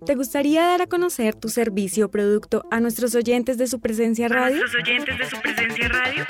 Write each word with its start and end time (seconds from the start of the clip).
¿Te 0.03 0.15
gustaría 0.15 0.63
dar 0.63 0.81
a 0.81 0.87
conocer 0.87 1.35
tu 1.35 1.49
servicio 1.49 2.07
o 2.07 2.09
producto 2.09 2.65
a 2.71 2.79
nuestros 2.79 3.13
oyentes 3.13 3.59
de 3.59 3.67
su 3.67 3.79
presencia 3.79 4.27
radio? 4.29 4.57
nuestros 4.57 4.81
oyentes 4.81 5.15
de 5.15 5.29
su 5.29 5.39
presencia 5.39 5.87
radio? 5.89 6.25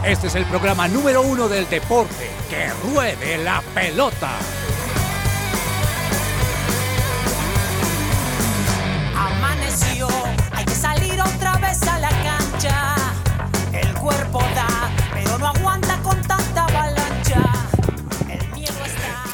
Este 0.07 0.29
es 0.29 0.37
el 0.37 0.45
programa 0.45 0.87
número 0.87 1.23
uno 1.23 1.49
del 1.49 1.69
deporte. 1.69 2.31
¡Que 2.49 2.69
ruede 2.89 3.43
la 3.43 3.65
pelota! 3.75 4.31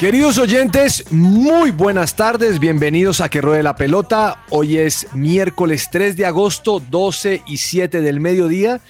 Queridos 0.00 0.38
oyentes, 0.38 1.04
muy 1.12 1.72
buenas 1.72 2.16
tardes, 2.16 2.58
bienvenidos 2.58 3.20
a 3.20 3.28
Que 3.28 3.42
Ruede 3.42 3.62
la 3.62 3.76
Pelota. 3.76 4.42
Hoy 4.48 4.78
es 4.78 5.06
miércoles 5.12 5.88
3 5.92 6.16
de 6.16 6.24
agosto, 6.24 6.80
12 6.80 7.42
y 7.46 7.58
7 7.58 8.00
del 8.00 8.18
mediodía. 8.18 8.80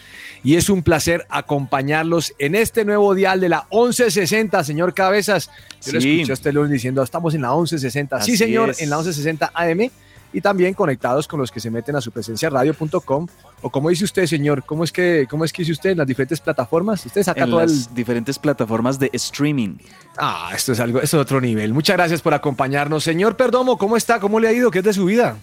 Y 0.45 0.55
es 0.55 0.71
un 0.71 0.85
placer 0.85 1.27
acompañarlos 1.29 2.33
en 2.39 2.55
este 2.55 2.85
nuevo 2.85 3.17
dial 3.17 3.41
de 3.41 3.49
la 3.49 3.67
1160, 3.73 4.63
señor 4.63 4.95
Cabezas. 4.95 5.51
Yo 5.85 5.95
lo 5.95 6.01
Sí. 6.01 6.13
escuché 6.13 6.33
a 6.33 6.35
este 6.35 6.53
lunes 6.53 6.71
diciendo, 6.71 7.03
estamos 7.03 7.35
en 7.35 7.43
la 7.43 7.49
1160. 7.51 8.21
sí, 8.23 8.33
Así 8.33 8.37
señor, 8.39 8.71
es. 8.71 8.81
en 8.81 8.89
la 8.91 8.97
1160 8.99 9.51
AM. 9.53 9.91
Y 10.33 10.41
también 10.41 10.75
conectados 10.75 11.27
con 11.27 11.41
los 11.41 11.51
que 11.51 11.59
se 11.59 11.71
meten 11.71 11.97
a 11.97 12.01
su 12.01 12.13
presencia 12.13 12.51
radio.com. 12.51 13.27
O 13.63 13.71
como 13.71 13.91
dice 13.91 14.05
usted, 14.05 14.27
señor, 14.27 14.65
¿cómo 14.65 14.85
es 14.85 14.93
que, 14.93 15.27
cómo 15.29 15.45
es 15.45 15.53
que 15.53 15.63
dice 15.63 15.73
usted 15.73 15.91
en 15.91 15.99
las 15.99 16.07
diferentes 16.07 16.41
plataformas? 16.41 17.05
Usted 17.05 17.23
saca 17.23 17.45
en 17.45 17.51
todo 17.51 17.61
el, 17.61 17.69
las 17.69 17.95
diferentes 17.95 18.39
plataformas 18.39 18.99
de 18.99 19.11
streaming. 19.13 19.77
Ah, 20.17 20.51
esto 20.55 20.73
es 20.73 20.81
algo, 20.81 21.01
esto 21.01 21.17
es 21.17 21.23
otro 21.23 21.41
nivel. 21.41 21.75
Muchas 21.75 21.97
gracias 21.97 22.23
por 22.23 22.33
acompañarnos. 22.33 23.03
Señor 23.03 23.37
Perdomo, 23.37 23.77
¿cómo 23.77 23.97
está? 23.97 24.21
¿Cómo 24.21 24.39
le 24.39 24.49
ha 24.49 24.53
ido? 24.53 24.71
¿Qué 24.71 24.79
es 24.79 24.85
de 24.85 24.93
su 24.93 25.05
vida? 25.05 25.37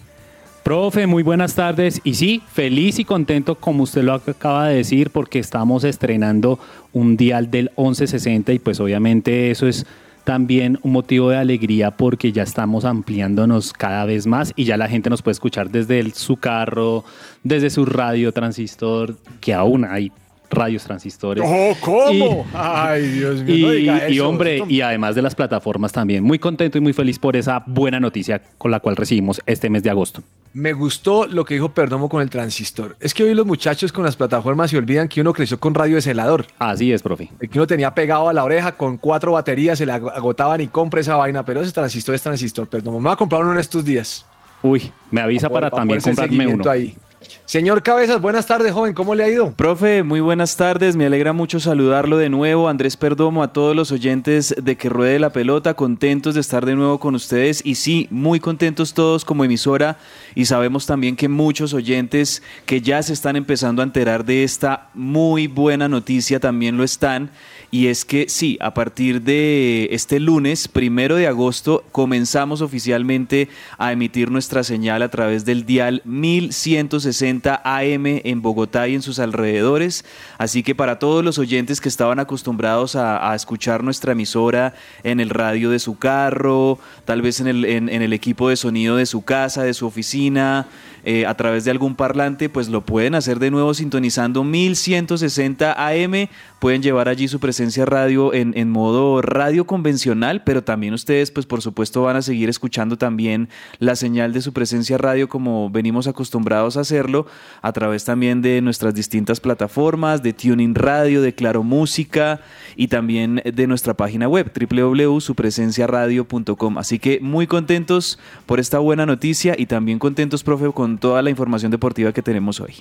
Profe, 0.62 1.06
muy 1.06 1.22
buenas 1.22 1.54
tardes. 1.54 2.00
Y 2.04 2.14
sí, 2.14 2.42
feliz 2.52 2.98
y 2.98 3.04
contento, 3.04 3.54
como 3.54 3.84
usted 3.84 4.02
lo 4.02 4.14
acaba 4.14 4.68
de 4.68 4.76
decir, 4.76 5.10
porque 5.10 5.38
estamos 5.38 5.84
estrenando 5.84 6.58
un 6.92 7.16
dial 7.16 7.50
del 7.50 7.70
1160 7.76 8.52
y 8.52 8.58
pues 8.58 8.78
obviamente 8.80 9.50
eso 9.50 9.66
es 9.66 9.86
también 10.28 10.78
un 10.82 10.92
motivo 10.92 11.30
de 11.30 11.38
alegría 11.38 11.90
porque 11.90 12.32
ya 12.32 12.42
estamos 12.42 12.84
ampliándonos 12.84 13.72
cada 13.72 14.04
vez 14.04 14.26
más 14.26 14.52
y 14.56 14.64
ya 14.64 14.76
la 14.76 14.86
gente 14.86 15.08
nos 15.08 15.22
puede 15.22 15.32
escuchar 15.32 15.70
desde 15.70 16.10
su 16.10 16.36
carro, 16.36 17.02
desde 17.44 17.70
su 17.70 17.86
radio 17.86 18.30
transistor, 18.30 19.16
que 19.40 19.54
aún 19.54 19.86
hay 19.86 20.12
radios 20.50 20.84
transistores. 20.84 21.44
Oh, 21.46 21.74
¿cómo? 21.80 22.12
Y- 22.12 22.46
Ay, 22.54 23.02
Dios 23.08 23.42
mío, 23.42 23.54
Y, 23.56 23.62
no 23.62 23.70
diga 23.70 24.08
y, 24.10 24.14
eso. 24.16 24.28
hombre, 24.28 24.62
y 24.68 24.80
además 24.80 25.14
de 25.14 25.22
las 25.22 25.34
plataformas 25.34 25.92
también, 25.92 26.24
muy 26.24 26.38
contento 26.38 26.78
y 26.78 26.80
muy 26.80 26.92
feliz 26.92 27.18
por 27.18 27.36
esa 27.36 27.62
buena 27.66 28.00
noticia 28.00 28.40
con 28.58 28.70
la 28.70 28.80
cual 28.80 28.96
recibimos 28.96 29.40
este 29.46 29.68
mes 29.70 29.82
de 29.82 29.90
agosto. 29.90 30.22
Me 30.54 30.72
gustó 30.72 31.26
lo 31.26 31.44
que 31.44 31.54
dijo 31.54 31.68
Perdomo 31.74 32.08
con 32.08 32.22
el 32.22 32.30
transistor. 32.30 32.96
Es 33.00 33.12
que 33.14 33.22
hoy 33.22 33.34
los 33.34 33.46
muchachos 33.46 33.92
con 33.92 34.04
las 34.04 34.16
plataformas 34.16 34.70
se 34.70 34.78
olvidan 34.78 35.06
que 35.06 35.20
uno 35.20 35.32
creció 35.34 35.60
con 35.60 35.74
radio 35.74 35.96
de 35.96 36.02
celador. 36.02 36.46
Así 36.58 36.90
es, 36.92 37.02
profe. 37.02 37.30
El 37.38 37.50
que 37.50 37.58
uno 37.58 37.66
tenía 37.66 37.94
pegado 37.94 38.28
a 38.28 38.32
la 38.32 38.42
oreja 38.44 38.72
con 38.72 38.96
cuatro 38.96 39.32
baterías, 39.32 39.78
se 39.78 39.84
le 39.86 39.92
ag- 39.92 40.10
agotaban 40.14 40.60
y 40.62 40.66
compra 40.68 41.00
esa 41.02 41.16
vaina, 41.16 41.44
pero 41.44 41.60
ese 41.60 41.70
transistor 41.72 42.14
es 42.14 42.22
transistor, 42.22 42.66
Perdomo. 42.66 42.98
Me 42.98 43.04
voy 43.04 43.12
a 43.12 43.16
comprar 43.16 43.42
uno 43.42 43.52
en 43.52 43.58
estos 43.58 43.84
días. 43.84 44.24
Uy, 44.62 44.90
me 45.10 45.20
avisa 45.20 45.48
para, 45.50 45.70
poder- 45.70 45.80
también 45.80 46.00
comprarme 46.00 46.46
uno. 46.48 46.68
ahí. 46.70 46.96
Señor 47.44 47.82
Cabezas, 47.82 48.20
buenas 48.20 48.46
tardes, 48.46 48.72
joven. 48.72 48.94
¿Cómo 48.94 49.14
le 49.14 49.24
ha 49.24 49.28
ido? 49.28 49.52
Profe, 49.52 50.02
muy 50.02 50.20
buenas 50.20 50.56
tardes. 50.56 50.96
Me 50.96 51.06
alegra 51.06 51.32
mucho 51.32 51.60
saludarlo 51.60 52.16
de 52.16 52.28
nuevo. 52.28 52.68
Andrés 52.68 52.96
Perdomo, 52.96 53.42
a 53.42 53.52
todos 53.52 53.74
los 53.74 53.92
oyentes 53.92 54.54
de 54.62 54.76
Que 54.76 54.88
Ruede 54.88 55.18
la 55.18 55.30
Pelota, 55.30 55.74
contentos 55.74 56.34
de 56.34 56.40
estar 56.40 56.64
de 56.66 56.76
nuevo 56.76 56.98
con 57.00 57.14
ustedes. 57.14 57.62
Y 57.64 57.74
sí, 57.74 58.06
muy 58.10 58.40
contentos 58.40 58.94
todos 58.94 59.24
como 59.24 59.44
emisora. 59.44 59.98
Y 60.34 60.44
sabemos 60.44 60.86
también 60.86 61.16
que 61.16 61.28
muchos 61.28 61.74
oyentes 61.74 62.42
que 62.66 62.80
ya 62.80 63.02
se 63.02 63.12
están 63.12 63.36
empezando 63.36 63.82
a 63.82 63.84
enterar 63.84 64.24
de 64.24 64.44
esta 64.44 64.88
muy 64.94 65.46
buena 65.46 65.88
noticia 65.88 66.40
también 66.40 66.76
lo 66.76 66.84
están. 66.84 67.30
Y 67.70 67.88
es 67.88 68.04
que 68.04 68.28
sí, 68.28 68.56
a 68.60 68.72
partir 68.72 69.22
de 69.22 69.88
este 69.90 70.20
lunes, 70.20 70.68
primero 70.68 71.16
de 71.16 71.26
agosto, 71.26 71.84
comenzamos 71.92 72.62
oficialmente 72.62 73.48
a 73.76 73.92
emitir 73.92 74.30
nuestra 74.30 74.64
señal 74.64 75.02
a 75.02 75.10
través 75.10 75.44
del 75.44 75.66
dial 75.66 76.00
1160 76.04 77.17
AM 77.22 78.06
en 78.06 78.42
Bogotá 78.42 78.88
y 78.88 78.94
en 78.94 79.02
sus 79.02 79.18
alrededores. 79.18 80.04
Así 80.38 80.62
que 80.62 80.74
para 80.74 80.98
todos 80.98 81.24
los 81.24 81.38
oyentes 81.38 81.80
que 81.80 81.88
estaban 81.88 82.18
acostumbrados 82.18 82.96
a, 82.96 83.34
escuchar 83.34 83.84
nuestra 83.84 84.12
emisora 84.12 84.74
en 85.04 85.20
el 85.20 85.30
radio 85.30 85.70
de 85.70 85.78
su 85.78 85.98
carro, 85.98 86.78
tal 87.04 87.22
vez 87.22 87.40
en 87.40 87.46
el, 87.46 87.64
en 87.64 87.88
el 87.88 88.12
equipo 88.12 88.48
de 88.48 88.56
sonido 88.56 88.96
de 88.96 89.06
su 89.06 89.22
casa, 89.22 89.62
de 89.62 89.74
su 89.74 89.86
oficina, 89.86 90.66
eh, 91.10 91.24
a 91.24 91.32
través 91.38 91.64
de 91.64 91.70
algún 91.70 91.94
parlante, 91.94 92.50
pues 92.50 92.68
lo 92.68 92.84
pueden 92.84 93.14
hacer 93.14 93.38
de 93.38 93.50
nuevo 93.50 93.72
sintonizando 93.72 94.44
1160 94.44 95.72
AM. 95.72 96.28
Pueden 96.58 96.82
llevar 96.82 97.08
allí 97.08 97.28
su 97.28 97.40
presencia 97.40 97.86
radio 97.86 98.34
en, 98.34 98.52
en 98.58 98.68
modo 98.68 99.22
radio 99.22 99.66
convencional, 99.66 100.42
pero 100.44 100.62
también 100.62 100.92
ustedes, 100.92 101.30
pues 101.30 101.46
por 101.46 101.62
supuesto, 101.62 102.02
van 102.02 102.16
a 102.16 102.22
seguir 102.22 102.50
escuchando 102.50 102.98
también 102.98 103.48
la 103.78 103.96
señal 103.96 104.34
de 104.34 104.42
su 104.42 104.52
presencia 104.52 104.98
radio 104.98 105.30
como 105.30 105.70
venimos 105.70 106.06
acostumbrados 106.08 106.76
a 106.76 106.80
hacerlo, 106.80 107.26
a 107.62 107.72
través 107.72 108.04
también 108.04 108.42
de 108.42 108.60
nuestras 108.60 108.92
distintas 108.92 109.40
plataformas, 109.40 110.22
de 110.22 110.34
Tuning 110.34 110.74
Radio, 110.74 111.22
de 111.22 111.34
Claro 111.34 111.62
Música 111.62 112.42
y 112.76 112.88
también 112.88 113.40
de 113.46 113.66
nuestra 113.66 113.94
página 113.94 114.28
web 114.28 114.52
www.supresenciaradio.com. 114.54 116.76
Así 116.76 116.98
que 116.98 117.18
muy 117.20 117.46
contentos 117.46 118.18
por 118.44 118.60
esta 118.60 118.78
buena 118.78 119.06
noticia 119.06 119.54
y 119.56 119.64
también 119.64 119.98
contentos, 119.98 120.44
profe, 120.44 120.70
con 120.74 120.97
toda 120.98 121.22
la 121.22 121.30
información 121.30 121.70
deportiva 121.70 122.12
que 122.12 122.22
tenemos 122.22 122.60
hoy. 122.60 122.74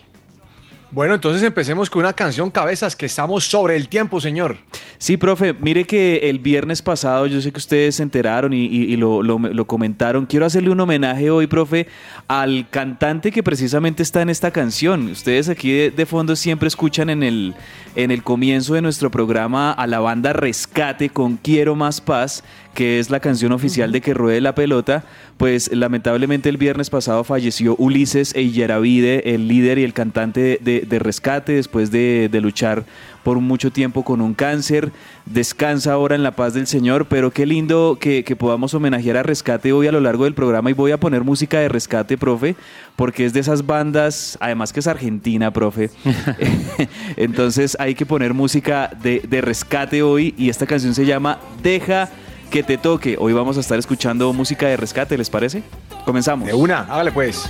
Bueno, 0.89 1.15
entonces 1.15 1.43
empecemos 1.43 1.89
con 1.89 1.99
una 1.99 2.13
canción 2.13 2.49
Cabezas, 2.49 2.95
que 2.95 3.05
estamos 3.07 3.43
sobre 3.43 3.75
el 3.75 3.89
tiempo, 3.89 4.21
señor. 4.21 4.55
Sí, 4.97 5.17
profe, 5.17 5.53
mire 5.53 5.83
que 5.83 6.29
el 6.29 6.39
viernes 6.39 6.81
pasado, 6.81 7.27
yo 7.27 7.41
sé 7.41 7.51
que 7.51 7.57
ustedes 7.57 7.95
se 7.97 8.03
enteraron 8.03 8.53
y, 8.53 8.67
y- 8.67 8.83
y 8.93 8.95
lo, 8.95 9.21
lo- 9.21 9.37
lo 9.37 9.67
comentaron. 9.67 10.25
Quiero 10.25 10.45
hacerle 10.45 10.69
un 10.69 10.79
homenaje 10.79 11.29
hoy, 11.29 11.45
profe, 11.47 11.87
al 12.29 12.69
cantante 12.69 13.33
que 13.33 13.43
precisamente 13.43 14.01
está 14.01 14.21
en 14.21 14.29
esta 14.29 14.51
canción. 14.51 15.09
Ustedes 15.09 15.49
aquí 15.49 15.73
de, 15.73 15.91
de 15.91 16.05
fondo 16.05 16.37
siempre 16.37 16.69
escuchan 16.69 17.09
en 17.09 17.21
el, 17.21 17.53
en 17.97 18.09
el 18.09 18.23
comienzo 18.23 18.73
de 18.73 18.81
nuestro 18.81 19.11
programa 19.11 19.73
a 19.73 19.87
la 19.87 19.99
banda 19.99 20.31
Rescate 20.31 21.09
con 21.09 21.35
Quiero 21.35 21.75
Más 21.75 21.99
Paz, 21.99 22.45
que 22.77 22.99
es 22.99 23.09
la 23.09 23.19
canción 23.19 23.53
oficial 23.53 23.91
de 23.91 24.01
Que 24.01 24.13
Ruede 24.13 24.39
la 24.39 24.53
Pelota, 24.53 25.03
pues 25.37 25.71
lamentablemente 25.73 26.47
el 26.47 26.57
viernes 26.57 26.91
pasado 26.91 27.23
falleció 27.23 27.75
Ulises 27.79 28.35
Eyeravide, 28.35 29.33
el 29.33 29.47
líder 29.47 29.79
y 29.79 29.83
el 29.83 29.93
cantante 29.93 30.59
de, 30.61 30.81
de 30.81 30.99
Rescate, 30.99 31.53
después 31.53 31.89
de, 31.89 32.29
de 32.31 32.39
luchar 32.39 32.85
por 33.23 33.39
mucho 33.39 33.71
tiempo 33.71 34.03
con 34.03 34.21
un 34.21 34.35
cáncer. 34.35 34.91
Descansa 35.25 35.91
ahora 35.93 36.13
en 36.13 36.21
la 36.21 36.35
paz 36.35 36.53
del 36.53 36.67
Señor, 36.67 37.07
pero 37.07 37.31
qué 37.31 37.47
lindo 37.47 37.97
que, 37.99 38.23
que, 38.23 38.35
podamos 38.35 38.75
homenajear 38.75 39.17
a 39.17 39.23
Rescate 39.23 39.73
hoy 39.73 39.87
a 39.87 39.91
lo 39.91 39.99
largo 39.99 40.25
del 40.25 40.35
programa 40.35 40.69
y 40.69 40.73
voy 40.73 40.91
a 40.91 40.99
poner 40.99 41.23
música 41.23 41.59
de 41.59 41.69
Rescate, 41.69 42.15
profe, 42.15 42.55
porque 42.95 43.25
es 43.25 43.33
de 43.33 43.39
esas 43.39 43.65
bandas, 43.65 44.37
además 44.39 44.71
que 44.71 44.81
es 44.81 44.87
argentina, 44.87 45.49
profe. 45.49 45.89
Entonces 47.17 47.75
hay 47.79 47.95
que 47.95 48.05
poner 48.05 48.35
música 48.35 48.91
de, 49.01 49.23
de 49.27 49.41
Rescate 49.41 50.03
hoy 50.03 50.35
y 50.37 50.51
esta 50.51 50.67
canción 50.67 50.93
se 50.93 51.07
llama 51.07 51.39
Deja 51.63 52.11
que 52.49 52.63
te 52.63 52.77
toque. 52.77 53.17
Hoy 53.19 53.33
vamos 53.33 53.57
a 53.57 53.59
estar 53.59 53.77
escuchando 53.77 54.33
música 54.33 54.67
de 54.67 54.77
Rescate, 54.77 55.17
¿les 55.17 55.29
parece? 55.29 55.63
Comenzamos. 56.05 56.47
De 56.47 56.53
una, 56.53 56.81
hágale 56.81 57.11
pues. 57.11 57.49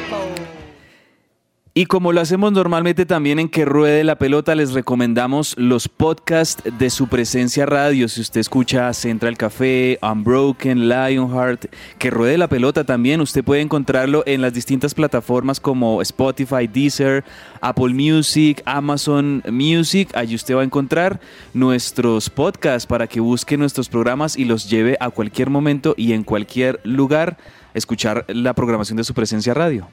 Y 1.73 1.85
como 1.85 2.11
lo 2.11 2.19
hacemos 2.19 2.51
normalmente 2.51 3.05
también 3.05 3.39
en 3.39 3.47
Que 3.47 3.63
Ruede 3.63 4.03
la 4.03 4.17
Pelota, 4.17 4.55
les 4.55 4.73
recomendamos 4.73 5.55
los 5.57 5.87
podcasts 5.87 6.61
de 6.77 6.89
su 6.89 7.07
presencia 7.07 7.65
radio. 7.65 8.09
Si 8.09 8.19
usted 8.19 8.41
escucha 8.41 8.91
Central 8.91 9.37
Café, 9.37 9.97
Unbroken, 10.01 10.89
Lionheart, 10.89 11.67
Que 11.97 12.09
Ruede 12.09 12.37
la 12.37 12.49
Pelota 12.49 12.83
también, 12.83 13.21
usted 13.21 13.41
puede 13.41 13.61
encontrarlo 13.61 14.21
en 14.25 14.41
las 14.41 14.53
distintas 14.53 14.93
plataformas 14.93 15.61
como 15.61 16.01
Spotify, 16.01 16.67
Deezer, 16.67 17.23
Apple 17.61 17.93
Music, 17.93 18.61
Amazon 18.65 19.41
Music. 19.49 20.09
Allí 20.13 20.35
usted 20.35 20.57
va 20.57 20.61
a 20.63 20.65
encontrar 20.65 21.21
nuestros 21.53 22.29
podcasts 22.29 22.85
para 22.85 23.07
que 23.07 23.21
busque 23.21 23.55
nuestros 23.55 23.87
programas 23.87 24.37
y 24.37 24.43
los 24.43 24.69
lleve 24.69 24.97
a 24.99 25.09
cualquier 25.09 25.49
momento 25.49 25.93
y 25.95 26.11
en 26.11 26.25
cualquier 26.25 26.81
lugar 26.83 27.37
escuchar 27.73 28.25
la 28.27 28.53
programación 28.55 28.97
de 28.97 29.05
su 29.05 29.13
presencia 29.13 29.53
radio. 29.53 29.87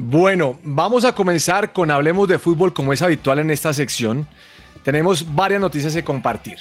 Bueno, 0.00 0.60
vamos 0.62 1.04
a 1.04 1.12
comenzar 1.12 1.72
con 1.72 1.90
Hablemos 1.90 2.28
de 2.28 2.38
Fútbol 2.38 2.72
como 2.72 2.92
es 2.92 3.02
habitual 3.02 3.40
en 3.40 3.50
esta 3.50 3.72
sección. 3.72 4.28
Tenemos 4.84 5.34
varias 5.34 5.60
noticias 5.60 5.92
que 5.92 6.04
compartir. 6.04 6.58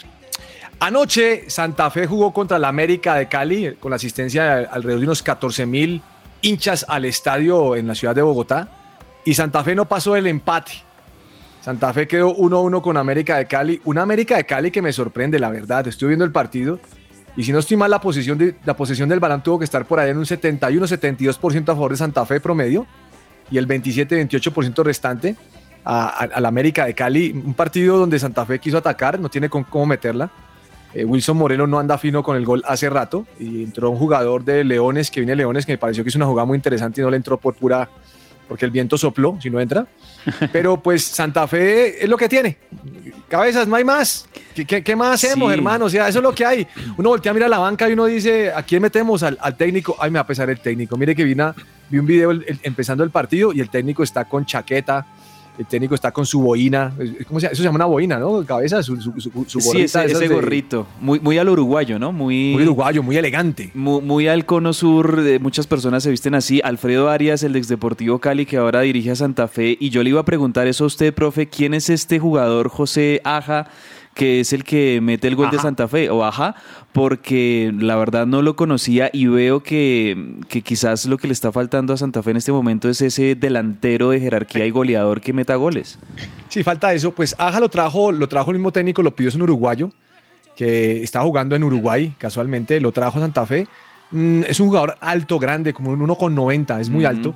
Anoche 0.80 1.48
Santa 1.48 1.92
Fe 1.92 2.07
jugó 2.07 2.34
contra 2.34 2.57
la 2.57 2.68
América 2.68 3.13
de 3.13 3.28
Cali 3.28 3.75
con 3.80 3.92
la 3.92 3.98
asistencia 3.98 4.44
de 4.44 4.66
alrededor 4.66 5.01
de 5.01 5.06
unos 5.06 5.22
14 5.22 5.68
mil 5.68 6.01
hinchas 6.42 6.84
al 6.89 7.06
estadio 7.06 7.75
en 7.75 7.86
la 7.86 7.94
ciudad 7.94 8.16
de 8.16 8.24
Bogotá 8.24 8.69
y 9.24 9.36
Santa 9.36 9.63
Fe 9.63 9.75
no 9.75 9.86
pasó 9.86 10.16
el 10.16 10.25
empate. 10.25 10.72
Santa 11.62 11.94
Fe 11.94 12.07
quedó 12.07 12.36
1-1 12.36 12.81
con 12.81 12.98
América 12.98 13.38
de 13.38 13.45
Cali. 13.45 13.80
Una 13.86 14.01
América 14.01 14.36
de 14.38 14.45
Cali 14.45 14.72
que 14.72 14.81
me 14.81 14.92
sorprende, 14.92 15.38
la 15.38 15.51
verdad. 15.51 15.88
Estoy 15.88 16.07
viendo 16.07 16.25
el 16.25 16.31
partido 16.31 16.80
y 17.36 17.44
si 17.44 17.51
no 17.51 17.60
estoy 17.60 17.78
mal, 17.78 17.92
la, 17.92 18.01
posición 18.01 18.39
de, 18.39 18.56
la 18.66 18.75
posesión 18.75 19.07
del 19.07 19.19
balón 19.19 19.44
tuvo 19.44 19.60
que 19.60 19.66
estar 19.66 19.86
por 19.86 20.00
ahí 20.00 20.10
en 20.10 20.18
un 20.18 20.25
71-72% 20.25 21.62
a 21.62 21.66
favor 21.66 21.92
de 21.92 21.98
Santa 21.98 22.25
Fe 22.25 22.42
promedio 22.42 22.88
y 23.52 23.58
el 23.58 23.68
27-28% 23.68 24.84
restante 24.84 25.36
a, 25.84 26.08
a, 26.08 26.24
a, 26.24 26.42
la 26.42 26.48
América 26.48 26.86
de 26.86 26.94
Cali. 26.94 27.32
Un 27.32 27.54
partido 27.54 27.98
donde 27.98 28.20
Santa 28.20 28.46
Fe 28.46 28.60
quiso 28.60 28.78
atacar, 28.78 29.20
no 29.20 29.30
tiene 29.30 29.50
con, 29.50 29.64
cómo 29.64 29.86
meterla. 29.86 30.30
Eh, 30.94 31.06
Wilson 31.06 31.38
Moreno 31.38 31.68
no 31.68 31.80
anda 31.80 31.98
fino 31.98 32.24
con 32.24 32.38
el 32.38 32.46
gol 32.46 32.64
hace 32.66 32.90
rato 32.90 33.26
y 33.40 33.64
entró 33.64 33.90
un 33.90 33.98
jugador 33.98 34.44
de 34.44 34.64
Leones, 34.64 35.12
que 35.12 35.20
viene 35.20 35.36
Leones, 35.36 35.66
que 35.66 35.74
me 35.74 35.78
pareció 35.78 36.04
que 36.04 36.10
hizo 36.10 36.18
una 36.18 36.26
jugada 36.26 36.46
muy 36.46 36.56
interesante 36.56 37.02
y 37.02 37.04
no 37.04 37.10
le 37.10 37.18
entró 37.18 37.38
por 37.38 37.56
pura 37.56 37.90
porque 38.48 38.66
el 38.66 38.72
viento 38.72 38.98
sopló, 38.98 39.38
si 39.42 39.50
no 39.50 39.60
entra. 39.60 39.86
Pero 40.52 40.82
pues 40.82 41.04
Santa 41.04 41.46
Fe 41.48 42.04
es 42.04 42.10
lo 42.10 42.18
que 42.18 42.30
tiene. 42.30 42.58
Cabezas, 43.28 43.68
no 43.68 43.76
hay 43.76 43.84
más. 43.84 44.28
¿Qué, 44.56 44.66
qué, 44.66 44.84
qué 44.84 44.96
más 44.96 45.16
hacemos, 45.16 45.50
sí. 45.50 45.58
hermano? 45.58 45.86
O 45.86 45.90
sea, 45.90 46.08
eso 46.08 46.20
es 46.20 46.24
lo 46.24 46.34
que 46.34 46.46
hay. 46.46 46.66
Uno 46.98 47.10
voltea 47.10 47.32
a 47.32 47.34
mirar 47.34 47.50
la 47.50 47.60
banca 47.60 47.90
y 47.90 47.94
uno 47.94 48.06
dice, 48.06 48.52
¿a 48.52 48.64
quién 48.64 48.82
metemos? 48.82 49.22
Al, 49.24 49.38
al 49.42 49.58
técnico. 49.58 49.98
Ay, 50.00 50.10
me 50.10 50.18
va 50.18 50.22
a 50.22 50.28
pesar 50.28 50.50
el 50.50 50.60
técnico. 50.60 50.96
Mire 50.96 51.14
que 51.14 51.26
vino, 51.26 51.54
vi 51.89 52.00
un 52.00 52.06
video 52.06 52.31
el, 52.31 52.44
el, 52.48 52.60
empezando 52.63 53.04
el 53.04 53.10
partido 53.10 53.54
y 53.54 53.60
el 53.60 53.69
técnico 53.69 54.04
está 54.04 54.25
con 54.25 54.45
chaqueta, 54.45 55.06
el 55.57 55.66
técnico 55.66 55.95
está 55.95 56.12
con 56.12 56.24
su 56.25 56.39
boina, 56.39 56.94
¿cómo 57.28 57.39
se 57.39 57.45
llama? 57.45 57.54
Eso 57.54 57.63
se 57.63 57.63
llama 57.63 57.78
una 57.78 57.86
boina, 57.86 58.19
¿no? 58.19 58.45
Cabeza, 58.45 58.84
su, 58.84 59.01
su, 59.01 59.19
su, 59.19 59.45
su 59.48 59.60
sí, 59.60 59.81
ese, 59.81 60.06
ese 60.06 60.28
gorrito, 60.28 60.86
muy, 61.01 61.19
muy 61.19 61.39
al 61.39 61.50
uruguayo, 61.50 61.98
¿no? 61.98 62.12
Muy, 62.12 62.54
muy 62.54 62.62
uruguayo, 62.62 63.01
muy 63.01 63.18
elegante. 63.18 63.72
Muy, 63.74 64.01
muy, 64.01 64.28
al 64.28 64.45
cono 64.45 64.72
sur, 64.72 65.22
de 65.22 65.39
muchas 65.39 65.66
personas 65.66 66.04
se 66.04 66.12
visten 66.12 66.36
así. 66.36 66.62
Alfredo 66.63 67.10
Arias, 67.10 67.42
el 67.42 67.56
ex 67.56 67.68
Deportivo 67.68 68.19
Cali, 68.19 68.45
que 68.45 68.57
ahora 68.57 68.81
dirige 68.81 69.10
a 69.10 69.16
Santa 69.16 69.48
Fe, 69.48 69.75
y 69.80 69.89
yo 69.89 70.04
le 70.04 70.12
iba 70.12 70.22
a 70.22 70.25
preguntar 70.25 70.68
eso 70.68 70.84
a 70.84 70.88
usted, 70.88 71.12
profe, 71.12 71.48
¿quién 71.48 71.74
es 71.74 71.89
este 71.89 72.19
jugador 72.19 72.69
José 72.69 73.22
Aja? 73.24 73.68
Que 74.18 74.40
es 74.40 74.52
el 74.52 74.64
que 74.64 75.00
mete 75.00 75.28
el 75.28 75.36
gol 75.36 75.48
Ajá. 75.48 75.56
de 75.56 75.62
Santa 75.62 75.88
Fe, 75.88 76.10
o 76.10 76.25
Aja, 76.25 76.56
porque 76.92 77.72
la 77.78 77.96
verdad 77.96 78.25
no 78.25 78.42
lo 78.42 78.56
conocía 78.56 79.12
y 79.14 79.28
veo 79.28 79.62
que, 79.62 80.40
que, 80.50 80.64
quizás 80.64 81.06
lo 81.06 81.19
que 81.19 81.28
le 81.28 81.34
está 81.34 81.52
faltando 81.52 81.94
a 81.94 81.98
Santa 81.98 82.24
Fe 82.24 82.31
en 82.31 82.38
este 82.38 82.52
momento 82.52 82.90
es 82.90 83.00
ese 83.02 83.36
delantero 83.36 84.10
de 84.10 84.19
jerarquía 84.19 84.66
y 84.66 84.72
goleador 84.72 85.22
que 85.22 85.34
meta 85.34 85.56
goles. 85.56 86.00
Sí, 86.50 86.64
falta 86.64 86.94
eso. 86.94 87.12
Pues 87.12 87.36
Aja 87.38 87.60
lo 87.60 87.69
trajo, 87.69 88.12
lo 88.12 88.28
trajo 88.28 88.50
el 88.50 88.58
mismo 88.58 88.72
técnico, 88.72 89.04
lo 89.04 89.16
pidió 89.16 89.30
es 89.30 89.36
un 89.36 89.44
uruguayo, 89.44 89.92
que 90.56 91.04
está 91.04 91.22
jugando 91.22 91.56
en 91.56 91.63
Uruguay, 91.63 92.16
casualmente, 92.18 92.82
lo 92.82 92.91
trajo 92.91 93.20
a 93.20 93.22
Santa 93.22 93.46
Fe. 93.46 93.68
Mm, 94.10 94.44
es 94.48 94.60
un 94.60 94.70
jugador 94.70 94.98
alto, 95.00 95.38
grande, 95.38 95.74
como 95.74 95.91
un 95.91 96.00
1,90, 96.00 96.82
es 96.82 96.89
muy 96.89 97.03
mm. 97.03 97.08
alto 97.08 97.36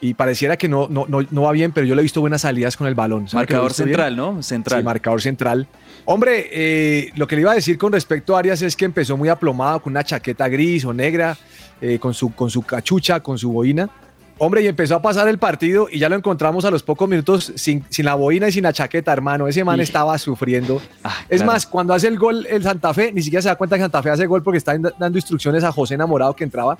y 0.00 0.14
pareciera 0.14 0.56
que 0.56 0.68
no, 0.68 0.88
no, 0.88 1.06
no, 1.08 1.20
no, 1.30 1.42
va 1.42 1.52
bien, 1.52 1.72
pero 1.72 1.86
yo 1.86 1.94
le 1.94 2.00
he 2.00 2.02
visto 2.02 2.20
buenas 2.20 2.42
salidas 2.42 2.76
con 2.76 2.86
el 2.86 2.94
balón. 2.94 3.26
Marcador 3.32 3.72
central, 3.72 4.14
bien? 4.14 4.34
¿no? 4.34 4.42
Central. 4.42 4.80
Sí, 4.80 4.84
marcador 4.84 5.20
central. 5.20 5.66
Hombre, 6.06 6.48
eh, 6.50 7.10
lo 7.16 7.26
que 7.26 7.36
le 7.36 7.42
iba 7.42 7.52
a 7.52 7.54
decir 7.54 7.76
con 7.76 7.92
respecto 7.92 8.34
a 8.34 8.38
Arias 8.38 8.62
es 8.62 8.74
que 8.76 8.86
empezó 8.86 9.16
muy 9.16 9.28
aplomado 9.28 9.80
con 9.80 9.92
una 9.92 10.02
chaqueta 10.02 10.48
gris 10.48 10.84
o 10.84 10.94
negra, 10.94 11.36
eh, 11.80 11.98
con, 11.98 12.14
su, 12.14 12.34
con 12.34 12.50
su 12.50 12.62
cachucha, 12.62 13.20
con 13.20 13.38
su 13.38 13.52
boina. 13.52 13.90
Hombre, 14.38 14.62
y 14.62 14.68
empezó 14.68 14.94
a 14.94 15.02
pasar 15.02 15.28
el 15.28 15.36
partido 15.36 15.86
y 15.92 15.98
ya 15.98 16.08
lo 16.08 16.16
encontramos 16.16 16.64
a 16.64 16.70
los 16.70 16.82
pocos 16.82 17.06
minutos 17.06 17.52
sin, 17.56 17.84
sin 17.90 18.06
la 18.06 18.14
boina 18.14 18.48
y 18.48 18.52
sin 18.52 18.62
la 18.62 18.72
chaqueta, 18.72 19.12
hermano. 19.12 19.46
Ese 19.46 19.62
man 19.64 19.80
estaba 19.80 20.16
sufriendo. 20.16 20.80
Ah, 21.04 21.14
es 21.28 21.42
claro. 21.42 21.52
más, 21.52 21.66
cuando 21.66 21.92
hace 21.92 22.08
el 22.08 22.18
gol 22.18 22.46
el 22.48 22.62
Santa 22.62 22.94
Fe, 22.94 23.12
ni 23.12 23.20
siquiera 23.20 23.42
se 23.42 23.48
da 23.48 23.56
cuenta 23.56 23.76
que 23.76 23.82
Santa 23.82 24.02
Fe 24.02 24.08
hace 24.08 24.22
el 24.22 24.28
gol 24.28 24.42
porque 24.42 24.56
está 24.56 24.78
dando 24.78 25.18
instrucciones 25.18 25.62
a 25.62 25.70
José 25.70 25.92
Enamorado 25.92 26.34
que 26.34 26.44
entraba. 26.44 26.78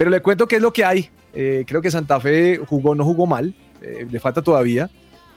Pero 0.00 0.08
le 0.08 0.22
cuento 0.22 0.48
qué 0.48 0.56
es 0.56 0.62
lo 0.62 0.72
que 0.72 0.82
hay. 0.82 1.10
Eh, 1.34 1.62
creo 1.66 1.82
que 1.82 1.90
Santa 1.90 2.18
Fe 2.18 2.58
jugó, 2.66 2.94
no 2.94 3.04
jugó 3.04 3.26
mal, 3.26 3.54
eh, 3.82 4.06
le 4.10 4.18
falta 4.18 4.40
todavía. 4.40 4.88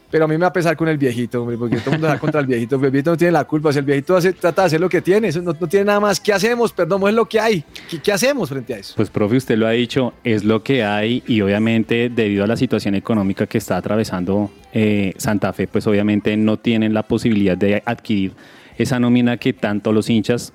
Pero 0.10 0.24
a 0.24 0.28
mí 0.30 0.36
me 0.36 0.44
va 0.44 0.48
a 0.48 0.54
pesar 0.54 0.78
con 0.78 0.88
el 0.88 0.98
viejito, 0.98 1.42
hombre, 1.42 1.58
porque 1.58 1.80
todo 1.80 1.90
el 1.90 2.00
mundo 2.00 2.08
está 2.08 2.18
contra 2.18 2.40
el 2.40 2.48
viejito. 2.48 2.78
El 2.78 2.90
viejito 2.90 3.12
no 3.12 3.18
tiene 3.18 3.34
la 3.34 3.44
culpa. 3.44 3.74
Si 3.74 3.80
el 3.80 3.84
viejito 3.84 4.16
hace, 4.16 4.32
trata 4.32 4.62
de 4.62 4.68
hacer 4.68 4.80
lo 4.80 4.88
que 4.88 5.02
tiene, 5.02 5.28
eso 5.28 5.42
no, 5.42 5.54
tiene 5.54 5.88
nada 5.88 6.00
más. 6.00 6.22
¿Qué 6.22 6.32
hacemos? 6.32 6.72
Perdón, 6.72 7.06
es 7.10 7.14
lo 7.14 7.26
que 7.26 7.42
hay. 7.42 7.66
¿Qué, 7.90 8.00
¿Qué, 8.00 8.14
hacemos 8.14 8.48
frente 8.48 8.74
a 8.74 8.78
eso? 8.78 8.94
Pues, 8.96 9.10
profe, 9.10 9.36
usted 9.36 9.58
lo 9.58 9.68
ha 9.68 9.72
dicho, 9.72 10.14
es 10.24 10.46
lo 10.46 10.64
que 10.64 10.82
hay. 10.82 11.24
Y 11.28 11.42
obviamente, 11.42 12.10
debido 12.10 12.46
a 12.46 12.48
la 12.48 12.56
situación 12.56 12.96
económica 12.96 13.46
que 13.48 13.58
está 13.58 13.76
atravesando 13.76 14.50
eh, 14.72 15.14
Santa 15.18 15.52
Fe, 15.52 15.68
pues 15.68 15.86
obviamente 15.88 16.38
no 16.38 16.56
tienen 16.56 16.94
la 16.94 17.04
posibilidad 17.04 17.58
de 17.58 17.84
adquirir 17.86 18.32
esa 18.78 18.98
nómina 18.98 19.36
que 19.36 19.52
tanto 19.52 19.92
los 19.92 20.10
hinchas 20.10 20.54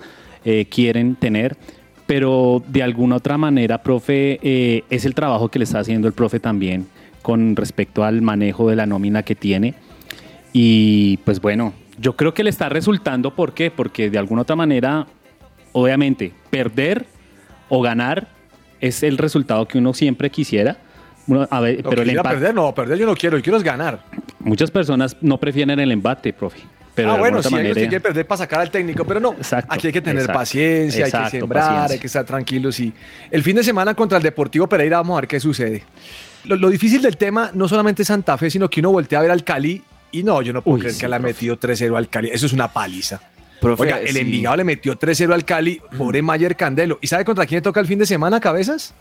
quieren 0.71 1.15
tener 1.15 1.59
pero 2.09 2.63
de 2.67 2.83
alguna 2.83 3.17
otra 3.17 3.37
manera, 3.37 3.83
profe, 3.83 4.41
eh, 4.43 4.83
es 4.89 5.05
el 5.05 5.15
trabajo 5.15 5.51
que 5.51 5.59
le 5.59 5.67
está 5.67 5.81
haciendo 5.81 6.09
el 6.09 6.15
profe 6.15 6.41
también 6.41 6.87
con 7.21 7.55
respecto 7.55 8.03
al 8.03 8.23
manejo 8.23 8.71
de 8.71 8.77
la 8.77 8.87
nómina 8.87 9.23
que 9.23 9.35
tiene. 9.35 9.75
Y 10.55 11.19
pues 11.19 11.39
bueno, 11.39 11.75
yo 12.01 12.17
creo 12.17 12.33
que 12.33 12.43
le 12.43 12.49
está 12.49 12.71
resultando, 12.71 13.35
¿por 13.35 13.53
qué? 13.53 13.71
Porque 13.71 14.09
de 14.09 14.17
alguna 14.17 14.41
otra 14.41 14.57
manera, 14.57 15.07
obviamente, 15.73 16.33
perder 16.49 17.05
o 17.69 17.83
ganar 17.83 18.29
es 18.81 19.03
el 19.03 19.19
resultado 19.19 19.69
que 19.69 19.77
uno 19.77 19.93
siempre 19.93 20.31
quisiera. 20.31 20.79
Bueno, 21.27 21.47
a 21.51 21.61
ver, 21.61 21.85
no, 21.85 21.91
pero 21.91 22.01
el 22.01 22.09
empate... 22.09 22.37
perder, 22.37 22.55
no, 22.55 22.75
perder 22.75 22.97
yo 22.97 23.05
no 23.05 23.17
quiero, 23.17 23.37
yo 23.37 23.43
quiero 23.43 23.59
es 23.59 23.63
ganar. 23.63 24.03
Muchas 24.39 24.71
personas 24.71 25.15
no 25.21 25.37
prefieren 25.37 25.79
el 25.79 25.93
embate, 25.93 26.33
profe 26.33 26.61
Pero 26.99 27.13
ah, 27.13 27.15
de 27.15 27.19
bueno, 27.21 27.41
sí, 27.41 27.55
hay 27.55 27.67
que 27.69 27.75
quieren 27.75 28.03
perder 28.03 28.27
para 28.27 28.39
sacar 28.39 28.61
al 28.61 28.73
técnico, 28.73 29.05
pero 29.05 29.21
no. 29.21 29.35
Exacto, 29.35 29.73
aquí 29.73 29.87
hay 29.87 29.93
que 29.93 30.01
tener 30.01 30.23
exacto, 30.23 30.37
paciencia, 30.41 31.05
hay 31.05 31.13
que 31.13 31.31
sembrar, 31.31 31.65
paciencia. 31.65 31.95
hay 31.95 32.01
que 32.01 32.07
estar 32.09 32.25
tranquilos. 32.25 32.81
Y 32.81 32.93
el 33.31 33.45
fin 33.45 33.55
de 33.55 33.63
semana 33.63 33.95
contra 33.95 34.19
el 34.19 34.25
Deportivo 34.25 34.69
Pereira 34.69 34.97
vamos 34.97 35.17
a 35.17 35.21
ver 35.21 35.29
qué 35.29 35.39
sucede. 35.39 35.85
Lo, 36.43 36.57
lo 36.57 36.69
difícil 36.69 37.01
del 37.01 37.17
tema 37.17 37.53
no 37.55 37.69
solamente 37.69 38.03
es 38.03 38.09
Santa 38.09 38.37
Fe, 38.37 38.51
sino 38.51 38.69
que 38.69 38.81
uno 38.81 38.91
voltea 38.91 39.21
a 39.21 39.23
ver 39.23 39.31
al 39.31 39.45
Cali 39.45 39.81
y 40.11 40.25
no, 40.25 40.43
yo 40.43 40.53
no 40.53 40.61
puedo 40.61 40.75
Uy, 40.75 40.81
creer 40.81 40.95
sí, 40.95 41.01
que 41.01 41.09
le 41.09 41.15
ha 41.15 41.19
metido 41.21 41.57
3-0 41.57 41.97
al 41.97 42.09
Cali. 42.09 42.31
Eso 42.33 42.47
es 42.47 42.53
una 42.53 42.67
paliza. 42.67 43.21
Profe, 43.61 43.85
Oiga, 43.85 44.01
el 44.01 44.09
sí. 44.09 44.19
Envigado 44.19 44.57
le 44.57 44.65
metió 44.65 44.99
3-0 44.99 45.33
al 45.33 45.45
Cali, 45.45 45.81
pobre 45.97 46.21
Mayer 46.21 46.57
Candelo. 46.57 46.99
¿Y 47.01 47.07
sabe 47.07 47.25
contra 47.25 47.47
quién 47.47 47.63
toca 47.63 47.79
el 47.79 47.87
fin 47.87 48.01
de 48.01 48.07
semana, 48.07 48.41
cabezas? 48.41 48.93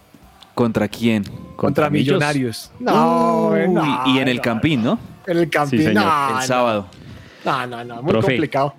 ¿Contra 0.54 0.88
quién? 0.88 1.24
Contra. 1.56 1.90
Millonarios. 1.90 2.72
No, 2.80 3.56
no, 3.68 4.04
y 4.08 4.20
en 4.20 4.28
el 4.28 4.40
Campín, 4.40 4.84
¿no? 4.84 5.00
En 5.26 5.38
el 5.38 5.50
Campín. 5.50 5.80
Sí, 5.80 5.86
señor. 5.86 6.04
no, 6.04 6.40
el 6.40 6.46
sábado. 6.48 6.88
No, 7.48 7.66
no, 7.66 7.84
no, 7.84 8.04
muy 8.04 8.12
Profe. 8.12 8.28
complicado. 8.28 8.76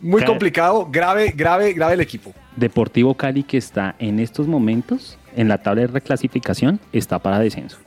Muy 0.00 0.20
Ca- 0.20 0.26
complicado, 0.26 0.88
grave, 0.90 1.32
grave, 1.36 1.72
grave 1.72 1.94
el 1.94 2.00
equipo. 2.00 2.32
Deportivo 2.56 3.14
Cali 3.14 3.42
que 3.42 3.56
está 3.58 3.94
en 3.98 4.18
estos 4.20 4.46
momentos 4.46 5.18
en 5.36 5.48
la 5.48 5.58
tabla 5.58 5.82
de 5.82 5.86
reclasificación 5.88 6.78
está 6.92 7.18
para 7.18 7.38
descenso. 7.38 7.78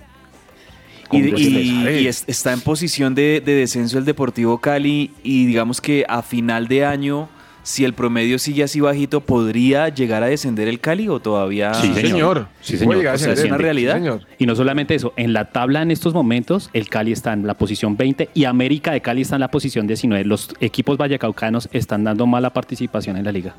Y, 1.12 2.08
está 2.08 2.52
en 2.52 2.62
posición 2.62 3.14
de, 3.16 3.42
de 3.46 3.54
descenso 3.54 3.98
el 4.00 4.06
Deportivo 4.06 4.58
Cali 4.60 5.12
y 5.24 5.46
digamos 5.46 5.80
que 5.80 6.04
a 6.10 6.22
final 6.24 6.68
de 6.68 6.84
año, 6.84 7.30
si 7.68 7.84
el 7.84 7.94
promedio 7.94 8.38
sigue 8.38 8.62
así 8.64 8.80
bajito, 8.80 9.22
¿podría 9.22 9.90
llegar 9.90 10.22
a 10.22 10.28
descender 10.28 10.68
el 10.68 10.80
Cali 10.80 11.10
o 11.10 11.20
todavía? 11.20 11.74
Sí, 11.74 11.92
señor. 11.96 12.48
Sí, 12.62 12.74
señor. 12.78 12.86
Puede 12.86 13.00
llegar 13.00 13.14
a 13.14 13.16
O 13.16 13.20
sea, 13.20 13.34
es 13.34 13.44
una 13.44 13.58
realidad. 13.58 13.94
Sí, 13.96 14.00
señor. 14.02 14.22
Y 14.38 14.46
no 14.46 14.56
solamente 14.56 14.94
eso, 14.94 15.14
en 15.18 15.34
la 15.34 15.46
tabla 15.52 15.82
en 15.82 15.90
estos 15.90 16.14
momentos 16.14 16.70
el 16.74 16.90
Cali 16.90 17.12
está 17.12 17.34
en 17.34 17.48
la 17.48 17.56
posición 17.56 17.98
20 17.98 18.30
y 18.36 18.46
América 18.46 18.92
de 18.92 19.02
Cali 19.02 19.24
está 19.24 19.36
en 19.38 19.40
la 19.42 19.50
posición 19.50 19.88
19. 19.88 20.24
Los 20.26 20.50
equipos 20.60 20.96
vallecaucanos 20.98 21.68
están 21.74 22.04
dando 22.04 22.28
mala 22.28 22.52
participación 22.54 23.18
en 23.18 23.26
la 23.26 23.32
liga. 23.32 23.56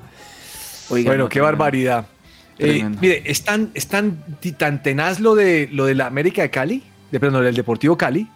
Oiga, 0.89 1.11
bueno, 1.11 1.25
no, 1.25 1.29
qué 1.29 1.41
tremendo. 1.41 1.45
barbaridad. 1.59 2.07
Eh, 2.61 2.89
mire, 3.01 3.23
es 3.27 3.43
tan, 3.43 3.71
es 3.75 3.89
tan, 3.89 4.23
ti- 4.41 4.53
tan 4.53 4.83
tenaz 4.85 5.19
lo 5.19 5.35
de, 5.35 5.69
lo 5.73 5.85
de 5.85 5.95
la 5.97 6.07
América 6.07 6.43
de 6.43 6.51
Cali, 6.51 6.83
de, 7.11 7.19
perdón, 7.21 7.43
del 7.45 7.55
Deportivo 7.57 7.99
Cali, 7.99 8.29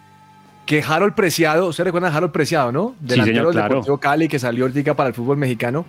que 0.65 0.83
Harold 0.87 1.15
Preciado, 1.15 1.67
¿usted 1.67 1.83
recuerda 1.83 2.09
a 2.09 2.15
Harold 2.15 2.31
Preciado, 2.31 2.71
no? 2.71 2.95
Delantero 2.99 3.25
señor, 3.25 3.45
del 3.47 3.53
claro. 3.53 3.69
Deportivo 3.75 3.97
Cali 3.99 4.27
que 4.27 4.39
salió 4.39 4.65
ahorita 4.65 4.93
para 4.95 5.09
el 5.09 5.15
fútbol 5.15 5.37
mexicano, 5.37 5.85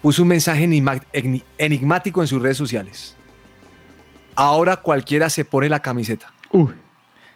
puso 0.00 0.22
un 0.22 0.28
mensaje 0.28 0.64
enigmático 1.58 2.20
en 2.22 2.26
sus 2.28 2.40
redes 2.40 2.56
sociales. 2.56 3.16
Ahora 4.36 4.76
cualquiera 4.78 5.30
se 5.30 5.44
pone 5.44 5.68
la 5.68 5.80
camiseta. 5.80 6.32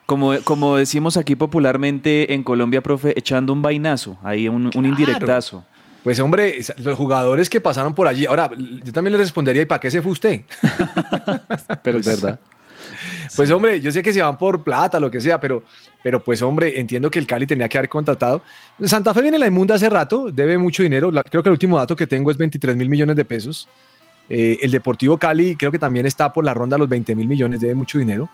Como, 0.07 0.35
como 0.45 0.77
decimos 0.77 1.17
aquí 1.17 1.37
popularmente 1.37 2.33
en 2.33 2.43
Colombia, 2.43 2.81
profe, 2.83 3.13
echando 3.19 3.53
un 3.53 3.61
vainazo, 3.61 4.17
ahí 4.23 4.49
un, 4.49 4.71
un 4.75 4.85
indirectazo. 4.87 5.65
Pues 6.03 6.19
hombre, 6.21 6.57
es- 6.59 6.73
los 6.79 6.97
jugadores 6.97 7.51
que 7.51 7.61
pasaron 7.61 7.95
por 7.95 8.07
allí, 8.09 8.25
ahora 8.25 8.51
yo 8.57 8.93
también 8.93 9.13
le 9.13 9.19
respondería, 9.19 9.63
¿y 9.63 9.67
para 9.67 9.81
qué 9.81 9.91
se 9.91 10.01
fue 10.01 10.13
usted? 10.13 10.43
Pero 11.83 11.99
es 11.99 12.07
verdad. 12.07 12.41
Pues 13.37 13.51
hombre, 13.51 13.81
yo 13.81 13.93
sé 13.93 14.03
que 14.03 14.13
se 14.13 14.23
van 14.23 14.39
por 14.39 14.63
plata, 14.65 14.99
lo 14.99 15.11
que 15.11 15.21
sea, 15.21 15.39
pero, 15.39 15.63
pero 16.09 16.25
pues 16.25 16.41
hombre, 16.41 16.81
entiendo 16.81 17.11
que 17.11 17.19
el 17.19 17.27
Cali 17.27 17.47
tenía 17.47 17.69
que 17.69 17.77
haber 17.77 17.91
contratado. 17.91 18.41
Santa 18.83 19.13
Fe 19.13 19.21
viene 19.21 19.37
en 19.37 19.43
la 19.43 19.47
inmunda 19.47 19.75
hace 19.75 19.91
rato, 19.91 20.31
debe 20.33 20.57
mucho 20.57 20.83
dinero. 20.83 21.13
Creo 21.29 21.43
que 21.43 21.51
el 21.51 21.53
último 21.53 21.77
dato 21.77 21.95
que 21.95 22.07
tengo 22.07 22.31
es 22.31 22.39
23 22.39 22.77
mil 22.77 22.89
millones 22.89 23.15
de 23.15 23.27
pesos. 23.27 23.69
Eh, 24.31 24.57
el 24.63 24.71
Deportivo 24.71 25.19
Cali 25.19 25.55
creo 25.55 25.71
que 25.71 25.79
también 25.79 26.07
está 26.07 26.33
por 26.33 26.47
la 26.47 26.55
ronda 26.55 26.77
de 26.77 26.79
los 26.79 26.89
20 26.89 27.15
mil 27.15 27.29
millones, 27.29 27.61
debe 27.61 27.75
mucho 27.75 27.99
dinero. 27.99 28.31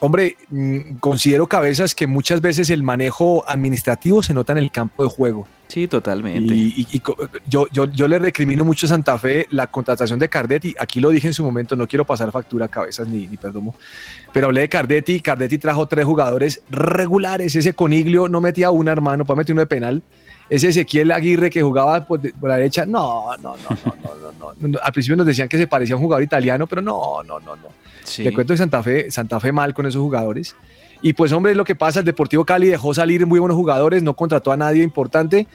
Hombre, 0.00 0.36
mm, 0.50 0.96
considero 1.00 1.46
cabezas 1.48 1.94
que 1.94 2.06
muchas 2.06 2.40
veces 2.40 2.70
el 2.70 2.82
manejo 2.82 3.44
administrativo 3.48 4.22
se 4.22 4.32
nota 4.32 4.52
en 4.52 4.58
el 4.58 4.70
campo 4.70 5.02
de 5.02 5.08
juego. 5.08 5.48
Sí, 5.66 5.86
totalmente. 5.86 6.54
Y, 6.54 6.86
y, 6.90 6.96
y 6.96 7.02
yo, 7.46 7.66
yo, 7.70 7.84
yo, 7.86 8.08
le 8.08 8.18
recrimino 8.18 8.64
mucho 8.64 8.86
a 8.86 8.88
Santa 8.88 9.18
Fe 9.18 9.46
la 9.50 9.66
contratación 9.66 10.18
de 10.18 10.28
Cardetti. 10.28 10.74
Aquí 10.78 11.00
lo 11.00 11.10
dije 11.10 11.26
en 11.26 11.34
su 11.34 11.44
momento, 11.44 11.76
no 11.76 11.86
quiero 11.86 12.06
pasar 12.06 12.32
factura 12.32 12.66
a 12.66 12.68
cabezas 12.68 13.06
ni, 13.06 13.26
ni 13.26 13.36
perdomo. 13.36 13.74
Pero 14.32 14.46
hablé 14.46 14.62
de 14.62 14.68
Cardetti. 14.68 15.20
Cardetti 15.20 15.58
trajo 15.58 15.86
tres 15.86 16.06
jugadores 16.06 16.62
regulares. 16.70 17.54
Ese 17.54 17.74
Coniglio 17.74 18.28
no 18.28 18.40
metía 18.40 18.70
una, 18.70 18.92
hermano, 18.92 19.26
para 19.26 19.38
meter 19.38 19.52
uno 19.52 19.60
de 19.60 19.66
penal 19.66 20.02
ese 20.48 20.68
Ezequiel 20.68 21.12
Aguirre 21.12 21.50
que 21.50 21.62
jugaba 21.62 22.04
por, 22.04 22.20
la 22.42 22.56
derecha, 22.56 22.86
no, 22.86 23.36
no, 23.36 23.56
no, 23.56 23.76
no, 23.84 23.94
no, 24.02 24.32
no, 24.32 24.68
no, 24.68 24.78
Al 24.82 24.92
principio 24.92 25.16
nos 25.16 25.26
decían 25.26 25.48
que 25.48 25.58
se 25.58 25.66
parecía 25.66 25.94
a 25.94 25.98
un 25.98 26.04
jugador 26.04 26.22
italiano, 26.22 26.66
pero 26.66 26.80
no, 26.80 27.22
no, 27.22 27.38
no, 27.40 27.56
no. 27.56 27.68
Sí. 28.08 28.24
Te 28.24 28.32
cuento 28.32 28.52
de 28.52 28.56
Santa 28.56 28.82
Fe, 28.82 29.10
Santa 29.10 29.38
Fe 29.40 29.52
mal 29.52 29.74
con 29.74 29.86
esos 29.86 30.00
jugadores. 30.00 30.56
Y 31.02 31.12
pues, 31.12 31.32
hombre, 31.32 31.52
es 31.52 31.58
lo 31.58 31.64
que 31.64 31.74
pasa. 31.74 32.00
El 32.00 32.06
Deportivo 32.06 32.44
Cali 32.44 32.68
dejó 32.68 32.92
salir 32.92 33.24
muy 33.26 33.38
buenos 33.38 33.56
jugadores, 33.56 34.02
no 34.02 34.14
contrató 34.14 34.50
a 34.52 34.56
nadie 34.56 34.82
importante. 34.82 35.46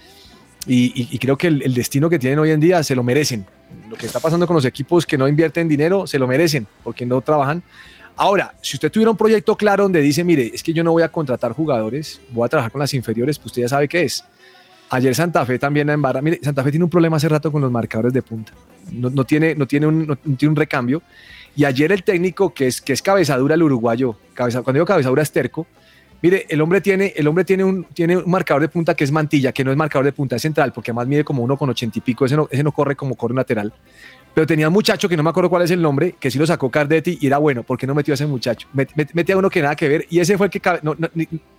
Y, 0.66 1.18
creo 1.18 1.38
que 1.38 1.48
el, 1.48 1.62
el 1.62 1.74
destino 1.74 2.10
que 2.10 2.18
tienen 2.18 2.40
hoy 2.40 2.52
en 2.52 2.60
día 2.62 2.84
se 2.84 2.96
lo 2.96 3.04
merecen. 3.04 3.46
Lo 3.90 3.98
que 3.98 4.06
está 4.06 4.20
pasando 4.20 4.48
con 4.48 4.56
los 4.56 4.66
equipos 4.66 5.06
que 5.06 5.18
no 5.18 5.28
invierten 5.28 5.68
dinero, 5.68 6.08
se 6.08 6.18
lo 6.18 6.28
merecen 6.28 6.68
porque 6.84 7.06
no 7.06 7.20
trabajan. 7.22 7.64
Ahora, 8.16 8.54
si 8.62 8.78
usted 8.78 8.92
tuviera 8.92 9.12
un 9.12 9.18
proyecto 9.18 9.56
claro 9.58 9.84
donde 9.84 10.00
dice, 10.00 10.24
mire, 10.24 10.52
es 10.54 10.62
que 10.62 10.72
yo 10.72 10.84
no 10.84 10.92
voy 10.92 11.04
a 11.04 11.10
contratar 11.10 11.52
jugadores, 11.52 12.22
voy 12.30 12.46
a 12.46 12.50
trabajar 12.50 12.72
con 12.72 12.80
las 12.80 12.94
inferiores, 12.94 13.40
pues 13.40 13.48
usted 13.48 13.64
ya 13.64 13.70
sabe 13.70 13.88
qué 13.88 14.04
es. 14.04 14.24
Ayer 14.90 15.16
Santa 15.16 15.44
Fe 15.46 15.58
también 15.58 15.88
la 15.88 15.94
embarra. 15.94 16.22
Mire, 16.22 16.40
Santa 16.44 16.64
Fe 16.64 16.70
tiene 16.70 16.84
un 16.84 16.90
problema 16.90 17.18
hace 17.18 17.28
rato 17.28 17.52
con 17.52 17.62
los 17.62 17.72
marcadores 17.72 18.14
de 18.14 18.22
punta. 18.22 18.54
No, 18.92 19.10
no 19.10 19.24
tiene, 19.24 19.56
no, 19.56 19.66
tiene 19.66 19.88
un, 19.88 20.06
no 20.06 20.16
tiene 20.16 20.50
un 20.50 20.56
recambio. 20.56 21.02
Y 21.56 21.66
ayer 21.66 21.92
el 21.92 22.04
técnico, 22.04 22.54
que 22.54 22.68
es, 22.68 22.82
que 22.82 22.94
es 22.94 23.02
cabezadura, 23.02 23.56
el 23.56 23.64
uruguayo, 23.64 24.18
cuando 24.36 24.74
digo 24.74 24.86
cabezadura 24.86 25.22
es 25.22 25.32
terco, 25.32 25.68
mire, 26.22 26.46
el 26.50 26.62
hombre, 26.62 26.82
tiene, 26.82 27.14
el 27.16 27.28
hombre 27.28 27.46
tiene, 27.46 27.64
un, 27.64 27.84
tiene 27.86 28.18
un 28.18 28.30
marcador 28.30 28.62
de 28.62 28.70
punta 28.70 28.96
que 28.96 29.04
es 29.04 29.12
mantilla, 29.12 29.52
que 29.52 29.64
no 29.64 29.72
es 29.72 29.78
marcador 29.78 30.06
de 30.06 30.14
punta, 30.14 30.36
es 30.36 30.42
central, 30.42 30.74
porque 30.74 30.92
además 30.92 31.08
mide 31.08 31.24
como 31.24 31.44
uno 31.44 31.56
con 31.58 31.70
ochenta 31.70 32.00
y 32.00 32.02
pico, 32.02 32.26
ese 32.26 32.36
no, 32.36 32.48
ese 32.50 32.64
no 32.64 32.72
corre 32.72 32.96
como 32.96 33.16
corre 33.16 33.34
un 33.34 33.38
lateral. 33.38 33.74
Pero 34.34 34.48
tenía 34.48 34.68
un 34.68 34.74
muchacho 34.74 35.08
que 35.08 35.16
no 35.16 35.22
me 35.24 35.30
acuerdo 35.30 35.50
cuál 35.50 35.62
es 35.62 35.70
el 35.72 35.82
nombre, 35.82 36.16
que 36.20 36.32
sí 36.32 36.40
lo 36.40 36.46
sacó 36.48 36.72
Cardetti 36.72 37.20
y 37.22 37.28
era 37.28 37.38
bueno, 37.38 37.62
¿por 37.64 37.78
qué 37.78 37.86
no 37.86 37.94
metió 37.94 38.14
a 38.14 38.16
ese 38.16 38.26
muchacho? 38.26 38.68
Met- 38.76 38.90
met- 38.96 39.10
Mete 39.14 39.32
a 39.34 39.38
uno 39.38 39.50
que 39.50 39.62
nada 39.62 39.76
que 39.76 39.88
ver 39.88 40.08
y 40.10 40.20
ese 40.20 40.38
fue 40.38 40.48
el 40.48 40.52
que, 40.52 40.60
no, 40.82 40.96
no, 40.98 41.08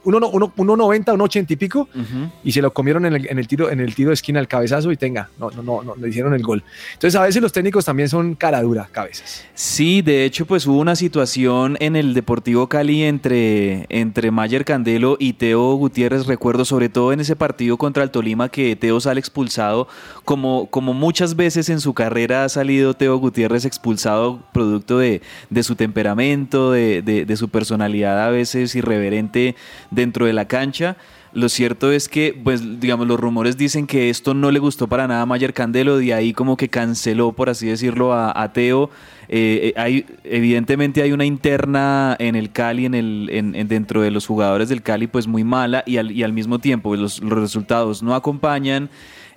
uno, 0.05 0.21
no- 0.21 0.29
uno, 0.31 0.53
uno 0.57 0.77
90, 0.77 1.13
uno 1.13 1.25
80 1.25 1.53
y 1.53 1.57
pico 1.57 1.89
Ujú. 1.95 2.31
y 2.43 2.51
se 2.51 2.61
lo 2.61 2.73
comieron 2.73 3.07
en 3.07 3.15
el, 3.15 3.27
en 3.31 3.39
el 3.39 3.47
tiro 3.47 3.71
en 3.71 3.79
el 3.81 3.95
tiro 3.95 4.09
de 4.11 4.15
esquina 4.15 4.41
al 4.41 4.49
cabezazo 4.49 4.91
y 4.91 4.97
tenga, 4.97 5.29
no, 5.39 5.51
no, 5.51 5.63
no, 5.63 5.83
no, 5.85 5.95
le 5.97 6.09
hicieron 6.09 6.35
el 6.35 6.43
gol. 6.43 6.65
Entonces 6.95 7.19
a 7.19 7.23
veces 7.23 7.41
los 7.41 7.53
técnicos 7.53 7.85
también 7.85 8.09
son 8.09 8.35
cara 8.35 8.61
dura, 8.61 8.89
cabezas. 8.91 9.45
Sí, 9.55 10.03
de 10.03 10.25
hecho, 10.25 10.45
pues 10.45 10.67
hubo 10.67 10.79
una 10.79 10.97
situación 10.97 11.77
en 11.79 11.95
el 11.95 12.13
Deportivo 12.13 12.69
Cali 12.69 13.05
entre, 13.05 13.87
entre 13.89 14.31
Mayer 14.33 14.65
Candelo 14.65 15.17
y 15.21 15.35
Teo 15.35 15.75
Gutiérrez, 15.77 16.27
recuerdo 16.27 16.65
sobre 16.65 16.89
todo 16.89 17.13
en 17.13 17.21
ese 17.21 17.37
partido 17.37 17.77
contra 17.77 18.03
el 18.03 18.11
Tolima 18.11 18.49
que 18.49 18.75
Teo 18.75 18.99
sale 19.01 19.21
expulsado, 19.21 19.87
como, 20.25 20.67
como 20.71 20.93
muchas 20.93 21.37
veces 21.37 21.69
en 21.69 21.81
su 21.81 21.95
carrera 21.95 22.43
ha 22.45 22.49
salido 22.65 22.95
Teo 22.95 23.19
Gutiérrez 23.19 23.67
expulsado 23.67 24.41
producto 24.55 24.97
de, 24.99 25.21
de 25.51 25.63
su 25.63 25.77
temperamento, 25.77 26.73
de, 26.73 27.03
de- 27.03 27.37
su 27.37 27.51
personalidad 27.51 28.25
a 28.25 28.31
veces 28.31 28.75
irreverente 28.75 29.55
dentro 29.91 30.25
de 30.25 30.33
la 30.33 30.47
cancha. 30.47 30.97
Lo 31.35 31.49
cierto 31.49 31.91
es 31.93 32.09
que, 32.09 32.33
pues, 32.45 32.81
digamos, 32.81 33.07
los 33.09 33.19
rumores 33.21 33.57
dicen 33.59 33.87
que 33.89 34.09
esto 34.09 34.35
no 34.35 34.51
le 34.53 34.61
gustó 34.61 34.87
para 34.87 35.09
nada 35.09 35.23
a 35.23 35.27
Mayer 35.27 35.53
Candelo, 35.53 35.99
de 35.99 36.15
ahí 36.15 36.33
como 36.33 36.57
que 36.57 36.69
canceló, 36.69 37.33
por 37.33 37.51
así 37.51 37.67
decirlo, 37.67 38.15
a, 38.15 38.53
Teo. 38.53 38.89
Eh, 39.29 39.75
eh, 39.77 40.05
evidentemente 40.23 41.03
hay 41.03 41.11
una 41.13 41.25
interna 41.25 42.15
en 42.21 42.37
el 42.37 42.51
Cali, 42.53 42.87
en 42.87 42.95
el, 42.95 43.29
en, 43.33 43.55
en- 43.57 43.67
dentro 43.69 44.01
de 44.01 44.11
los 44.13 44.27
jugadores 44.27 44.69
del 44.69 44.81
Cali, 44.83 45.07
pues 45.09 45.27
muy 45.27 45.43
mala, 45.45 45.83
y 45.87 45.97
al, 45.97 46.13
y 46.13 46.23
al 46.23 46.33
mismo 46.33 46.61
tiempo 46.61 46.91
pues, 46.91 47.01
los, 47.01 47.21
los 47.21 47.39
resultados 47.39 48.03
no 48.03 48.15
acompañan. 48.15 48.89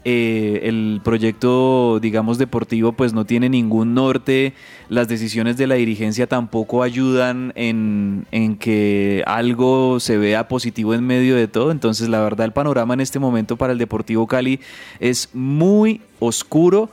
Eh, 0.05 0.61
el 0.63 1.01
proyecto, 1.03 1.99
digamos, 2.01 2.37
deportivo, 2.37 2.93
pues 2.93 3.13
no 3.13 3.25
tiene 3.25 3.49
ningún 3.49 3.93
norte. 3.93 4.53
Las 4.89 5.07
decisiones 5.09 5.57
de 5.57 5.67
la 5.67 5.75
dirigencia 5.75 6.27
tampoco 6.27 6.81
ayudan 6.83 7.51
en, 7.55 8.25
en 8.31 8.55
que 8.57 9.23
algo 9.25 9.99
se 9.99 10.17
vea 10.17 10.47
positivo 10.47 10.93
en 10.93 11.05
medio 11.05 11.35
de 11.35 11.47
todo. 11.47 11.71
Entonces, 11.71 12.07
la 12.07 12.21
verdad, 12.21 12.45
el 12.45 12.53
panorama 12.53 12.93
en 12.93 13.01
este 13.01 13.19
momento 13.19 13.57
para 13.57 13.73
el 13.73 13.79
Deportivo 13.79 14.27
Cali 14.27 14.59
es 14.99 15.29
muy 15.33 16.01
oscuro. 16.19 16.89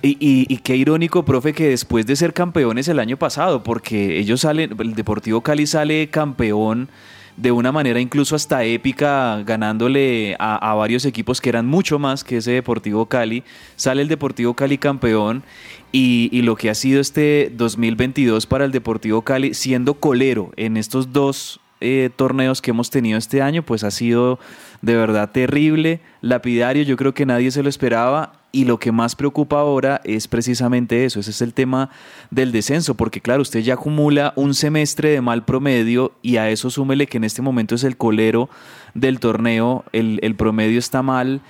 Y, 0.00 0.12
y- 0.18 0.46
y 0.48 0.56
qué 0.58 0.76
irónico, 0.76 1.26
profe, 1.26 1.52
que 1.52 1.68
después 1.68 2.06
de 2.06 2.16
ser 2.16 2.32
campeones 2.32 2.88
el 2.88 2.98
año 2.98 3.18
pasado, 3.18 3.62
porque 3.62 4.18
ellos 4.18 4.40
salen, 4.40 4.74
el 4.78 4.94
Deportivo 4.94 5.42
Cali 5.42 5.66
sale 5.66 6.08
campeón 6.08 6.88
de 7.36 7.52
una 7.52 7.72
manera 7.72 8.00
incluso 8.00 8.36
hasta 8.36 8.64
épica, 8.64 9.42
ganándole 9.44 10.36
a, 10.38 10.74
varios 10.74 11.04
equipos 11.04 11.40
que 11.40 11.48
eran 11.48 11.66
mucho 11.66 11.98
más 11.98 12.24
que 12.24 12.38
ese 12.38 12.52
Deportivo 12.52 13.06
Cali. 13.06 13.42
Sale 13.76 14.02
el 14.02 14.08
Deportivo 14.08 14.54
Cali 14.54 14.78
campeón 14.78 15.42
y, 15.90 16.28
y 16.32 16.42
lo 16.42 16.56
que 16.56 16.70
ha 16.70 16.74
sido 16.74 17.00
este 17.00 17.50
2022 17.54 18.46
para 18.46 18.64
el 18.64 18.72
Deportivo 18.72 19.22
Cali, 19.22 19.54
siendo 19.54 19.94
colero 19.94 20.52
en 20.56 20.76
estos 20.76 21.12
dos 21.12 21.60
eh, 21.80 22.10
torneos 22.14 22.62
que 22.62 22.70
hemos 22.70 22.90
tenido 22.90 23.18
este 23.18 23.42
año, 23.42 23.62
pues 23.62 23.84
ha 23.84 23.90
sido 23.90 24.38
de 24.82 24.96
verdad 24.96 25.30
terrible, 25.30 26.00
lapidario, 26.20 26.82
yo 26.82 26.96
creo 26.96 27.14
que 27.14 27.26
nadie 27.26 27.50
se 27.50 27.62
lo 27.62 27.68
esperaba 27.68 28.34
y 28.52 28.66
lo 28.66 28.78
que 28.78 28.92
más 28.92 29.16
preocupa 29.16 29.58
ahora 29.58 30.00
es 30.04 30.28
precisamente 30.28 31.04
eso, 31.04 31.18
ese 31.20 31.30
es 31.32 31.42
el 31.42 31.52
tema 31.54 31.90
del 32.30 32.52
descenso, 32.52 32.94
porque 32.94 33.20
claro, 33.20 33.42
usted 33.42 33.60
ya 33.60 33.74
acumula 33.74 34.32
un 34.36 34.54
semestre 34.54 35.08
de 35.10 35.20
mal 35.20 35.44
promedio 35.44 36.12
y 36.22 36.36
a 36.36 36.48
eso 36.50 36.70
súmele 36.70 37.06
que 37.06 37.16
en 37.16 37.24
este 37.24 37.42
momento 37.42 37.74
es 37.74 37.82
el 37.84 37.96
colero 37.96 38.48
del 38.94 39.18
torneo, 39.18 39.84
el, 39.92 40.20
el 40.22 40.36
promedio 40.36 40.78
está 40.78 41.02
mal 41.02 41.40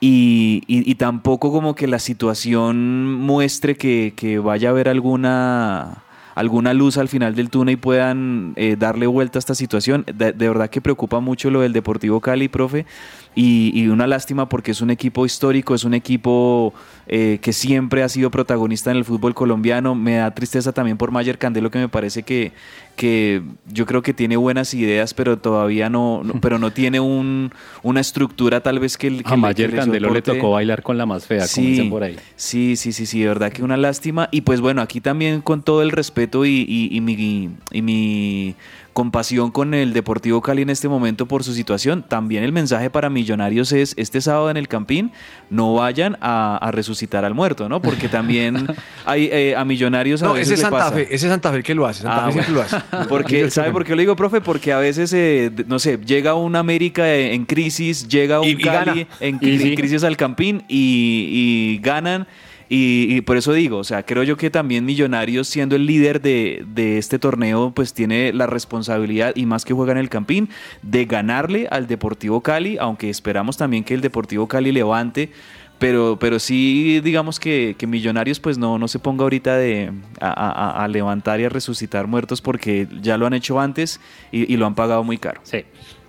y, 0.00 0.62
y- 0.66 0.94
tampoco 0.94 1.50
como 1.52 1.74
que 1.74 1.86
la 1.88 1.98
situación 1.98 3.14
muestre 3.14 3.76
que, 3.76 4.12
que 4.16 4.38
vaya 4.38 4.68
a 4.68 4.70
haber 4.72 4.88
alguna 4.88 6.02
alguna 6.38 6.72
luz 6.72 6.98
al 6.98 7.08
final 7.08 7.34
del 7.34 7.50
túnel 7.50 7.72
y 7.72 7.76
puedan 7.76 8.52
eh, 8.54 8.76
darle 8.78 9.08
vuelta 9.08 9.38
a 9.38 9.40
esta 9.40 9.56
situación. 9.56 10.04
De, 10.06 10.32
de 10.32 10.48
verdad 10.48 10.70
que 10.70 10.80
preocupa 10.80 11.18
mucho 11.18 11.50
lo 11.50 11.62
del 11.62 11.72
Deportivo 11.72 12.20
Cali, 12.20 12.48
profe, 12.48 12.86
y, 13.34 13.70
y 13.74 13.88
una 13.88 14.06
lástima 14.06 14.48
porque 14.48 14.72
es 14.72 14.80
un 14.80 14.90
equipo 14.90 15.24
histórico, 15.24 15.74
es 15.74 15.84
un 15.84 15.94
equipo 15.94 16.74
eh, 17.06 17.38
que 17.40 17.52
siempre 17.52 18.02
ha 18.02 18.08
sido 18.08 18.30
protagonista 18.30 18.90
en 18.90 18.96
el 18.96 19.04
fútbol 19.04 19.34
colombiano. 19.34 19.94
Me 19.94 20.16
da 20.16 20.34
tristeza 20.34 20.72
también 20.72 20.96
por 20.96 21.10
Mayer 21.12 21.38
Candelo, 21.38 21.70
que 21.70 21.78
me 21.78 21.88
parece 21.88 22.22
que, 22.24 22.52
que 22.96 23.42
yo 23.72 23.86
creo 23.86 24.02
que 24.02 24.12
tiene 24.12 24.36
buenas 24.36 24.74
ideas, 24.74 25.14
pero 25.14 25.38
todavía 25.38 25.88
no, 25.88 26.22
no- 26.24 26.34
pero 26.40 26.58
no 26.58 26.72
tiene 26.72 26.98
un, 27.00 27.52
una 27.84 28.00
estructura 28.00 28.60
tal 28.60 28.80
vez 28.80 28.96
que, 28.98 29.06
el- 29.06 29.22
que 29.22 29.28
A 29.32 29.36
le- 29.36 29.42
Mayer 29.42 29.70
que 29.70 29.76
Candelo 29.76 30.08
le 30.12 30.22
tocó 30.22 30.50
bailar 30.52 30.82
con 30.82 30.98
la 30.98 31.06
más 31.06 31.26
fea, 31.26 31.46
como 31.54 31.66
dicen 31.68 31.90
por 31.90 32.02
ahí. 32.02 32.16
Sí, 32.34 32.74
sí, 32.76 32.92
sí, 32.92 33.06
sí, 33.06 33.20
de 33.20 33.28
verdad 33.28 33.52
que 33.52 33.62
una 33.62 33.76
lástima. 33.76 34.28
Y 34.32 34.40
pues 34.40 34.60
bueno, 34.60 34.82
aquí 34.82 35.00
también 35.00 35.42
con 35.42 35.62
todo 35.62 35.82
el 35.82 35.92
respeto 35.92 36.44
y, 36.44 36.64
y- 36.68 36.88
y 36.96 37.00
mi, 37.00 37.50
y 37.70 37.82
mi 37.82 38.54
compasión 38.98 39.52
con 39.52 39.74
el 39.74 39.92
Deportivo 39.92 40.42
Cali 40.42 40.62
en 40.62 40.70
este 40.70 40.88
momento 40.88 41.26
por 41.26 41.44
su 41.44 41.52
situación, 41.54 42.02
también 42.02 42.42
el 42.42 42.50
mensaje 42.50 42.90
para 42.90 43.08
Millonarios 43.10 43.70
es, 43.70 43.94
este 43.96 44.20
sábado 44.20 44.50
en 44.50 44.56
el 44.56 44.66
Campín, 44.66 45.12
no 45.50 45.74
vayan 45.74 46.16
a, 46.20 46.56
a 46.56 46.72
resucitar 46.72 47.24
al 47.24 47.32
muerto, 47.32 47.68
¿no? 47.68 47.80
Porque 47.80 48.08
también 48.08 48.66
hay 49.06 49.28
eh, 49.30 49.54
a 49.56 49.64
Millonarios 49.64 50.20
a 50.24 50.26
No, 50.26 50.32
veces 50.32 50.46
ese 50.48 50.54
es 50.54 50.58
le 50.58 50.62
Santa 50.64 50.78
pasa. 50.78 50.96
Fe, 50.96 51.02
ese 51.02 51.14
es 51.26 51.30
Santa 51.30 51.52
Fe 51.52 51.62
que 51.62 51.76
lo 51.76 51.86
hace. 51.86 52.02
Santa 52.02 52.26
Ah, 52.26 52.32
Fe 52.32 52.38
bueno. 52.40 52.54
lo 52.54 52.62
hace. 52.62 52.76
Porque, 53.08 53.50
¿sabe 53.52 53.70
por 53.70 53.84
qué 53.84 53.94
lo 53.94 54.00
digo, 54.00 54.16
profe? 54.16 54.40
Porque 54.40 54.72
a 54.72 54.78
veces, 54.78 55.12
eh, 55.12 55.52
no 55.68 55.78
sé, 55.78 55.98
llega 56.04 56.34
un 56.34 56.56
América 56.56 57.14
en 57.14 57.28
en 57.38 57.44
crisis, 57.44 58.08
llega 58.08 58.40
un 58.40 58.48
Y- 58.48 58.56
Cali 58.56 59.06
en, 59.20 59.38
en 59.40 59.74
crisis 59.76 60.02
al 60.02 60.16
Campín 60.16 60.64
y, 60.66 61.28
y 61.30 61.78
ganan. 61.84 62.26
Y, 62.70 63.06
y 63.08 63.20
por 63.22 63.36
eso 63.38 63.52
digo, 63.54 63.78
o 63.78 63.84
sea, 63.84 64.02
creo 64.02 64.22
yo 64.24 64.36
que 64.36 64.50
también 64.50 64.84
Millonarios, 64.84 65.48
siendo 65.48 65.74
el 65.74 65.86
líder 65.86 66.20
de, 66.20 66.64
de 66.74 66.98
este 66.98 67.18
torneo, 67.18 67.72
pues 67.74 67.94
tiene 67.94 68.32
la 68.32 68.46
responsabilidad, 68.46 69.32
y 69.34 69.46
más 69.46 69.64
que 69.64 69.72
juega 69.72 69.92
en 69.92 69.98
el 69.98 70.10
Campín, 70.10 70.50
de 70.82 71.06
ganarle 71.06 71.66
al 71.70 71.86
Deportivo 71.86 72.42
Cali, 72.42 72.76
aunque 72.78 73.08
esperamos 73.08 73.56
también 73.56 73.84
que 73.84 73.94
el 73.94 74.00
Deportivo 74.02 74.46
Cali 74.48 74.70
levante. 74.72 75.30
Pero, 75.78 76.18
pero 76.20 76.40
sí, 76.40 77.00
digamos 77.04 77.38
que, 77.38 77.76
que 77.78 77.86
Millonarios 77.86 78.40
pues 78.40 78.58
no, 78.58 78.78
no 78.80 78.88
se 78.88 78.98
ponga 78.98 79.22
ahorita 79.22 79.56
de, 79.56 79.92
a, 80.20 80.28
a- 80.28 80.84
a 80.84 80.88
levantar 80.88 81.38
y 81.38 81.44
a 81.44 81.48
resucitar 81.48 82.08
muertos 82.08 82.40
porque 82.42 82.88
ya 83.00 83.16
lo 83.16 83.26
han 83.26 83.32
hecho 83.34 83.60
antes 83.60 84.00
y, 84.32 84.52
y 84.52 84.56
lo 84.56 84.66
han 84.66 84.74
pagado 84.74 85.04
muy 85.04 85.18
caro. 85.18 85.40
Sí. 85.44 85.58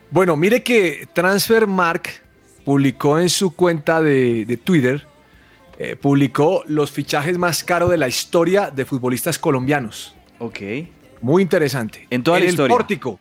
Bueno, 0.09 0.35
mire 0.35 0.63
que 0.63 1.07
Transfermark 1.13 2.09
publicó 2.65 3.19
en 3.19 3.29
su 3.29 3.55
cuenta 3.55 4.01
de, 4.01 4.43
de 4.45 4.57
Twitter, 4.57 5.05
eh, 5.79 5.95
publicó 5.95 6.63
los 6.67 6.91
fichajes 6.91 7.37
más 7.37 7.63
caros 7.63 7.89
de 7.89 7.97
la 7.97 8.07
historia 8.07 8.69
de 8.69 8.85
futbolistas 8.85 9.39
colombianos. 9.39 10.13
Ok. 10.37 10.59
Muy 11.21 11.41
interesante. 11.41 12.05
En 12.09 12.21
toda 12.21 12.37
la 12.39 12.45
el 12.45 12.51
historia. 12.51 12.75
pórtico. 12.75 13.19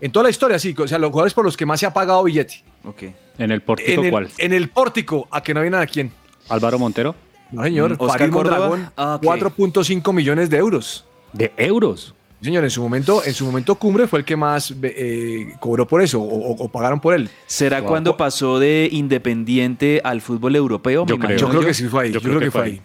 En 0.00 0.10
toda 0.10 0.24
la 0.24 0.30
historia, 0.30 0.58
sí. 0.58 0.74
O 0.78 0.88
sea, 0.88 0.98
los 0.98 1.10
jugadores 1.10 1.34
por 1.34 1.44
los 1.44 1.56
que 1.56 1.66
más 1.66 1.78
se 1.80 1.86
ha 1.86 1.92
pagado 1.92 2.22
billete. 2.24 2.62
Ok. 2.84 3.02
¿En 3.38 3.50
el 3.50 3.60
pórtico 3.62 3.90
En 4.00 4.04
el, 4.06 4.10
cuál? 4.10 4.28
en 4.38 4.52
el 4.52 4.68
pórtico, 4.70 5.28
a 5.30 5.42
que 5.42 5.54
no 5.54 5.60
vienen 5.60 5.80
a 5.80 5.86
quién. 5.86 6.10
¿Álvaro 6.48 6.78
Montero? 6.78 7.14
No, 7.52 7.62
señor. 7.64 7.92
Mm, 7.92 7.96
Oscar. 8.02 8.30
Mondragón, 8.30 8.90
Ah, 8.96 9.16
ok. 9.16 9.22
4.5 9.24 10.12
millones 10.12 10.50
de 10.50 10.56
euros. 10.58 11.04
¿De 11.32 11.52
euros? 11.56 12.14
Señor, 12.40 12.62
en 12.64 12.70
su 12.70 12.80
momento, 12.82 13.22
en 13.24 13.34
su 13.34 13.44
momento 13.44 13.74
cumbre 13.74 14.06
fue 14.06 14.20
el 14.20 14.24
que 14.24 14.36
más 14.36 14.72
eh, 14.82 15.54
cobró 15.58 15.88
por 15.88 16.02
eso 16.02 16.20
o, 16.20 16.52
o- 16.52 16.64
o 16.64 16.68
pagaron 16.68 17.00
por 17.00 17.14
él. 17.14 17.28
¿Será 17.46 17.82
cuando 17.82 18.16
pasó 18.16 18.58
de 18.60 18.88
Independiente 18.92 20.00
al 20.04 20.20
fútbol 20.20 20.54
europeo? 20.56 21.04
Yo 21.06 21.18
creo 21.18 21.60
que 21.60 21.74
sí 21.74 21.88
fue 21.88 22.04
ahí. 22.04 22.12
Yo, 22.12 22.20
creo, 22.20 22.38
que, 22.38 22.50
fue 22.50 22.62
ahí. 22.62 22.80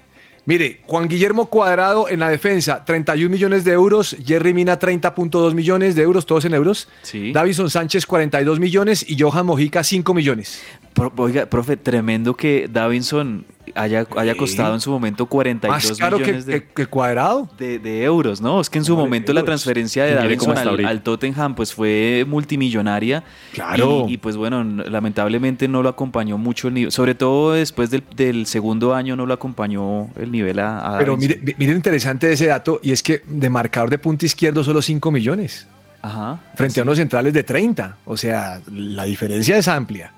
Mire, 0.46 0.82
Juan 0.88 1.08
Guillermo 1.08 1.46
Cuadrado 1.46 2.10
en 2.10 2.20
la 2.20 2.30
defensa, 2.30 2.84
31 2.84 3.30
millones 3.32 3.64
de 3.64 3.72
euros. 3.72 4.18
Jerry 4.26 4.54
Mina, 4.54 4.78
30.2 4.78 5.54
millones 5.54 5.96
de 5.96 6.02
euros, 6.02 6.26
todos 6.26 6.44
en 6.46 6.54
euros. 6.54 6.90
Sí. 7.04 7.32
Davison 7.32 7.70
Sánchez, 7.70 8.06
42 8.06 8.60
millones. 8.60 9.06
Y 9.08 9.18
Johan 9.18 9.46
Mojica, 9.46 9.84
5 9.84 10.14
millones. 10.14 10.62
Pro- 10.94 11.12
Oiga, 11.18 11.46
profe, 11.48 11.76
tremendo 11.78 12.36
que 12.36 12.70
Davinson 12.72 13.46
haya, 13.76 14.06
haya 14.18 14.34
Sí. 14.34 14.38
costado 14.38 14.74
en 14.76 14.80
su 14.82 14.92
momento 14.92 15.26
42 15.26 15.90
Más 15.90 15.98
caro 15.98 16.18
que, 16.18 16.24
millones 16.26 16.46
de, 16.46 16.62
que- 16.64 16.74
que 16.74 16.86
Cuadrado. 16.86 17.50
de- 17.58 17.80
de 17.80 18.04
euros, 18.04 18.42
¿no? 18.42 18.62
Es 18.62 18.70
que 18.70 18.78
en 18.78 18.86
su 18.86 18.96
momento 18.96 19.34
la 19.34 19.44
transferencia 19.44 20.04
de 20.06 20.14
Davinson 20.14 20.56
al, 20.86 21.02
Tottenham 21.02 21.56
pues 21.56 21.74
fue 21.74 22.26
multimillonaria. 22.28 23.24
Claro. 23.54 24.06
Y, 24.08 24.14
y, 24.14 24.18
pues 24.18 24.36
bueno, 24.38 24.64
lamentablemente 24.64 25.68
no 25.68 25.82
lo 25.82 25.90
acompañó 25.90 26.38
mucho 26.38 26.68
el 26.68 26.76
nivel, 26.76 26.92
sobre 26.92 27.16
todo 27.16 27.54
después 27.54 27.90
del, 27.90 28.04
del 28.16 28.46
segundo 28.46 28.94
año 28.94 29.16
no 29.16 29.26
lo 29.26 29.34
acompañó 29.34 30.10
el 30.18 30.32
nivel 30.32 30.60
a, 30.60 30.96
a 30.96 30.98
Pero 31.00 31.18
mire, 31.18 31.40
mire 31.58 31.72
interesante 31.74 32.32
ese 32.32 32.48
dato, 32.48 32.80
y 32.84 32.92
es 32.92 33.02
que 33.02 33.24
de 33.28 33.50
marcador 33.50 33.90
de 33.90 33.98
punta 33.98 34.26
izquierdo 34.26 34.64
solo 34.64 34.82
5 34.82 35.10
millones, 35.12 35.68
Ajá. 36.04 36.40
frente 36.56 36.80
a 36.80 36.84
unos 36.84 36.98
centrales 36.98 37.34
de 37.34 37.44
30. 37.44 37.98
O 38.06 38.18
sea, 38.18 38.62
la 38.72 39.06
diferencia 39.06 39.58
es 39.58 39.68
amplia. 39.68 40.12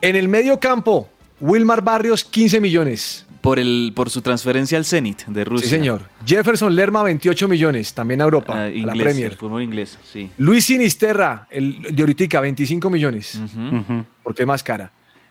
En 0.00 0.16
el 0.16 0.28
medio 0.28 0.60
campo, 0.60 1.08
Wilmar 1.40 1.82
Barrios, 1.82 2.24
15 2.24 2.60
millones. 2.60 3.24
Por, 3.40 3.58
el, 3.60 3.92
por 3.94 4.10
su 4.10 4.20
transferencia 4.20 4.76
al 4.78 4.84
Zenit 4.84 5.24
de 5.26 5.44
Rusia. 5.44 5.68
Sí, 5.68 5.74
señor. 5.76 6.02
Jefferson 6.26 6.74
Lerma, 6.74 7.04
28 7.04 7.46
millones, 7.46 7.94
también 7.94 8.20
a 8.20 8.24
Europa, 8.24 8.52
Ah, 8.56 8.64
a 8.64 8.68
la 8.70 8.92
Premier. 8.94 9.30
el 9.32 9.38
fútbol 9.38 9.62
inglés, 9.62 9.96
sí. 10.12 10.28
Luis 10.38 10.64
Sinisterra, 10.64 11.46
el 11.50 11.80
de 11.94 12.02
Oritica, 12.02 12.40
25 12.40 12.90
millones, 12.90 13.36
Ujú. 13.36 13.76
Ujú. 13.76 14.04
porque 14.24 14.42
es 14.42 14.46
más 14.48 14.62
cara. 14.64 14.90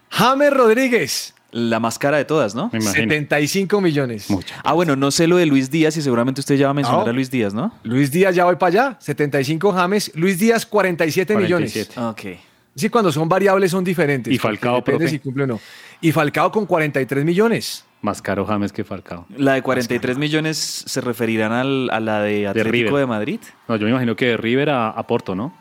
James 0.09 0.53
Rodríguez, 0.53 1.33
La 1.51 1.79
más 1.79 1.97
cara 1.97 2.17
de 2.17 2.25
todas, 2.25 2.55
¿no? 2.55 2.69
Me 2.73 2.79
imagino. 2.79 2.93
75 3.09 3.79
millones. 3.81 4.29
Mucho. 4.29 4.53
Ah, 4.63 4.73
bueno, 4.73 4.95
no 4.97 5.11
sé 5.11 5.27
lo 5.27 5.37
de 5.37 5.45
Luis 5.45 5.69
Díaz 5.71 5.95
y 5.97 6.01
seguramente 6.01 6.41
usted 6.41 6.55
ya 6.55 6.65
va 6.67 6.71
a 6.71 6.73
mencionar 6.73 7.05
No. 7.05 7.09
a 7.09 7.13
Luis 7.13 7.31
Díaz, 7.31 7.53
¿no? 7.53 7.73
Luis 7.83 8.11
Díaz, 8.11 8.35
ya 8.35 8.43
voy 8.45 8.55
para 8.57 8.67
allá, 8.89 8.97
75 8.99 9.71
James. 9.73 10.11
Luis 10.15 10.39
Díaz, 10.39 10.65
47, 10.65 11.33
47. 11.33 11.35
millones. 11.37 11.97
Ok. 11.97 12.39
Sí, 12.77 12.89
cuando 12.89 13.11
son 13.11 13.27
variables 13.27 13.71
son 13.71 13.83
diferentes. 13.83 14.31
¿Y 14.33 14.37
Falcao, 14.37 14.83
profe? 14.83 15.07
si 15.09 15.19
cumple 15.19 15.43
o 15.43 15.47
no. 15.47 15.59
Y 15.99 16.11
Falcao 16.11 16.51
con 16.51 16.65
43 16.65 17.25
millones. 17.25 17.83
Más 18.01 18.21
caro 18.21 18.45
James 18.45 18.71
que 18.71 18.83
Falcao. 18.83 19.25
La 19.35 19.55
de 19.55 19.63
43 19.63 20.17
millones 20.19 20.57
se 20.85 21.01
referirán 21.01 21.51
al- 21.51 21.89
a 21.91 21.99
la 21.99 22.21
de 22.21 22.47
Atlético 22.47 22.71
River. 22.71 22.93
de, 22.93 23.05
Madrid. 23.07 23.39
No, 23.67 23.75
yo 23.75 23.85
me 23.85 23.89
imagino 23.91 24.15
que 24.15 24.27
de 24.27 24.37
River 24.37 24.69
a, 24.69 24.89
a 24.91 25.07
Porto, 25.07 25.33
¿no? 25.35 25.53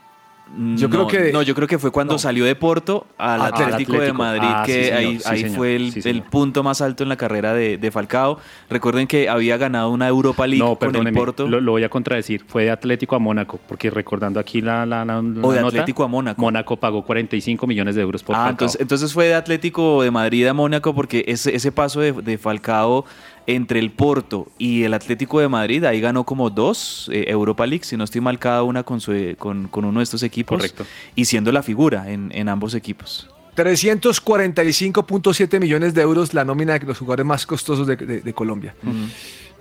Yo 0.76 0.86
no, 0.88 0.90
creo 0.90 1.06
que- 1.08 1.32
No, 1.32 1.42
yo 1.42 1.54
creo 1.56 1.66
que 1.66 1.78
fue 1.78 1.90
cuando 1.90 2.14
no. 2.14 2.18
salió 2.18 2.44
de 2.44 2.54
Porto 2.54 3.06
al 3.18 3.42
Atlético. 3.42 3.64
Atlético, 3.74 4.00
de. 4.00 4.12
Madrid, 4.12 4.40
Ah, 4.44 4.62
que 4.64 4.92
ahí, 4.94 5.18
sí, 5.18 5.24
ahí 5.26 5.40
señor, 5.40 5.56
fue 5.56 5.76
el, 5.76 5.90
sí, 5.92 5.98
el 5.98 6.02
señor. 6.04 6.30
punto 6.30 6.62
más 6.62 6.80
alto 6.80 7.02
en 7.02 7.08
la 7.08 7.16
carrera 7.16 7.52
de, 7.52 7.78
de 7.78 7.90
Falcao. 7.90 8.38
Recuerden 8.70 9.06
que 9.08 9.28
había 9.28 9.56
ganado 9.56 9.90
una 9.90 10.06
Europa 10.06 10.46
League 10.46 10.64
No, 10.64 10.76
con 10.76 10.94
el 11.06 11.12
Porto. 11.12 11.48
lo, 11.48 11.60
lo 11.60 11.72
voy 11.72 11.82
a 11.84 11.88
contradecir. 11.88 12.44
Fue 12.46 12.62
de 12.64 12.70
Atlético 12.70 13.16
a 13.16 13.18
Mónaco, 13.18 13.58
porque 13.68 13.90
recordando 13.90 14.38
aquí 14.38 14.60
la, 14.60 14.86
la, 14.86 15.04
la- 15.04 15.20
la 15.20 15.46
O 15.46 15.52
de 15.52 15.60
nota, 15.60 15.66
Atlético 15.80 16.04
a 16.04 16.08
Mónaco. 16.08 16.40
Mónaco 16.40 16.76
pagó 16.76 17.02
45 17.04 17.66
millones 17.66 17.96
de 17.96 18.02
euros 18.02 18.22
por 18.22 18.34
Ah, 18.36 18.38
Falcao. 18.38 18.50
entonces, 18.52 18.80
entonces 18.80 19.12
fue 19.12 19.26
de 19.26 19.34
Atlético 19.34 20.02
de 20.02 20.10
Madrid 20.12 20.46
a 20.46 20.54
Mónaco 20.54 20.94
porque 20.94 21.24
ese, 21.26 21.54
ese 21.56 21.72
paso 21.72 22.00
de, 22.00 22.12
de 22.12 22.38
Falcao 22.38 23.04
entre 23.46 23.78
el 23.78 23.92
Porto 23.92 24.48
y 24.58 24.82
el 24.82 24.94
Atlético 24.94 25.40
de 25.40 25.48
Madrid, 25.48 25.84
ahí 25.84 26.00
ganó 26.00 26.24
como 26.24 26.50
dos 26.50 27.08
eh, 27.12 27.26
Europa 27.28 27.66
League, 27.66 27.84
si 27.84 27.96
no 27.96 28.04
estoy 28.04 28.20
mal, 28.20 28.38
cada 28.38 28.62
una 28.64 28.82
con, 28.82 29.00
su, 29.00 29.12
con, 29.38 29.68
con 29.68 29.84
uno 29.84 30.00
de 30.00 30.04
estos 30.04 30.22
equipos. 30.22 30.56
Correcto. 30.58 30.84
Y 31.14 31.26
siendo 31.26 31.52
la 31.52 31.62
figura 31.62 32.10
en, 32.10 32.30
en 32.34 32.48
ambos 32.48 32.74
equipos. 32.74 33.28
345.7 33.56 35.60
millones 35.60 35.94
de 35.94 36.02
euros 36.02 36.34
la 36.34 36.44
nómina 36.44 36.78
de 36.78 36.86
los 36.86 36.98
jugadores 36.98 37.26
más 37.26 37.46
costosos 37.46 37.86
de, 37.86 37.96
de- 37.96 38.20
de 38.20 38.34
Colombia. 38.34 38.74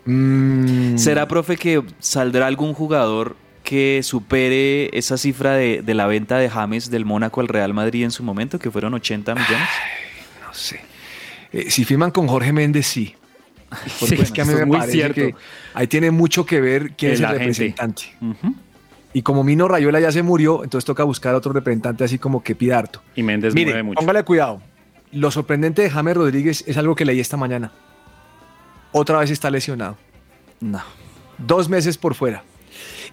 Mm. 0.06 0.98
¿Será, 0.98 1.28
profe, 1.28 1.58
que 1.58 1.84
saldrá 2.00 2.48
algún 2.48 2.74
jugador 2.74 3.36
que 3.64 4.02
supere 4.04 4.96
esa 4.98 5.18
cifra 5.18 5.54
de, 5.54 5.82
de 5.82 5.94
la 5.96 6.06
venta 6.06 6.38
de 6.38 6.50
James 6.50 6.92
del 6.92 7.06
Mónaco 7.06 7.42
al 7.42 7.48
Real 7.48 7.74
Madrid 7.74 8.04
en 8.04 8.12
su 8.12 8.22
momento, 8.24 8.60
que 8.60 8.70
fueron 8.70 8.94
80 8.94 9.34
millones? 9.34 9.68
No 10.46 10.54
sé. 10.54 10.82
Eh, 11.52 11.72
si 11.72 11.84
firman 11.86 12.12
con 12.12 12.28
Jorge 12.28 12.54
Méndez, 12.54 12.86
sí. 12.86 13.16
Porque 14.00 14.16
Sí, 14.18 14.22
es 14.22 14.32
que 14.32 14.42
a 14.42 14.46
mí 14.46 14.54
me 14.54 14.66
parece 14.68 14.92
cierto. 14.92 15.16
que 15.16 15.36
ahí 15.74 15.88
tiene 15.88 16.12
mucho 16.12 16.46
que 16.46 16.62
ver 16.62 16.92
quién 16.98 17.12
es 17.14 17.20
el 17.20 17.28
representante. 17.30 18.04
Y 19.14 19.22
como 19.22 19.44
Mino 19.44 19.68
Rayuela 19.68 20.00
ya 20.00 20.12
se 20.12 20.24
murió, 20.24 20.64
entonces 20.64 20.86
toca 20.86 21.04
buscar 21.04 21.34
a 21.34 21.38
otro 21.38 21.54
representante 21.54 22.04
así 22.04 22.20
como 22.20 22.44
que 22.44 22.54
pida 22.56 22.78
harto. 22.78 23.02
y 23.16 23.24
Méndez 23.24 23.54
Mire, 23.54 23.72
mueve 23.72 23.84
mucho. 23.84 24.00
póngale 24.00 24.24
cuidado. 24.24 24.62
Lo 25.12 25.32
sorprendente 25.32 25.82
de 25.82 25.90
James 25.90 26.16
Rodríguez 26.18 26.64
es 26.68 26.76
algo 26.78 26.96
que 26.96 27.06
leí 27.06 27.20
esta 27.22 27.38
mañana. 27.38 27.72
Otra 28.92 29.20
vez 29.20 29.30
está 29.32 29.50
lesionado. 29.50 29.98
No. 30.60 30.82
Dos 31.38 31.70
meses 31.70 31.98
por 31.98 32.16
fuera. 32.16 32.44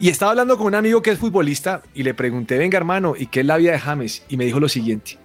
Y 0.01 0.09
estaba 0.09 0.33
hablando 0.33 0.57
con 0.57 0.67
un 0.69 0.75
amigo 0.75 1.03
que 1.03 1.11
es 1.11 1.19
futbolista 1.19 1.83
y 1.95 2.03
le 2.03 2.15
pregunté, 2.15 2.59
venga 2.59 2.77
hermano, 2.77 3.15
¿y 3.17 3.27
qué 3.27 3.41
es 3.41 3.47
la 3.47 3.57
vida 3.57 3.73
de 3.73 3.79
James? 3.79 4.25
Y 4.29 4.37
me 4.37 4.45
dijo 4.45 4.59
lo 4.59 4.69
siguiente. 4.69 5.19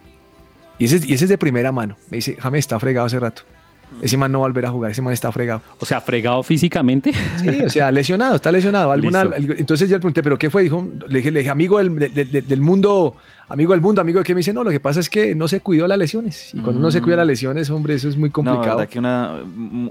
Y 0.77 0.85
ese, 0.85 0.97
es- 0.97 1.05
y 1.05 1.13
ese 1.13 1.25
es 1.25 1.29
de 1.29 1.37
primera 1.39 1.71
mano. 1.71 1.97
Me 2.11 2.17
dice, 2.17 2.35
James 2.39 2.59
está 2.59 2.79
fregado 2.79 3.07
hace 3.07 3.19
rato. 3.19 3.41
Ese 4.02 4.17
man 4.17 4.32
no 4.32 4.39
va 4.41 4.45
a 4.45 4.50
volver 4.50 4.65
a 4.65 4.69
jugar, 4.71 4.91
ese 4.91 5.02
man 5.02 5.13
está 5.13 5.32
fregado. 5.32 5.62
O 5.80 5.86
sea, 5.86 6.02
fregado 6.02 6.43
físicamente. 6.43 7.12
Sí, 7.38 7.50
o 7.65 7.69
sea, 7.69 7.91
lesionado, 7.91 8.36
está 8.36 8.52
lesionado. 8.52 8.91
Alguna, 8.91 9.23
Listo. 9.23 9.54
entonces 9.58 9.89
yo 9.89 9.95
le 9.95 10.00
pregunté, 10.02 10.21
¿pero 10.21 10.38
qué 10.38 10.50
fue? 10.50 10.63
Dijo, 10.63 10.88
le 11.08 11.17
dije, 11.19 11.32
le 11.32 11.39
dije, 11.39 11.50
amigo 11.50 11.78
del, 11.80 11.97
del- 12.45 12.62
mundo 12.62 13.15
amigo 13.50 13.71
del 13.71 13.80
mundo, 13.80 14.02
amigo 14.02 14.19
de 14.19 14.26
que 14.26 14.34
me 14.36 14.39
dice, 14.39 14.52
no, 14.52 14.62
lo 14.62 14.69
que 14.71 14.82
pasa 14.82 15.00
es 15.00 15.10
que 15.10 15.34
no 15.34 15.47
se 15.47 15.62
cuidó 15.62 15.88
las 15.88 15.97
lesiones. 15.97 16.54
Y 16.54 16.60
cuando 16.60 16.80
uno 16.82 16.91
se 16.91 17.02
cuida 17.02 17.15
las 17.15 17.28
lesiones, 17.28 17.69
hombre, 17.69 17.93
eso 17.95 18.10
es 18.10 18.17
muy 18.17 18.28
No, 18.28 18.34
complicado. 18.34 18.76
verdad 18.78 18.89
que 18.89 19.00
una, 19.00 19.36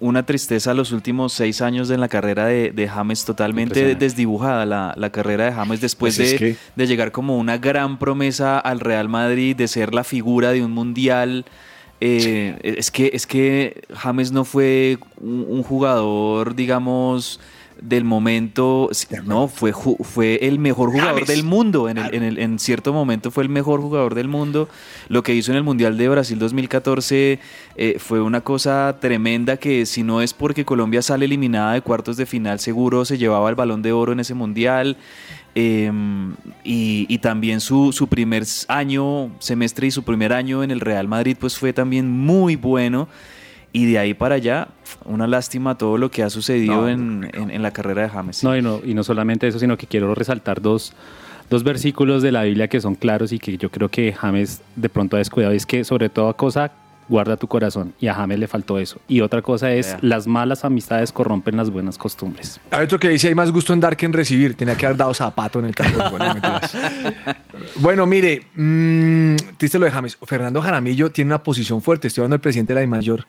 una 0.03 0.27
tristeza 0.27 0.75
los 0.75 0.93
últimos 0.93 1.33
seis 1.33 1.63
años 1.63 1.89
en 1.91 2.01
la 2.01 2.09
carrera 2.09 2.45
de, 2.45 2.71
de 2.73 2.87
James, 2.87 3.25
totalmente 3.25 3.95
desdibujada 3.95 4.67
la, 4.67 4.93
la 4.99 5.09
carrera 5.11 5.47
de 5.47 5.53
James 5.53 5.81
después 5.81 6.17
Pues 6.17 6.33
es 6.35 6.39
de, 6.39 6.53
que- 6.53 6.57
de 6.77 6.87
llegar 6.87 7.13
como 7.13 7.39
una 7.39 7.57
gran 7.57 7.99
promesa 7.99 8.59
al 8.59 8.79
Real 8.81 9.09
Madrid, 9.09 9.57
de 9.57 9.69
ser 9.69 9.95
la 9.95 10.05
figura 10.05 10.51
de 10.51 10.63
un 10.63 10.73
mundial. 10.73 11.47
Eh, 12.01 12.59
es, 12.63 12.91
que, 12.91 13.11
es 13.15 13.27
que 13.27 13.83
James 13.95 14.31
no 14.33 14.45
fue 14.45 14.99
un, 15.21 15.47
un 15.49 15.63
jugador, 15.63 16.55
digamos, 16.55 17.41
del 17.81 18.05
momento, 18.05 18.89
no, 19.27 19.49
fue, 19.49 19.71
fue 20.01 20.37
el 20.47 20.59
mejor 20.59 20.91
jugador 20.91 21.13
James. 21.15 21.29
del 21.29 21.43
mundo, 21.45 21.91
en, 21.91 21.99
el- 21.99 22.15
en, 22.15 22.23
el- 22.23 22.39
en 22.39 22.59
cierto 22.59 22.93
momento 22.95 23.31
fue 23.31 23.43
el 23.43 23.51
mejor 23.51 23.81
jugador 23.83 24.15
del 24.15 24.29
mundo. 24.29 24.69
Lo 25.09 25.23
que 25.23 25.35
hizo 25.35 25.51
en 25.53 25.59
el 25.59 25.63
Mundial 25.63 25.99
de 25.99 26.09
Brasil 26.09 26.39
2014 26.39 27.39
eh, 27.77 27.97
fue 27.99 28.23
una 28.23 28.41
cosa 28.41 28.97
tremenda 28.99 29.59
que 29.59 29.85
si 29.85 30.03
no 30.03 30.23
es 30.23 30.33
porque 30.33 30.65
Colombia 30.65 31.03
sale 31.03 31.27
eliminada 31.27 31.75
de 31.75 31.83
cuartos 31.83 32.17
de 32.17 32.25
final, 32.25 32.61
seguro 32.61 33.05
se 33.05 33.19
llevaba 33.19 33.51
el 33.51 33.57
balón 33.57 33.83
de 33.83 33.93
oro 33.93 34.13
en 34.13 34.21
ese 34.21 34.33
Mundial. 34.33 34.97
Eh, 35.59 35.91
y, 36.65 37.07
y 37.09 37.19
también 37.19 37.61
su, 37.61 37.91
su 37.93 38.09
primer 38.09 38.45
año, 38.69 39.31
semestre 39.39 39.87
y 39.87 39.91
su 39.91 40.03
primer 40.03 40.35
año 40.35 40.63
en 40.63 40.71
el 40.71 40.81
Real 40.81 41.09
Madrid, 41.09 41.35
pues 41.41 41.57
fue 41.57 41.73
también 41.73 42.11
muy 42.11 42.57
bueno. 42.57 43.09
Y 43.73 43.87
de 43.87 43.99
ahí 43.99 44.13
para 44.15 44.35
allá, 44.37 44.69
una 45.07 45.27
lástima 45.27 45.77
todo 45.79 45.97
lo 45.99 46.11
que 46.11 46.23
ha 46.23 46.31
sucedido 46.31 46.83
No, 46.83 46.89
en, 46.89 47.31
en- 47.33 47.51
en 47.51 47.63
la 47.63 47.71
carrera 47.73 48.03
de 48.03 48.09
James. 48.11 48.45
No 48.45 48.57
y, 48.57 48.61
no, 48.63 48.81
y 48.85 48.93
no 48.95 49.03
solamente 49.03 49.49
eso, 49.49 49.59
sino 49.59 49.77
que 49.79 49.87
quiero 49.87 50.15
resaltar 50.15 50.61
dos, 50.63 50.93
dos 51.51 51.63
versículos 51.65 52.23
de 52.23 52.33
la 52.33 52.43
Biblia 52.45 52.69
que 52.69 52.81
son 52.81 52.95
claros 52.95 53.33
y 53.33 53.39
que 53.39 53.57
yo 53.59 53.71
creo 53.71 53.89
que 53.91 54.13
James 54.13 54.61
de 54.77 54.89
pronto 54.89 55.17
ha 55.17 55.19
descuidado. 55.21 55.53
Y 55.55 55.57
es 55.57 55.67
que 55.67 55.85
sobre 55.85 56.09
toda 56.11 56.33
cosa, 56.35 56.71
guarda 57.09 57.37
tu 57.37 57.47
corazón. 57.47 57.95
Y 58.01 58.09
a 58.09 58.15
James 58.15 58.39
le 58.39 58.49
faltó 58.49 58.79
eso. 58.79 59.01
Y 59.09 59.21
otra 59.21 59.43
cosa 59.43 59.73
es, 59.73 59.89
Vea. 59.89 59.99
las 60.03 60.27
malas 60.27 60.65
amistades 60.65 61.13
corrompen 61.13 61.57
las 61.57 61.71
buenas 61.71 61.99
costumbres. 61.99 62.61
Hay 62.71 62.85
otro 62.85 62.99
que 62.99 63.09
dice, 63.09 63.29
hay 63.29 63.35
más 63.35 63.53
gusto 63.53 63.73
en 63.73 63.81
dar 63.81 63.97
que 63.97 64.07
en 64.07 64.13
recibir. 64.13 64.55
Tenía 64.57 64.77
que 64.77 64.87
haber 64.87 64.99
dado 64.99 65.15
zapato 65.15 65.59
en 65.59 65.67
el 65.67 65.75
campo. 65.75 65.99
Bueno. 66.17 66.41
Bueno, 67.77 68.07
mire, 68.07 68.47
mm, 68.55 69.37
triste 69.57 69.79
lo 69.79 69.87
de 69.87 69.91
James. 69.91 70.19
Fernando 70.23 70.61
Jaramillo 70.63 71.11
tiene 71.11 71.31
una 71.31 71.43
posición 71.43 71.83
fuerte. 71.83 72.09
Estoy 72.09 72.23
hablando 72.23 72.35
del 72.35 72.41
presidente 72.41 72.73
de 72.73 72.75
la 72.77 72.81
DIMAYOR. 72.83 73.27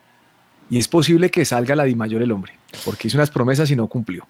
Y 0.70 0.78
es 0.78 0.88
posible 0.88 1.30
que 1.32 1.46
salga 1.46 1.76
la 1.76 1.86
DIMAYOR 1.86 2.22
el 2.22 2.32
hombre, 2.32 2.54
porque 2.84 3.08
hizo 3.08 3.18
unas 3.18 3.32
promesas 3.32 3.72
y 3.72 3.76
no 3.76 3.88
cumplió. 3.88 4.28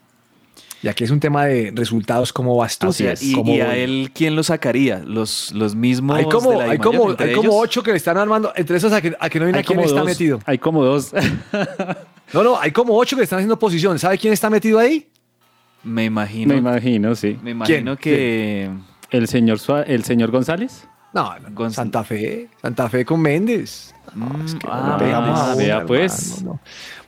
Y 0.84 0.88
aquí 0.88 1.04
es 1.04 1.12
un 1.12 1.20
tema 1.20 1.46
de 1.46 1.72
resultados, 1.74 2.32
cómo 2.32 2.56
vas 2.56 2.78
tú. 2.78 2.88
O 2.88 2.94
sea, 2.94 3.16
y, 3.20 3.34
cómo 3.34 3.54
y 3.54 3.62
a 3.62 3.76
él, 3.76 4.12
¿quién 4.14 4.36
lo 4.36 4.44
sacaría? 4.44 5.00
Los, 5.00 5.52
los 5.54 5.76
mismos. 5.76 6.18
Hay 6.18 6.26
como, 6.26 6.52
de 6.52 6.58
la 6.58 6.72
hay 6.72 6.78
como, 6.78 7.16
hay 7.18 7.34
como 7.34 7.58
ocho 7.58 7.82
que 7.82 7.92
le 7.92 7.98
están 7.98 8.18
armando. 8.18 8.54
Entre 8.56 8.78
esos, 8.78 8.94
a 8.94 9.02
que, 9.02 9.16
a 9.20 9.30
que 9.30 9.40
no 9.40 9.46
viene 9.46 9.60
Hay 9.60 9.64
quién 9.64 9.78
como 9.78 9.88
está 9.88 10.04
metido. 10.04 10.40
Hay 10.46 10.58
como 10.58 10.84
dos. 10.84 11.14
No, 12.34 12.44
no, 12.44 12.60
hay 12.60 12.72
como 12.72 12.94
ocho 12.98 13.16
que 13.16 13.22
le 13.22 13.24
están 13.24 13.40
haciendo 13.40 13.58
posición. 13.58 13.98
¿Sabe 14.00 14.18
quién 14.18 14.34
está 14.34 14.50
metido 14.50 14.80
ahí? 14.80 15.08
Me 15.84 16.04
imagino. 16.04 16.54
Me 16.54 16.60
imagino, 16.60 17.16
sí. 17.16 17.40
Me 17.42 17.52
imagino 17.52 17.96
que. 17.96 18.70
¿El 19.10 19.30
señor, 19.30 19.60
¿El 19.88 20.04
señor 20.04 20.32
González? 20.32 20.86
No, 21.14 21.34
no, 21.40 21.70
Santa 21.72 22.04
Fe. 22.04 22.50
Santa 22.62 22.90
Fe 22.90 23.06
con 23.06 23.22
Méndez. 23.22 23.94
Ah, 24.16 24.98
uno, 24.98 24.98
Vea, 24.98 25.18
hermano, 25.18 25.86
pues. 25.88 26.42
no. 26.44 26.60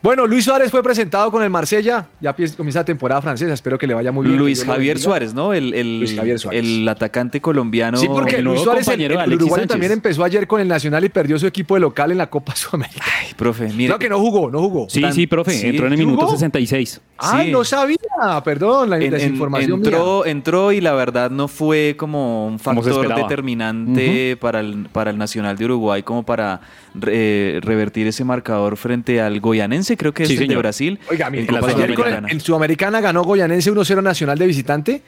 Bueno, 0.02 0.26
Luis 0.26 0.46
Suárez 0.46 0.70
fue 0.70 0.82
presentado 0.82 1.30
con 1.30 1.42
el 1.42 1.50
Marsella. 1.50 2.06
Ya 2.22 2.32
comienza 2.32 2.78
la 2.80 2.84
temporada 2.86 3.20
francesa. 3.20 3.52
Espero 3.52 3.76
que 3.76 3.86
le 3.86 3.92
vaya 3.92 4.10
muy 4.10 4.26
bien. 4.26 4.38
Luis 4.38 4.64
Javier. 4.64 4.98
Suárez, 4.98 5.34
¿no? 5.34 5.52
El, 5.52 5.74
el, 5.74 5.98
Luis 5.98 6.14
Javier 6.16 6.38
Suárez. 6.38 6.64
el 6.64 6.88
atacante 6.88 7.42
colombiano. 7.42 7.98
Sí, 7.98 8.06
porque 8.08 8.36
el 8.36 8.44
Luis 8.44 8.62
Suárez, 8.62 8.88
el, 8.88 9.12
uruguayo 9.12 9.48
Sánchez. 9.48 9.68
también 9.68 9.92
empezó 9.92 10.24
ayer 10.24 10.46
con 10.46 10.58
el 10.62 10.68
Nacional 10.68 11.04
y 11.04 11.10
perdió 11.10 11.38
su 11.38 11.46
equipo 11.46 11.74
de 11.74 11.80
local 11.80 12.12
en 12.12 12.16
la 12.18 12.30
Copa 12.30 12.56
Sudamérica. 12.56 13.04
Ay, 13.20 13.34
profe, 13.36 13.64
mire. 13.74 13.88
Creo 13.88 13.98
que 13.98 14.08
no 14.08 14.18
jugó, 14.18 14.50
no 14.50 14.60
jugó. 14.60 14.86
Sí, 14.88 15.02
Tan- 15.02 15.12
sí, 15.12 15.26
profe. 15.26 15.50
sí, 15.50 15.66
entró 15.66 15.86
en 15.86 15.92
el 15.92 15.98
¿sí 15.98 16.06
minuto 16.06 16.24
jugó? 16.24 16.32
66. 16.36 17.00
Ay, 17.18 17.46
Sí. 17.48 17.52
no 17.52 17.62
sabía. 17.64 17.98
Perdón, 18.42 18.88
la 18.88 18.96
En- 18.96 19.02
en- 19.02 19.10
desinformación 19.10 19.72
entró, 19.84 20.24
entró 20.24 20.72
y 20.72 20.80
la 20.80 20.92
verdad 20.94 21.30
no 21.30 21.46
fue 21.46 21.94
como 21.98 22.46
un 22.46 22.58
Como 22.58 22.82
factor 22.82 23.14
determinante 23.14 24.36
para, 24.38 24.60
el, 24.60 24.88
para 24.90 25.10
el 25.10 25.18
Nacional 25.18 25.58
de 25.58 25.64
Uruguay 25.66 26.02
como 26.02 26.22
para 26.22 26.60
re- 26.94 27.60
revertir 27.62 28.06
ese 28.06 28.24
marcador 28.24 28.76
frente 28.76 29.20
al 29.20 29.40
Goyanense, 29.40 29.96
creo 29.96 30.12
que 30.12 30.24
es 30.24 30.28
Sí, 30.28 30.34
el 30.34 30.40
de 30.40 30.46
señor. 30.46 30.58
Brasil. 30.62 30.98
Oiga, 31.10 31.30
mire, 31.30 31.44
en 31.44 31.54
el- 31.54 31.60
Sudamericana. 31.62 32.28
en 32.30 32.40
Sudamericana 32.40 33.00
ganó 33.00 33.22
Goyanense 33.24 33.70
1-0 33.70 34.02
Nacional 34.02 34.38
de 34.38 34.46
visitante 34.46 35.02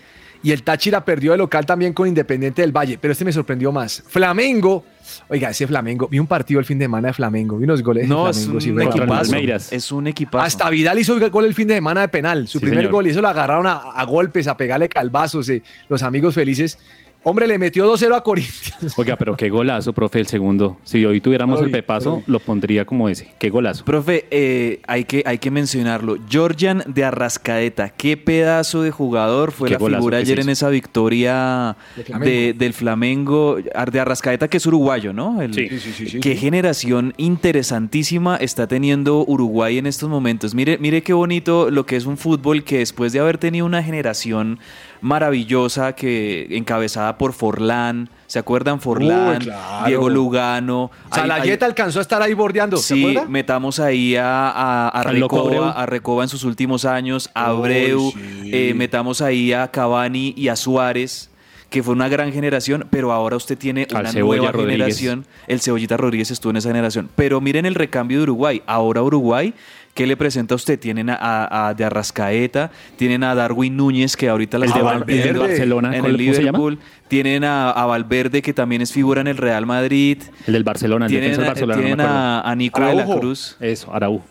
y 0.44 0.50
el 0.50 0.64
Táchira 0.64 1.04
perdió 1.04 1.32
de 1.32 1.38
local 1.38 1.64
también 1.66 1.92
con 1.92 2.08
Independiente 2.08 2.62
del 2.62 2.72
Valle, 2.72 2.98
pero 3.00 3.12
este 3.12 3.24
me 3.24 3.32
sorprendió 3.32 3.70
más. 3.70 4.02
Flamengo, 4.08 4.84
oiga, 5.28 5.50
ese 5.50 5.68
Flamengo, 5.68 6.08
vi 6.08 6.18
un 6.18 6.26
partido 6.26 6.58
el 6.58 6.66
fin 6.66 6.78
de 6.78 6.86
semana 6.86 7.08
de 7.08 7.14
Flamengo, 7.14 7.58
vi 7.58 7.64
unos 7.64 7.80
goles 7.80 8.04
de 8.04 8.08
No, 8.08 8.28
es 8.28 8.36
Flamengo. 8.38 8.54
un 8.56 8.60
sí, 8.60 8.68
Contra 8.70 8.84
el 9.04 9.22
equipazo. 9.30 9.74
Es 9.76 9.92
un 9.92 10.06
equipazo. 10.08 10.44
Hasta 10.44 10.68
Vidal 10.68 10.98
hizo 10.98 11.16
el 11.16 11.30
gol 11.30 11.44
el 11.44 11.54
fin 11.54 11.68
de 11.68 11.74
semana 11.74 12.00
de 12.00 12.08
penal, 12.08 12.48
su 12.48 12.58
Sí, 12.58 12.64
primer 12.64 12.80
señor. 12.80 12.92
gol, 12.92 13.06
y 13.06 13.10
eso 13.10 13.20
lo 13.20 13.28
agarraron 13.28 13.68
a, 13.68 13.74
a 13.76 14.04
golpes, 14.04 14.48
a 14.48 14.56
pegarle 14.56 14.88
calvazos, 14.88 15.48
eh, 15.48 15.62
los 15.88 16.02
amigos 16.02 16.34
felices. 16.34 16.76
Hombre, 17.24 17.46
le 17.46 17.56
metió 17.56 17.86
2-0 17.92 18.16
a 18.16 18.20
Corinthians. 18.22 18.94
Oiga, 18.98 19.14
pero 19.16 19.36
qué 19.36 19.48
golazo, 19.48 19.92
profe, 19.92 20.18
el 20.18 20.26
segundo. 20.26 20.78
Si 20.82 21.04
hoy 21.04 21.20
tuviéramos 21.20 21.60
el 21.62 21.70
pepazo, 21.70 22.22
lo 22.26 22.40
pondría 22.40 22.84
como 22.84 23.08
ese. 23.08 23.28
Qué 23.38 23.48
golazo. 23.48 23.84
Profe, 23.84 24.26
eh, 24.32 24.80
hay, 24.88 25.04
que, 25.04 25.22
hay 25.24 25.38
que 25.38 25.52
mencionarlo. 25.52 26.16
Georgian 26.28 26.82
de 26.86 27.04
Arrascaeta, 27.04 27.90
qué 27.90 28.16
pedazo 28.16 28.82
de 28.82 28.90
jugador 28.90 29.52
fue 29.52 29.68
Qué 29.68 29.74
la 29.74 29.78
golazo 29.78 30.00
figura 30.00 30.18
ayer 30.18 30.40
en 30.40 30.48
esa 30.48 30.68
victoria 30.68 31.76
De 31.94 32.02
Flamengo. 32.04 32.24
de- 32.30 32.52
del 32.54 32.72
Flamengo. 32.72 33.56
De 33.92 34.00
Arrascaeta, 34.00 34.48
que 34.48 34.56
es 34.56 34.66
uruguayo, 34.66 35.12
¿no? 35.12 35.40
El- 35.40 35.54
Sí. 35.54 35.68
Sí, 35.68 35.78
sí, 35.78 35.92
sí, 35.92 36.06
sí, 36.08 36.20
Qué 36.20 36.32
sí. 36.34 36.38
generación 36.40 37.14
interesantísima 37.18 38.36
está 38.36 38.66
teniendo 38.66 39.24
Uruguay 39.24 39.78
en 39.78 39.86
estos 39.86 40.08
momentos. 40.08 40.54
Mire, 40.56 40.76
mire 40.78 41.02
qué 41.02 41.12
bonito 41.12 41.70
lo 41.70 41.86
que 41.86 41.94
es 41.94 42.04
un 42.04 42.16
fútbol 42.16 42.64
que 42.64 42.78
después 42.78 43.12
de 43.12 43.20
haber 43.20 43.38
tenido 43.38 43.64
una 43.64 43.80
generación 43.82 44.58
maravillosa 45.00 45.94
que 45.94 46.46
encabezada 46.56 47.11
por 47.18 47.32
Forlán, 47.32 48.08
¿se 48.26 48.38
acuerdan? 48.38 48.80
Forlán, 48.80 49.38
Uy, 49.38 49.44
claro. 49.46 49.86
Diego 49.86 50.08
Lugano. 50.08 50.90
hay- 51.10 51.22
hay- 51.22 51.28
Salayeta 51.28 51.66
alcanzó 51.66 51.98
a 51.98 52.02
estar 52.02 52.22
ahí 52.22 52.34
bordeando, 52.34 52.76
¿se 52.76 52.94
Sí, 52.94 53.00
acuerda? 53.06 53.28
metamos 53.28 53.80
ahí 53.80 54.16
a, 54.18 55.02
Recoba, 55.06 55.70
a 55.72 55.86
Recoba 55.86 56.22
en 56.22 56.28
sus 56.28 56.44
últimos 56.44 56.84
años, 56.84 57.30
a 57.34 57.46
Abreu, 57.46 58.12
sí. 58.12 58.50
eh, 58.52 58.74
metamos 58.74 59.20
ahí 59.20 59.52
a 59.52 59.68
Cavani 59.70 60.34
y 60.36 60.48
a 60.48 60.56
Suárez, 60.56 61.30
que 61.70 61.82
fue 61.82 61.94
una 61.94 62.08
gran 62.08 62.32
generación, 62.32 62.86
pero 62.90 63.12
ahora 63.12 63.36
usted 63.36 63.56
tiene 63.56 63.86
Al 63.94 64.00
una 64.02 64.12
Cebolla 64.12 64.38
nueva 64.40 64.52
Rodríguez. 64.52 64.76
generación. 64.98 65.26
El 65.46 65.60
Cebollita 65.62 65.96
Rodríguez 65.96 66.30
estuvo 66.30 66.50
en 66.50 66.58
esa 66.58 66.68
generación. 66.68 67.08
Pero 67.16 67.40
miren 67.40 67.64
el 67.64 67.74
recambio 67.74 68.18
de 68.18 68.24
Uruguay. 68.24 68.62
Ahora 68.66 69.02
Uruguay, 69.02 69.54
¿qué 69.94 70.06
le 70.06 70.16
presenta 70.16 70.54
a 70.54 70.56
usted? 70.56 70.78
Tienen 70.78 71.10
a, 71.10 71.16
a- 71.16 71.68
a 71.68 71.74
de 71.74 71.84
Arrascaeta, 71.84 72.70
tienen 72.96 73.24
a 73.24 73.34
Darwin 73.34 73.76
Núñez, 73.76 74.16
que 74.16 74.28
ahorita 74.28 74.58
la 74.58 74.66
está 74.66 74.78
de 74.78 74.84
Barcelona, 75.32 75.94
en 75.96 76.02
¿cómo 76.02 76.08
el 76.14 76.18
se 76.34 76.42
llama? 76.42 76.58
Liverpool. 76.58 76.78
Tienen 77.08 77.44
a, 77.44 77.70
a 77.70 77.86
Valverde, 77.86 78.40
que 78.42 78.52
también 78.54 78.80
es 78.82 78.92
figura 78.92 79.20
en 79.20 79.26
el 79.26 79.36
Real 79.36 79.66
Madrid. 79.66 80.18
El 80.46 80.52
del 80.54 80.64
Barcelona, 80.64 81.06
el 81.06 81.10
Tienen, 81.10 81.30
defensa 81.30 81.42
del 81.42 81.48
a- 81.48 81.52
Barcelona. 81.52 81.76
no 81.76 81.82
me 81.82 81.86
tienen 81.88 82.06
acuerdo. 82.06 82.22
a, 82.24 82.50
a 82.50 82.54
Nico 82.56 82.80
de 82.84 82.94
la. 82.94 83.04
Cruz. 83.18 83.56
Eso, 83.60 83.94
Araú. 83.94 84.22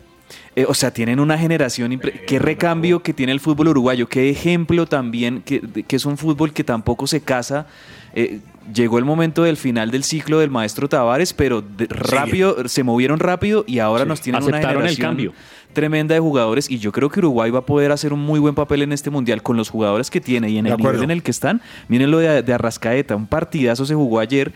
Eh, 0.55 0.65
o 0.67 0.73
sea, 0.73 0.91
tienen 0.91 1.19
una 1.19 1.37
generación. 1.37 1.91
impre- 1.91 2.25
Qué 2.25 2.39
recambio 2.39 3.01
que 3.03 3.13
tiene 3.13 3.31
el 3.31 3.39
fútbol 3.39 3.69
uruguayo. 3.69 4.07
Qué 4.09 4.29
ejemplo 4.29 4.85
también, 4.85 5.41
que 5.43 5.61
es 5.89 6.05
un 6.05 6.17
fútbol 6.17 6.51
que 6.53 6.63
tampoco 6.63 7.07
se 7.07 7.21
casa. 7.21 7.67
Eh, 8.13 8.39
llegó 8.73 8.97
el 8.97 9.05
momento 9.05 9.43
del 9.43 9.57
final 9.57 9.91
del 9.91 10.03
ciclo 10.03 10.39
del 10.39 10.49
maestro 10.49 10.87
Tavares, 10.89 11.33
pero 11.33 11.61
de- 11.61 11.87
rápido, 11.89 12.67
se 12.67 12.83
movieron 12.83 13.19
rápido 13.19 13.63
y 13.67 13.79
ahora 13.79 14.05
nos 14.05 14.21
tienen 14.21 14.41
una 14.43 14.57
Aceptaron 14.57 14.83
el 14.83 14.89
generación 14.95 15.07
cambio. 15.09 15.33
tremenda 15.73 16.13
de 16.15 16.19
jugadores. 16.21 16.69
Y 16.69 16.79
yo 16.79 16.91
creo 16.91 17.09
que 17.09 17.19
Uruguay 17.19 17.49
va 17.51 17.59
a 17.59 17.65
poder 17.65 17.91
hacer 17.91 18.11
un 18.13 18.19
muy 18.19 18.39
buen 18.39 18.55
papel 18.55 18.81
en 18.81 18.91
este 18.91 19.09
mundial 19.09 19.41
con 19.41 19.55
los 19.57 19.69
jugadores 19.69 20.09
que 20.09 20.19
tiene 20.21 20.49
y 20.49 20.57
en 20.57 20.65
De 20.65 20.71
el 20.71 20.77
nivel 20.77 20.87
acuerdo. 20.89 21.03
en 21.03 21.11
el 21.11 21.23
que 21.23 21.31
están. 21.31 21.61
Miren 21.87 22.11
lo 22.11 22.17
de, 22.19 22.41
de 22.43 22.53
Arrascaeta, 22.53 23.15
un 23.15 23.27
partidazo 23.27 23.85
se 23.85 23.95
jugó 23.95 24.19
ayer. 24.19 24.51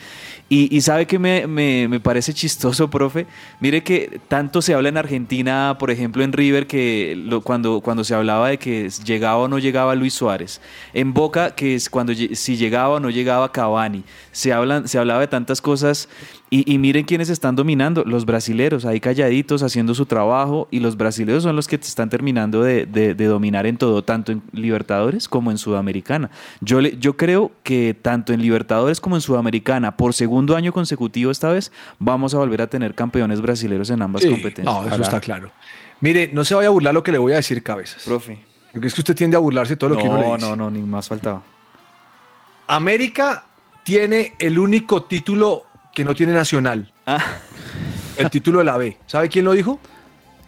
Y, 0.48 0.76
y 0.76 0.82
sabe 0.82 1.08
que 1.08 1.18
me, 1.18 1.48
me- 1.48 1.88
me 1.88 2.00
parece 2.00 2.32
chistoso, 2.32 2.88
profe. 2.88 3.26
Mire 3.60 3.84
que 3.84 4.20
tanto 4.28 4.62
se 4.62 4.76
habla 4.76 4.90
en 4.90 4.98
Argentina, 4.98 5.76
por 5.80 5.90
ejemplo 5.90 6.24
en 6.24 6.34
River, 6.34 6.68
que 6.68 7.16
lo- 7.18 7.42
cuando, 7.42 7.82
cuando 7.82 8.04
se 8.04 8.14
hablaba 8.14 8.50
de 8.50 8.60
que 8.60 8.90
llegaba 9.04 9.38
o 9.38 9.48
no 9.48 9.58
llegaba 9.58 9.96
Luis 9.96 10.14
Suárez. 10.14 10.62
En 10.94 11.14
Boca, 11.16 11.56
que 11.56 11.80
cuando 11.90 12.14
si 12.14 12.58
llegaba 12.58 12.90
o 12.96 13.00
no 13.00 13.10
llegaba 13.10 13.52
Cavani. 13.52 14.04
Se, 14.32 14.54
hablan, 14.54 14.88
se 14.88 15.00
hablaba 15.00 15.22
de 15.22 15.28
tantas 15.28 15.62
cosas. 15.62 16.10
Y, 16.52 16.72
y 16.72 16.78
miren 16.78 17.06
quiénes 17.06 17.30
están 17.30 17.56
dominando, 17.56 18.04
los 18.06 18.26
brasileros, 18.26 18.86
ahí 18.86 19.00
calladitos, 19.00 19.64
haciendo 19.64 19.96
su 19.96 20.06
trabajo. 20.06 20.68
Y 20.70 20.80
los 20.80 20.96
brasileros 20.96 21.42
son 21.44 21.56
los 21.56 21.68
que 21.68 21.76
están 21.76 22.10
terminando 22.10 22.62
de, 22.62 22.86
de- 22.86 23.16
de 23.16 23.26
dominar 23.26 23.66
en 23.66 23.78
todo, 23.78 24.04
tanto 24.04 24.32
en 24.32 24.44
Libertadores 24.52 25.28
como 25.28 25.50
en 25.50 25.58
Sudamericana. 25.58 26.30
Yo, 26.62 26.82
le- 26.82 26.98
yo 26.98 27.18
creo 27.18 27.52
que 27.64 27.96
tanto 28.00 28.32
en 28.32 28.42
Libertadores 28.44 29.02
como 29.02 29.16
en 29.16 29.22
Sudamericana, 29.22 29.98
por 29.98 30.14
segundo 30.14 30.56
año 30.56 30.72
consecutivo 30.72 31.32
esta 31.32 31.50
vez, 31.52 31.72
vamos 31.98 32.36
a 32.36 32.38
volver 32.38 32.62
a 32.62 32.68
tener 32.68 32.94
campeones 32.94 33.42
brasileros 33.42 33.90
en 33.90 34.04
ambas 34.04 34.22
Sí, 34.22 34.30
competencias. 34.30 34.66
No, 34.66 34.82
eso 34.82 34.88
Ojalá. 34.90 35.04
está 35.04 35.20
claro. 35.20 35.52
Mire, 36.00 36.30
no 36.32 36.46
se 36.46 36.54
vaya 36.54 36.68
a 36.68 36.72
burlar 36.72 36.94
lo 36.94 37.02
que 37.04 37.12
le 37.12 37.18
voy 37.18 37.34
a 37.34 37.38
decir, 37.38 37.64
cabezas. 37.64 38.04
Profe. 38.06 38.38
Porque 38.72 38.88
es 38.88 38.94
que 38.94 39.02
usted 39.02 39.16
tiende 39.16 39.36
a 39.36 39.40
burlarse 39.40 39.74
de 39.74 39.78
todo 39.78 39.90
lo 39.92 39.98
que 39.98 40.04
uno 40.04 40.18
le 40.20 40.28
No, 40.28 40.36
dice. 40.36 40.48
no, 40.48 40.56
no, 40.56 40.70
ni 40.70 40.82
más 40.82 41.08
faltaba. 41.08 41.42
América 42.68 43.46
tiene 43.84 44.34
el 44.40 44.58
único 44.60 45.04
título 45.04 45.65
que 45.96 46.04
no 46.04 46.14
tiene 46.14 46.34
nacional. 46.34 46.92
Ah. 47.08 47.24
El 48.18 48.30
título 48.30 48.60
de 48.60 48.66
la 48.66 48.78
B. 48.78 48.98
¿Sabe 49.08 49.30
quién 49.30 49.46
lo 49.46 49.54
dijo? 49.54 49.80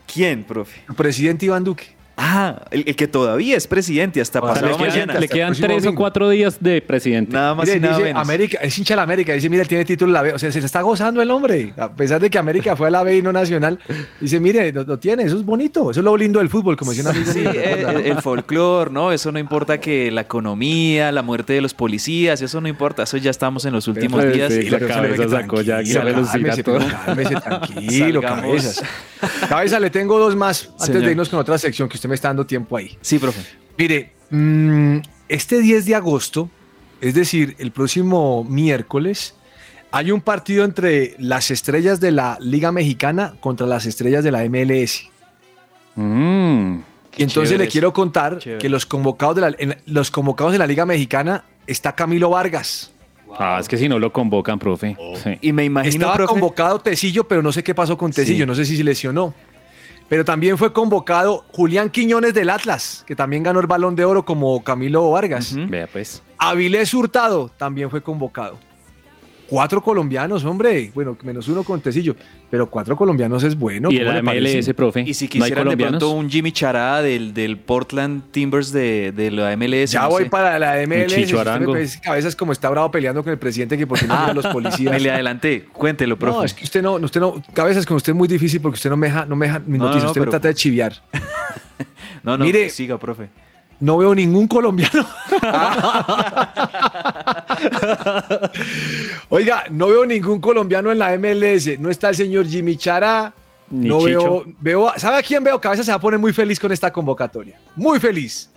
¿Quién, 0.05 0.43
profe? 0.43 0.83
El 0.87 0.93
presidente 0.93 1.47
Iván 1.47 1.63
Duque. 1.63 1.96
Ah, 2.19 2.63
el, 2.71 2.83
el 2.87 2.95
que 2.95 3.07
todavía 3.07 3.55
es 3.55 3.67
presidente 3.67 4.19
hasta 4.19 4.39
O 4.39 4.45
sea, 4.45 4.53
pasado 4.55 4.71
le 4.71 4.77
quedan, 4.77 4.89
mañana. 4.89 5.19
le 5.19 5.27
quedan 5.29 5.53
tres 5.53 5.85
o 5.85 5.93
cuatro 5.93 6.29
días 6.29 6.57
de 6.59 6.81
presidente. 6.81 7.31
Nada 7.31 7.53
más 7.53 7.65
Mire, 7.67 7.77
y 7.77 7.79
nada 7.79 7.93
dice 7.97 8.07
menos. 8.07 8.21
América, 8.23 8.57
es 8.63 8.77
hincha 8.79 8.93
de 8.93 8.97
la 8.97 9.03
América. 9.03 9.33
Dice, 9.33 9.49
mira, 9.51 9.61
él 9.61 9.67
tiene 9.67 9.85
título 9.85 10.11
la 10.11 10.23
B. 10.23 10.33
O 10.33 10.39
sea, 10.39 10.51
se 10.51 10.59
le 10.59 10.65
está 10.65 10.81
gozando 10.81 11.21
el 11.21 11.29
hombre. 11.29 11.73
A 11.77 11.91
pesar 11.91 12.19
de 12.19 12.31
que 12.31 12.39
América 12.39 12.75
fue 12.75 12.87
a 12.87 12.89
la 12.89 13.03
B 13.03 13.17
y 13.17 13.21
no 13.21 13.31
nacional. 13.31 13.77
Dice, 14.19 14.39
mire, 14.39 14.71
lo, 14.73 14.83
lo 14.83 14.97
tiene. 14.97 15.23
Eso 15.23 15.37
es 15.37 15.45
bonito. 15.45 15.91
Eso 15.91 15.99
es 15.99 16.03
lo 16.03 16.17
lindo 16.17 16.39
del 16.39 16.49
fútbol, 16.49 16.75
como 16.75 16.91
decía 16.91 17.13
Sí, 17.13 17.39
mío. 17.41 17.51
eh, 17.53 17.85
el, 17.87 18.05
el 18.07 18.21
folclore, 18.23 18.89
¿no? 18.89 19.11
Eso 19.11 19.31
no 19.31 19.37
importa 19.37 19.79
que 19.79 20.09
la 20.09 20.21
economía, 20.21 21.11
la 21.11 21.21
muerte 21.21 21.53
de 21.53 21.61
los 21.61 21.75
policías, 21.75 22.41
eso 22.41 22.59
no 22.61 22.67
importa. 22.67 23.03
Eso 23.03 23.17
ya 23.17 23.29
estamos 23.29 23.63
en 23.65 23.73
los 23.73 23.87
últimos 23.87 24.19
Pero, 24.21 24.33
días. 24.33 24.53
sí, 24.53 24.61
y 24.61 24.69
la 24.71 24.79
cabeza 24.79 25.29
sacó 25.29 25.61
ya 25.61 25.81
cálmese, 25.83 26.63
todo. 26.63 26.79
pero 26.79 26.97
cálmese, 27.05 27.35
tranquilo, 27.35 28.21
cabezas. 28.21 28.83
Cabeza, 29.49 29.79
le 29.79 29.89
tengo 29.89 30.17
dos 30.19 30.35
más 30.35 30.65
antes 30.73 30.85
Señor. 30.87 31.01
de 31.03 31.11
irnos 31.11 31.29
con 31.29 31.39
otra 31.39 31.57
sección 31.57 31.87
que 31.89 31.95
usted 31.97 32.06
me 32.07 32.15
está 32.15 32.29
dando 32.29 32.45
tiempo 32.45 32.77
ahí. 32.77 32.97
Sí, 33.01 33.19
profe. 33.19 33.41
Mire, 33.77 34.11
mm, 34.29 34.97
este 35.29 35.59
10 35.61 35.85
de 35.85 35.95
agosto, 35.95 36.49
es 37.01 37.13
decir, 37.13 37.55
el 37.59 37.71
próximo 37.71 38.43
miércoles, 38.43 39.35
hay 39.91 40.11
un 40.11 40.21
partido 40.21 40.63
entre 40.65 41.15
las 41.19 41.51
estrellas 41.51 41.99
de 41.99 42.11
la 42.11 42.37
Liga 42.41 42.71
Mexicana 42.71 43.35
contra 43.39 43.65
las 43.67 43.85
estrellas 43.85 44.23
de 44.23 44.31
la 44.31 44.43
MLS. 44.49 45.09
Mm. 45.95 46.79
Y 47.17 47.23
entonces 47.23 47.49
chévere 47.51 47.65
le 47.65 47.71
quiero 47.71 47.93
contar 47.93 48.37
Chévere. 48.37 48.59
que 48.61 48.69
los 48.69 48.85
convocados, 48.85 49.35
de 49.35 49.41
la, 49.41 49.55
en 49.57 49.75
los 49.87 50.11
convocados 50.11 50.53
de 50.53 50.59
la 50.59 50.67
Liga 50.67 50.85
Mexicana 50.85 51.43
está 51.65 51.95
Camilo 51.95 52.29
Vargas. 52.29 52.91
Ah, 53.39 53.57
es 53.59 53.67
que 53.67 53.77
si 53.77 53.89
no 53.89 53.99
lo 53.99 54.13
convocan, 54.13 54.57
profe. 54.59 54.95
Sí. 55.23 55.37
Y 55.41 55.51
me 55.51 55.65
imagino, 55.65 55.89
Estaba 55.95 56.15
profe, 56.15 56.29
convocado 56.31 56.79
Tecillo, 56.79 57.27
pero 57.27 57.41
no 57.41 57.51
sé 57.51 57.63
qué 57.63 57.73
pasó 57.75 57.97
con 57.97 58.11
Tecillo, 58.11 58.43
Sí. 58.43 58.47
no 58.47 58.55
sé 58.55 58.65
si 58.65 58.77
se 58.77 58.83
lesionó. 58.83 59.33
Pero 60.09 60.23
también 60.23 60.57
fue 60.57 60.71
convocado 60.71 61.43
Julián 61.51 61.89
Quiñones 61.89 62.33
del 62.33 62.49
Atlas, 62.49 63.03
que 63.05 63.15
también 63.15 63.43
ganó 63.43 63.59
el 63.59 63.67
balón 63.67 63.95
de 63.95 64.05
oro 64.05 64.23
como 64.23 64.63
Camilo 64.63 65.11
Vargas. 65.11 65.53
Vea 65.67 65.87
pues. 65.87 66.23
Avilés 66.37 66.93
Hurtado 66.93 67.49
también 67.57 67.89
fue 67.89 68.01
convocado. 68.01 68.57
Cuatro 69.49 69.81
colombianos, 69.81 70.43
hombre. 70.43 70.91
Bueno, 70.93 71.17
menos 71.23 71.47
uno 71.47 71.63
con 71.63 71.79
Tecillo. 71.81 72.15
Pero 72.49 72.69
cuatro 72.69 72.95
colombianos 72.97 73.43
es 73.43 73.57
bueno. 73.57 73.89
Y 73.91 73.97
¿cómo 73.99 74.09
el 74.11 74.15
le 74.17 74.23
parece? 74.23 74.57
MLS, 74.57 74.73
profe. 74.73 75.01
Y 75.07 75.13
si 75.13 75.25
¿No 75.25 75.29
quisieran 75.29 75.49
de 75.49 75.63
colombianos? 75.63 75.99
pronto 75.99 76.11
un 76.17 76.29
Jimmy 76.29 76.51
Chará 76.51 77.01
del, 77.01 77.33
del 77.33 77.57
Portland 77.57 78.23
Timbers 78.31 78.71
de, 78.71 79.11
de 79.13 79.31
la 79.31 79.55
MLS. 79.55 79.91
Ya 79.91 80.03
no 80.03 80.09
voy 80.09 80.23
sé. 80.25 80.29
para 80.29 80.59
la 80.59 80.75
MLS. 80.85 81.07
Chicho 81.07 81.27
Si 81.27 81.35
usted 81.35 81.37
Arango. 81.47 81.73
me 81.73 81.85
cabezas 82.03 82.35
como 82.35 82.51
está 82.51 82.69
bravo 82.69 82.91
peleando 82.91 83.23
con 83.23 83.31
el 83.31 83.39
presidente 83.39 83.77
que 83.77 83.87
por 83.87 83.97
qué 83.99 84.07
no 84.07 84.15
mira 84.15 84.27
a 84.31 84.33
los 84.33 84.47
policías. 84.47 84.91
Me 84.93 84.99
le 84.99 85.11
adelanté. 85.11 85.63
Cuéntelo, 85.71 86.17
profe. 86.17 86.37
No, 86.39 86.43
es 86.43 86.53
que 86.53 86.63
usted 86.65 86.81
no, 86.81 86.93
usted 86.95 87.19
no, 87.21 87.41
cabezas 87.53 87.85
con 87.85 87.97
usted 87.97 88.11
es 88.13 88.17
muy 88.17 88.27
difícil 88.27 88.59
porque 88.61 88.75
usted 88.75 88.89
no 88.89 88.97
me 88.97 89.07
deja, 89.07 89.25
no 89.25 89.35
me 89.35 89.47
deja 89.47 89.59
mi 89.65 89.77
No, 89.77 89.85
no, 89.85 89.89
noticia, 89.91 90.03
no, 90.05 90.09
usted 90.11 90.21
me 90.21 90.25
pero- 90.25 90.31
trata 90.31 90.47
de 90.49 90.53
chiviar. 90.55 90.93
no, 92.23 92.37
no, 92.37 92.43
mire- 92.45 92.69
siga, 92.69 92.97
profe. 92.97 93.29
No 93.79 93.95
veo 93.99 94.15
ningún 94.15 94.47
colombiano. 94.47 95.05
Oiga, 99.29 99.65
no 99.69 99.87
veo 99.87 100.05
ningún 100.05 100.39
colombiano 100.39 100.91
en 100.91 100.99
la 100.99 101.17
MLS. 101.17 101.79
No 101.79 101.89
está 101.89 102.09
el 102.09 102.15
señor 102.15 102.47
Jimmy 102.47 102.77
Chara. 102.77 103.33
Ni 103.69 103.89
no 103.89 103.99
Chicho. 103.99 104.19
veo, 104.19 104.45
veo. 104.59 104.93
¿Sabe 104.97 105.17
a 105.17 105.23
quién 105.23 105.43
veo? 105.43 105.59
Cabeza 105.59 105.83
se 105.83 105.91
va 105.91 105.97
a 105.97 106.01
poner 106.01 106.19
muy 106.19 106.33
feliz 106.33 106.59
con 106.59 106.71
esta 106.71 106.91
convocatoria. 106.91 107.59
Muy 107.75 107.99
feliz. 107.99 108.49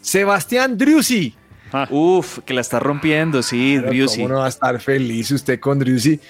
Sebastián 0.00 0.76
Driussi. 0.76 1.34
Ah, 1.72 1.86
Uf, 1.90 2.40
que 2.44 2.52
la 2.52 2.60
está 2.60 2.78
rompiendo, 2.80 3.42
sí, 3.42 3.76
Pero 3.76 3.88
Driussi. 3.90 4.16
¿Cómo 4.22 4.28
no 4.34 4.40
va 4.40 4.46
a 4.46 4.48
estar 4.48 4.78
feliz 4.80 5.30
usted 5.30 5.58
con 5.58 5.78
Driussi? 5.78 6.20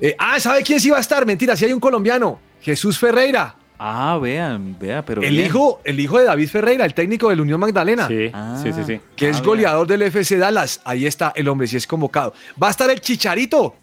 Eh, 0.00 0.14
ah, 0.18 0.38
¿sabe 0.40 0.62
quién 0.62 0.80
sí 0.80 0.90
va 0.90 0.98
a 0.98 1.00
estar? 1.00 1.26
Mentira, 1.26 1.56
sí 1.56 1.64
hay 1.64 1.72
un 1.72 1.80
colombiano. 1.80 2.38
Jesús 2.62 2.98
Ferreira. 2.98 3.54
Ah, 3.78 4.18
vean, 4.20 4.76
vea, 4.78 5.04
pero 5.04 5.20
El 5.22 5.30
bien. 5.34 5.46
hijo, 5.46 5.80
el 5.84 6.00
hijo 6.00 6.18
de 6.18 6.24
David 6.24 6.48
Ferreira, 6.48 6.84
el 6.84 6.94
técnico 6.94 7.28
del 7.28 7.40
Unión 7.42 7.60
Magdalena. 7.60 8.08
sí, 8.08 8.30
Ah. 8.32 8.58
sí, 8.62 8.72
sí, 8.72 8.84
sí. 8.86 9.00
que 9.16 9.28
es 9.28 9.38
Ah, 9.38 9.42
goleador 9.44 9.86
del 9.86 10.02
FC 10.02 10.38
Dallas. 10.38 10.80
Ahí 10.84 11.04
está 11.06 11.32
el 11.36 11.46
hombre, 11.48 11.66
si 11.66 11.76
es 11.76 11.86
convocado. 11.86 12.32
Va 12.62 12.68
a 12.68 12.70
estar 12.70 12.88
el 12.90 13.00
Chicharito 13.00 13.74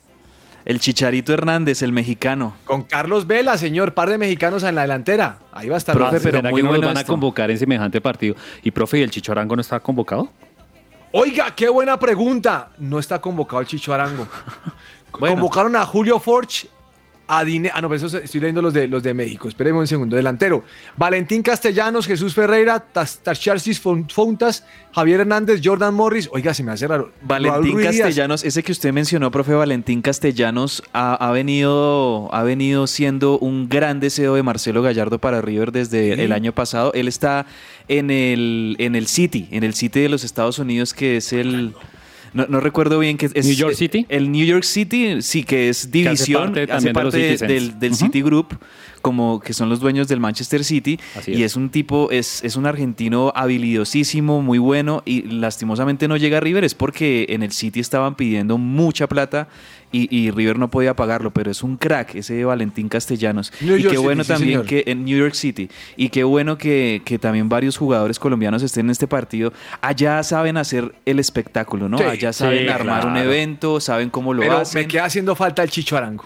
El 0.65 0.79
Chicharito 0.79 1.34
Hernández, 1.34 1.82
el 1.82 1.91
mexicano. 1.91 2.56
con 2.65 2.84
Carlos 2.84 3.27
Vela, 3.27 3.58
señor, 3.58 3.93
par 3.93 4.10
de 4.10 4.17
mexicanos 4.17 4.63
en 4.63 4.75
la 4.75 4.82
delantera. 4.84 5.39
Ahí 5.51 5.67
va 5.69 5.75
a 5.75 5.77
estar. 5.77 5.93
Profe, 5.95 6.19
pero 6.21 6.38
¿Será 6.38 6.49
muy 6.49 6.60
que 6.62 6.63
no 6.63 6.69
bueno 6.69 6.88
van 6.88 6.97
a 6.97 7.03
convocar 7.03 7.51
en 7.51 7.58
semejante 7.60 7.99
partido? 8.01 8.36
Y 8.63 8.71
profe, 8.71 8.97
¿y 8.99 9.01
el 9.01 9.12
Chicho 9.12 9.32
Arango 9.34 9.56
no 9.58 9.62
está 9.62 9.79
convocado? 9.82 10.29
Oiga, 11.12 11.53
qué 11.53 11.67
buena 11.69 11.99
pregunta. 11.99 12.69
No 12.79 12.97
está 12.97 13.19
convocado 13.19 13.60
el 13.62 13.67
Chicho 13.67 13.93
Arango. 13.93 14.27
Bueno. 15.19 15.36
Convocaron 15.36 15.75
a 15.75 15.86
Julio 15.86 16.19
Forch. 16.19 16.65
Ah, 17.39 17.82
no, 17.82 17.89
pero 17.89 18.06
eso 18.06 18.17
estoy 18.17 18.41
leyendo 18.41 18.62
los 18.62 18.74
de, 18.74 18.88
los 18.88 19.02
de 19.04 19.13
México. 19.13 19.48
Espéreme 19.48 19.80
un 19.80 19.88
segundo. 19.88 20.15
Delantero. 20.15 20.63
Valentín 20.98 21.41
Castellanos, 21.41 22.06
Jesús 22.06 22.34
Ferreira, 22.34 22.84
Fon- 23.82 24.08
Fontas, 24.10 24.65
Javier 24.93 25.22
Hernández, 25.22 25.62
Jordan 25.63 25.93
Morris. 25.93 26.30
Oiga, 26.32 26.54
se 26.54 26.63
me 26.63 26.72
hace 26.72 26.88
raro. 26.88 27.12
Valentín. 27.22 27.80
Castellanos, 27.82 28.43
ese 28.43 28.62
que 28.63 28.72
usted 28.72 28.93
mencionó, 28.93 29.32
profe 29.32 29.54
Valentín 29.54 30.02
Castellanos, 30.02 30.84
ha, 30.93 31.15
ha 31.15 31.32
venido, 31.32 32.30
ha 32.34 32.43
venido 32.43 32.88
siendo 32.88 33.39
un 33.39 33.69
gran 33.69 34.00
deseo 34.00 34.36
de 34.36 34.43
Marcelo 34.43 34.82
Gallardo 34.82 35.19
para 35.19 35.41
River 35.41 35.72
desde 35.72 36.15
Sí. 36.15 36.22
el 36.22 36.32
año 36.32 36.54
pasado. 36.54 36.91
Él 36.93 37.08
está 37.08 37.46
en 37.88 38.12
el, 38.12 38.76
en 38.80 38.96
el 38.96 39.08
City, 39.08 39.48
en 39.52 39.63
el 39.63 39.74
City 39.74 40.02
de 40.02 40.10
los 40.10 40.24
Estados 40.24 40.60
Unidos, 40.60 40.93
que 40.93 41.17
es 41.17 41.34
el... 41.34 41.74
No, 42.34 42.46
no 42.48 42.60
recuerdo 42.60 42.98
bien 43.00 43.17
que 43.17 43.28
es 43.34 43.46
¿New 43.46 43.56
York 43.56 43.76
City? 43.76 44.06
El 44.10 44.32
New 44.32 44.46
York 44.46 44.63
City, 44.63 45.22
sí, 45.22 45.43
que 45.43 45.69
es 45.69 45.91
división, 45.91 46.54
parte 46.54 46.72
hace 46.72 46.93
parte 46.93 47.17
de- 47.17 47.48
del, 47.48 47.80
del 47.80 48.24
Group, 48.24 48.58
como 49.02 49.39
que 49.39 49.54
son 49.54 49.69
los 49.69 49.80
dueños 49.80 50.08
del 50.08 50.19
Manchester 50.19 50.63
City. 50.63 51.00
Así 51.15 51.32
y 51.32 51.43
es. 51.43 51.52
es 51.52 51.56
un 51.58 51.69
tipo, 51.69 52.10
es, 52.12 52.43
es 52.43 52.56
un 52.56 52.65
argentino 52.65 53.32
habilidosísimo, 53.36 54.41
muy 54.41 54.58
bueno, 54.58 55.04
y 55.06 55.24
lastimosamente 55.24 56.08
no 56.08 56.17
llega 56.17 56.38
a 56.38 56.41
River, 56.41 56.63
es 56.63 56.74
porque 56.76 57.26
en 57.30 57.43
el 57.43 57.52
City 57.52 57.80
estaban 57.80 58.15
pidiendo 58.15 58.58
mucha 58.58 59.08
plata 59.08 59.48
y, 59.93 60.13
y 60.13 60.29
River 60.32 60.60
no 60.60 60.69
podía 60.69 60.93
pagarlo, 60.95 61.32
pero 61.32 61.49
es 61.51 61.63
un 61.63 61.77
crack 61.77 62.15
ese 62.15 62.43
Valentín 62.43 62.89
Castellanos. 62.89 63.53
New 63.62 63.77
y 63.77 63.84
York 63.84 63.91
qué 63.91 63.97
City, 63.97 64.03
bueno 64.03 64.23
sí, 64.25 64.27
también 64.27 64.51
señor. 64.51 64.65
que 64.65 64.84
en 64.91 65.06
New 65.06 65.17
York 65.17 65.36
City, 65.36 65.69
y 65.95 66.10
qué 66.10 66.25
bueno 66.25 66.58
que, 66.58 67.01
que 67.06 67.17
también 67.17 67.47
varios 67.47 67.77
jugadores 67.77 68.19
colombianos 68.19 68.62
estén 68.63 68.88
en 68.88 68.89
este 68.91 69.08
partido. 69.08 69.53
Allá 69.79 70.21
saben 70.23 70.58
hacer 70.58 70.93
el 71.06 71.19
espectáculo, 71.19 71.88
¿no? 71.88 71.97
Sí, 71.99 72.03
Allá 72.03 72.34
saben 72.34 72.63
sí, 72.65 72.67
armar 72.67 73.06
un 73.08 73.15
evento, 73.15 73.79
saben 73.79 74.10
cómo 74.10 74.34
lo 74.34 74.41
Pero 74.41 74.58
hacen. 74.58 74.82
me 74.82 74.88
queda 74.88 75.06
haciendo 75.06 75.36
falta 75.36 75.63
el 75.63 75.69
Chicho 75.69 75.95
Arango. 75.95 76.25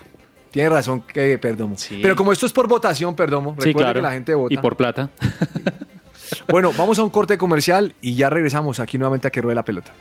Tiene 0.49 0.69
razón 0.69 1.01
que 1.01 1.37
Perdomo. 1.37 1.77
Sí. 1.77 1.99
Pero 2.01 2.15
como 2.15 2.31
esto 2.31 2.45
es 2.45 2.53
por 2.53 2.67
votación, 2.67 3.15
Perdomo, 3.15 3.55
claro. 3.55 3.93
que 3.93 4.01
la 4.01 4.11
gente 4.13 4.33
vota. 4.33 4.53
Y 4.53 4.57
por 4.57 4.75
plata. 4.77 5.09
Bueno, 6.47 6.71
vamos 6.77 6.97
a 6.99 7.03
un 7.03 7.09
corte 7.09 7.37
comercial 7.37 7.93
y 8.01 8.15
ya 8.15 8.29
regresamos 8.29 8.79
aquí 8.79 8.97
nuevamente 8.97 9.27
a 9.27 9.31
que 9.31 9.41
ruede 9.41 9.55
la 9.55 9.63
pelota. 9.65 9.91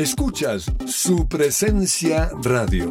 Escuchas 0.00 0.64
su 0.86 1.28
presencia 1.28 2.30
radio. 2.42 2.90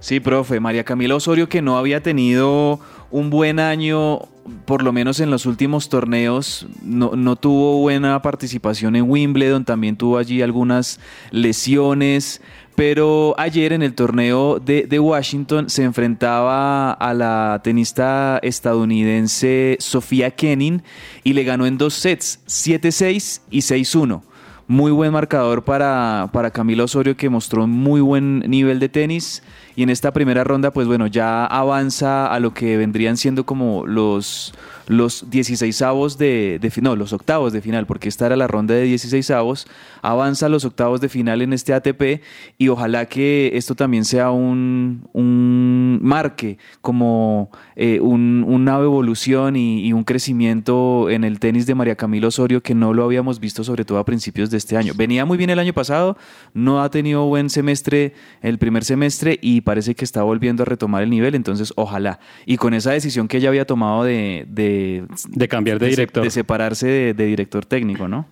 Sí, 0.00 0.18
profe, 0.18 0.60
María 0.60 0.84
Camila 0.84 1.14
Osorio 1.14 1.48
que 1.48 1.62
no 1.62 1.78
había 1.78 2.02
tenido 2.02 2.80
un 3.10 3.28
buen 3.28 3.58
año, 3.60 4.20
por 4.64 4.82
lo 4.82 4.92
menos 4.92 5.20
en 5.20 5.30
los 5.30 5.44
últimos 5.46 5.88
torneos, 5.88 6.66
no, 6.82 7.12
no, 7.16 7.36
tuvo 7.36 7.78
buena 7.80 8.22
participación 8.22 8.96
en 8.96 9.10
Wimbledon, 9.10 9.64
también 9.64 9.96
tuvo 9.96 10.16
allí 10.16 10.42
algunas 10.42 11.00
lesiones, 11.30 12.40
pero 12.80 13.34
ayer 13.36 13.74
en 13.74 13.82
el 13.82 13.92
torneo 13.92 14.58
de, 14.58 14.98
Washington 14.98 15.68
se 15.68 15.82
enfrentaba 15.82 16.92
a 16.92 17.12
la 17.12 17.60
tenista 17.62 18.38
estadounidense 18.42 19.76
Sofía 19.80 20.30
Kenin 20.30 20.82
y 21.22 21.34
le 21.34 21.44
ganó 21.44 21.66
en 21.66 21.76
dos 21.76 21.92
sets, 21.92 22.40
7-6 22.46 23.42
y 23.50 23.58
6-1. 23.58 24.22
Muy 24.66 24.92
buen 24.92 25.12
marcador 25.12 25.62
para, 25.62 26.30
para 26.32 26.52
Camilo 26.52 26.84
Osorio 26.84 27.18
que 27.18 27.28
mostró 27.28 27.64
un 27.64 27.70
muy 27.70 28.00
buen 28.00 28.38
nivel 28.48 28.80
de 28.80 28.88
tenis 28.88 29.42
y 29.80 29.82
en 29.82 29.88
esta 29.88 30.12
primera 30.12 30.44
ronda 30.44 30.72
pues 30.72 30.86
bueno 30.86 31.06
ya 31.06 31.46
avanza 31.46 32.26
a 32.26 32.38
lo 32.38 32.52
que 32.52 32.76
vendrían 32.76 33.16
siendo 33.16 33.46
como 33.46 33.86
los 33.86 34.52
los 34.90 35.30
16 35.30 35.82
avos 35.82 36.18
de, 36.18 36.58
no, 36.82 36.96
los 36.96 37.12
octavos 37.12 37.52
de 37.52 37.60
final, 37.60 37.86
porque 37.86 38.08
esta 38.08 38.26
era 38.26 38.34
la 38.34 38.48
ronda 38.48 38.74
de 38.74 38.82
16 38.82 39.30
avos, 39.30 39.68
avanza 40.02 40.46
a 40.46 40.48
los 40.48 40.64
octavos 40.64 41.00
de 41.00 41.08
final 41.08 41.42
en 41.42 41.52
este 41.52 41.72
ATP 41.72 42.22
y 42.58 42.68
ojalá 42.68 43.06
que 43.06 43.52
esto 43.54 43.76
también 43.76 44.04
sea 44.04 44.32
un, 44.32 45.06
un 45.12 46.00
marque 46.02 46.58
como 46.80 47.52
eh, 47.76 48.00
un, 48.00 48.44
una 48.48 48.80
evolución 48.80 49.54
y, 49.54 49.86
y, 49.86 49.92
un 49.92 50.02
crecimiento 50.02 51.08
en 51.08 51.22
el 51.22 51.38
tenis 51.38 51.66
de 51.66 51.76
María 51.76 51.94
Camilo 51.94 52.26
Osorio 52.26 52.60
que 52.60 52.74
no 52.74 52.92
lo 52.92 53.04
habíamos 53.04 53.38
visto 53.38 53.62
sobre 53.62 53.84
todo 53.84 53.98
a 53.98 54.04
principios 54.04 54.50
de 54.50 54.56
este 54.56 54.76
año. 54.76 54.94
Venía 54.96 55.24
muy 55.24 55.38
bien 55.38 55.50
el 55.50 55.60
año 55.60 55.72
pasado, 55.72 56.16
no 56.52 56.82
ha 56.82 56.90
tenido 56.90 57.26
buen 57.26 57.48
semestre 57.48 58.14
el 58.42 58.58
primer 58.58 58.84
semestre 58.84 59.38
y 59.40 59.60
parece 59.70 59.94
que 59.94 60.04
está 60.04 60.24
volviendo 60.24 60.64
a 60.64 60.66
retomar 60.66 61.04
el 61.04 61.10
nivel, 61.10 61.36
entonces 61.36 61.72
ojalá. 61.76 62.18
Y 62.44 62.56
con 62.56 62.74
esa 62.74 62.90
decisión 62.90 63.28
que 63.28 63.36
ella 63.36 63.50
había 63.50 63.64
tomado 63.64 64.02
de, 64.02 64.44
de 64.48 65.04
de, 65.28 65.46
cambiar 65.46 65.78
de, 65.78 65.86
de 65.86 65.90
director. 65.90 66.24
De 66.24 66.30
separarse 66.30 66.88
de, 66.88 67.14
de, 67.14 67.26
director 67.26 67.64
técnico, 67.64 68.08
¿no? 68.08 68.26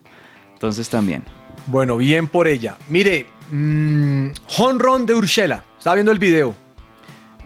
Entonces 0.54 0.88
también. 0.88 1.22
Bueno, 1.68 1.96
bien 1.96 2.26
por 2.26 2.48
ella. 2.48 2.76
Mire, 2.88 3.26
mmm, 3.52 4.30
Honron 4.58 5.06
de 5.06 5.14
Urshela. 5.14 5.62
Estaba 5.78 5.94
viendo 5.94 6.10
el 6.10 6.18
video. 6.18 6.56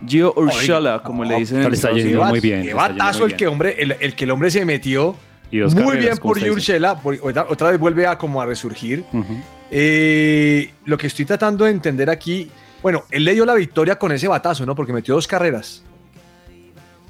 Gio 0.06 0.32
Urshela, 0.34 1.02
como 1.02 1.22
le 1.22 1.36
dicen. 1.36 1.62
Le 1.62 1.68
está 1.74 1.92
yendo 1.92 2.24
muy 2.24 2.40
bien. 2.40 2.62
Qué 2.62 2.72
batazo 2.72 3.26
el 3.26 3.36
que, 3.36 3.46
hombre, 3.46 3.76
el, 3.78 3.94
el, 4.00 4.14
que 4.14 4.24
el 4.24 4.30
hombre 4.30 4.50
se 4.50 4.64
metió. 4.64 5.16
muy 5.50 5.98
bien 5.98 6.16
por 6.16 6.38
Gio 6.38 6.54
Urshela. 6.54 6.98
Otra, 7.22 7.44
otra, 7.46 7.70
vez 7.72 7.78
vuelve 7.78 8.06
a 8.06 8.16
como 8.16 8.40
a 8.40 8.46
resurgir. 8.46 9.04
Uh 9.12 9.18
-huh. 9.18 9.42
eh, 9.70 10.70
lo 10.86 10.96
que 10.96 11.08
estoy 11.08 11.26
tratando 11.26 11.66
de 11.66 11.72
entender 11.72 12.08
aquí. 12.08 12.50
Bueno, 12.82 13.04
él 13.10 13.24
le 13.24 13.34
dio 13.34 13.46
la 13.46 13.54
victoria 13.54 13.96
con 13.96 14.12
ese 14.12 14.28
batazo, 14.28 14.66
¿no? 14.66 14.74
Porque 14.74 14.92
metió 14.92 15.14
dos 15.14 15.26
carreras. 15.26 15.82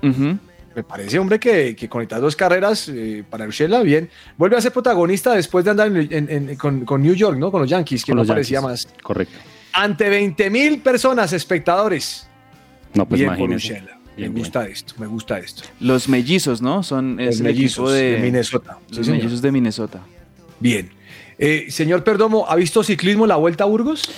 Uh 0.03 0.07
-huh 0.09 0.39
me 0.75 0.83
parece, 0.83 1.19
hombre, 1.19 1.39
que, 1.39 1.77
que 1.77 1.89
con 1.89 2.03
estas 2.03 2.21
dos 2.21 2.37
carreras 2.37 2.89
eh, 2.89 3.25
para 3.29 3.47
Urshela, 3.47 3.83
bien. 3.83 4.09
Vuelve 4.37 4.57
a 4.57 4.61
ser 4.61 4.73
protagonista 4.73 5.35
después 5.35 5.65
de 5.65 5.71
andar 5.73 5.89
en, 5.89 6.09
en, 6.11 6.31
en, 6.31 6.57
con, 6.57 6.85
con, 6.85 7.03
New 7.03 7.15
York, 7.15 7.39
¿no? 7.39 7.51
Con 7.51 7.63
los 7.63 7.71
Yankees, 7.71 8.05
que 8.05 8.13
con 8.13 8.19
no 8.19 8.27
parecía 8.27 8.61
más. 8.61 8.89
Correcto. 9.03 9.35
Ante 9.73 10.09
20 10.09 10.51
mil 10.51 10.81
personas, 10.81 11.33
espectadores. 11.33 12.27
No, 12.95 13.07
pues 13.07 13.21
bien 13.21 13.37
por. 13.37 13.51
Urshela. 13.51 13.99
Me 14.17 14.29
gusta 14.29 14.67
esto, 14.67 14.95
me 14.99 15.07
gusta 15.07 15.39
esto. 15.39 15.63
Los 15.81 16.07
mellizos, 16.09 16.61
¿no? 16.61 16.83
Son 16.83 17.17
los 17.17 17.29
es 17.29 17.41
el 17.41 17.45
mellizos 17.45 17.91
equipo 17.91 17.91
de, 17.93 18.13
de 18.13 18.19
Minnesota. 18.19 18.79
Los 18.91 19.07
Sí, 19.07 19.11
mellizos 19.11 19.31
señor. 19.31 19.43
de 19.43 19.53
Minnesota. 19.53 20.01
Bien. 20.61 20.91
Eh, 21.39 21.67
señor 21.71 22.05
Perdomo, 22.05 22.45
¿ha 22.49 22.55
visto 22.57 22.85
ciclismo 22.85 23.27
la 23.27 23.37
Vuelta 23.37 23.65
a 23.65 23.67
Burgos? 23.67 24.11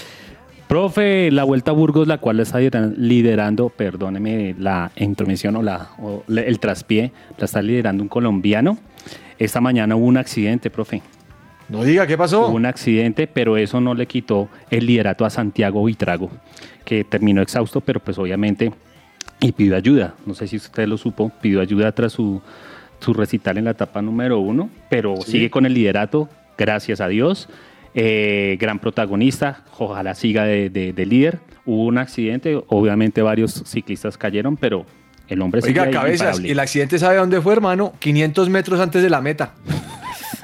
Profe, 0.75 1.31
la 1.31 1.45
Vuelta 1.45 1.71
a 1.71 1.75
Burgos, 1.75 2.09
la 2.09 2.19
cual 2.19 2.41
está 2.41 2.59
liderando, 2.59 3.69
perdóneme 3.69 4.57
la 4.59 4.91
intromisión 4.97 5.55
o, 5.55 5.63
la, 5.63 5.91
o 6.01 6.25
el 6.27 6.59
traspié, 6.59 7.13
la 7.39 7.45
está 7.45 7.63
liderando 7.63 8.03
un 8.03 8.09
colombiano. 8.09 8.77
Esta 9.39 9.61
mañana 9.61 9.95
hubo 9.95 10.07
un 10.07 10.17
accidente, 10.17 10.71
profe. 10.71 11.01
No 11.69 11.85
diga, 11.85 12.09
¿qué 12.09 12.19
pasó? 12.19 12.49
Hubo 12.49 12.57
un 12.57 12.67
accidente, 12.67 13.29
pero 13.29 13.57
eso 13.57 13.81
no 13.81 13.95
le 13.95 14.07
quitó 14.07 14.49
el 14.69 14.87
liderato 14.87 15.25
a 15.25 15.31
Santiago 15.31 15.85
Vitrago, 15.85 16.29
que 16.85 17.05
terminó 17.05 17.41
exhausto, 17.41 17.81
pero 17.81 18.01
pues 18.01 18.19
obviamente, 18.19 18.73
y 19.39 19.53
pidió 19.53 19.77
ayuda. 19.77 20.15
No 20.27 20.35
sé 20.35 20.49
si 20.49 20.57
usted 20.57 20.89
lo 20.89 20.99
supo, 20.99 21.31
pidió 21.41 21.61
ayuda 21.61 21.93
tras 21.93 22.15
su, 22.15 22.43
su 22.99 23.15
recital 23.15 23.59
en 23.59 23.67
la 23.67 23.71
etapa 23.71 24.03
número 24.03 24.41
uno, 24.41 24.69
pero 24.91 25.15
Sí. 25.19 25.31
sigue 25.31 25.51
con 25.51 25.67
el 25.67 25.75
liderato, 25.75 26.29
gracias 26.59 27.01
a 27.01 27.07
Dios. 27.07 27.49
Eh, 27.95 28.57
gran 28.61 28.79
protagonista, 28.79 29.65
ojalá 29.79 30.15
siga 30.15 30.45
de, 30.45 30.71
de- 30.71 30.93
de 30.93 31.07
líder. 31.07 31.41
Hubo 31.67 31.85
un 31.87 31.99
accidente, 31.99 32.61
obviamente 32.69 33.23
varios 33.23 33.63
ciclistas 33.67 34.19
cayeron, 34.19 34.57
pero 34.57 34.85
el 35.29 35.41
hombre 35.41 35.63
sigue 35.63 35.81
Oiga, 35.81 35.91
cabezas, 35.93 36.21
imparable. 36.21 36.49
¿y 36.49 36.51
el 36.51 36.59
accidente 36.61 36.99
sabe 36.99 37.17
dónde 37.17 37.41
fue, 37.41 37.53
hermano? 37.55 37.95
500 38.01 38.51
metros 38.51 38.81
antes 38.81 39.03
de 39.03 39.09
la 39.11 39.21
meta. 39.21 39.55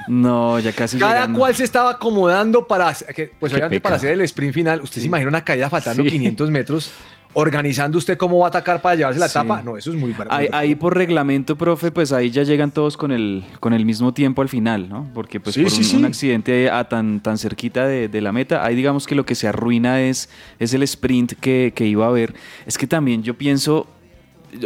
No, 0.07 0.59
ya 0.59 0.71
casi 0.71 0.97
Cada 0.97 1.13
llegando. 1.13 1.39
cual 1.39 1.55
se 1.55 1.63
estaba 1.63 1.91
acomodando 1.91 2.67
para, 2.67 2.93
que- 3.15 3.31
pues 3.39 3.53
obviamente 3.53 3.81
para 3.81 3.97
hacer 3.97 4.11
el 4.13 4.21
sprint 4.21 4.53
final. 4.53 4.81
¿Usted 4.81 4.99
se 5.01 5.07
imagina 5.07 5.29
una 5.29 5.43
caída 5.43 5.69
faltando 5.69 6.03
Sí. 6.03 6.09
500 6.09 6.49
metros? 6.51 6.91
Organizando 7.33 7.97
usted 7.97 8.17
cómo 8.17 8.39
va 8.39 8.47
a 8.47 8.49
atacar 8.49 8.81
para 8.81 8.95
llevarse 8.95 9.19
la 9.19 9.27
Sí. 9.29 9.37
etapa. 9.39 9.61
No, 9.61 9.77
eso 9.77 9.91
es 9.91 9.97
muy. 9.97 10.13
Ahí, 10.29 10.47
ahí 10.51 10.75
por 10.75 10.95
reglamento, 10.97 11.55
profe, 11.57 11.89
pues 11.91 12.11
ahí 12.11 12.29
ya 12.29 12.43
llegan 12.43 12.71
todos 12.71 12.97
con 12.97 13.11
el, 13.11 13.43
con 13.61 13.71
el 13.73 13.85
mismo 13.85 14.13
tiempo 14.13 14.41
al 14.41 14.49
final, 14.49 14.89
¿no? 14.89 15.09
Porque 15.13 15.39
pues 15.39 15.55
Sí, 15.55 15.61
por 15.63 15.71
sí, 15.71 15.77
un, 15.79 15.83
sí. 15.85 15.95
un 15.95 16.05
accidente 16.05 16.69
a 16.69 16.89
tan, 16.89 17.21
tan 17.21 17.37
cerquita 17.37 17.87
de, 17.87 18.09
de 18.09 18.21
la 18.21 18.31
meta, 18.33 18.65
ahí 18.65 18.75
digamos 18.75 19.07
que 19.07 19.15
lo 19.15 19.25
que 19.25 19.35
se 19.35 19.47
arruina 19.47 20.01
es, 20.01 20.29
es 20.59 20.73
el 20.73 20.83
sprint 20.83 21.33
que, 21.39 21.71
que 21.73 21.85
iba 21.85 22.05
a 22.05 22.09
haber. 22.09 22.33
Es 22.65 22.77
que 22.77 22.85
también 22.87 23.23
yo 23.23 23.35
pienso, 23.37 23.87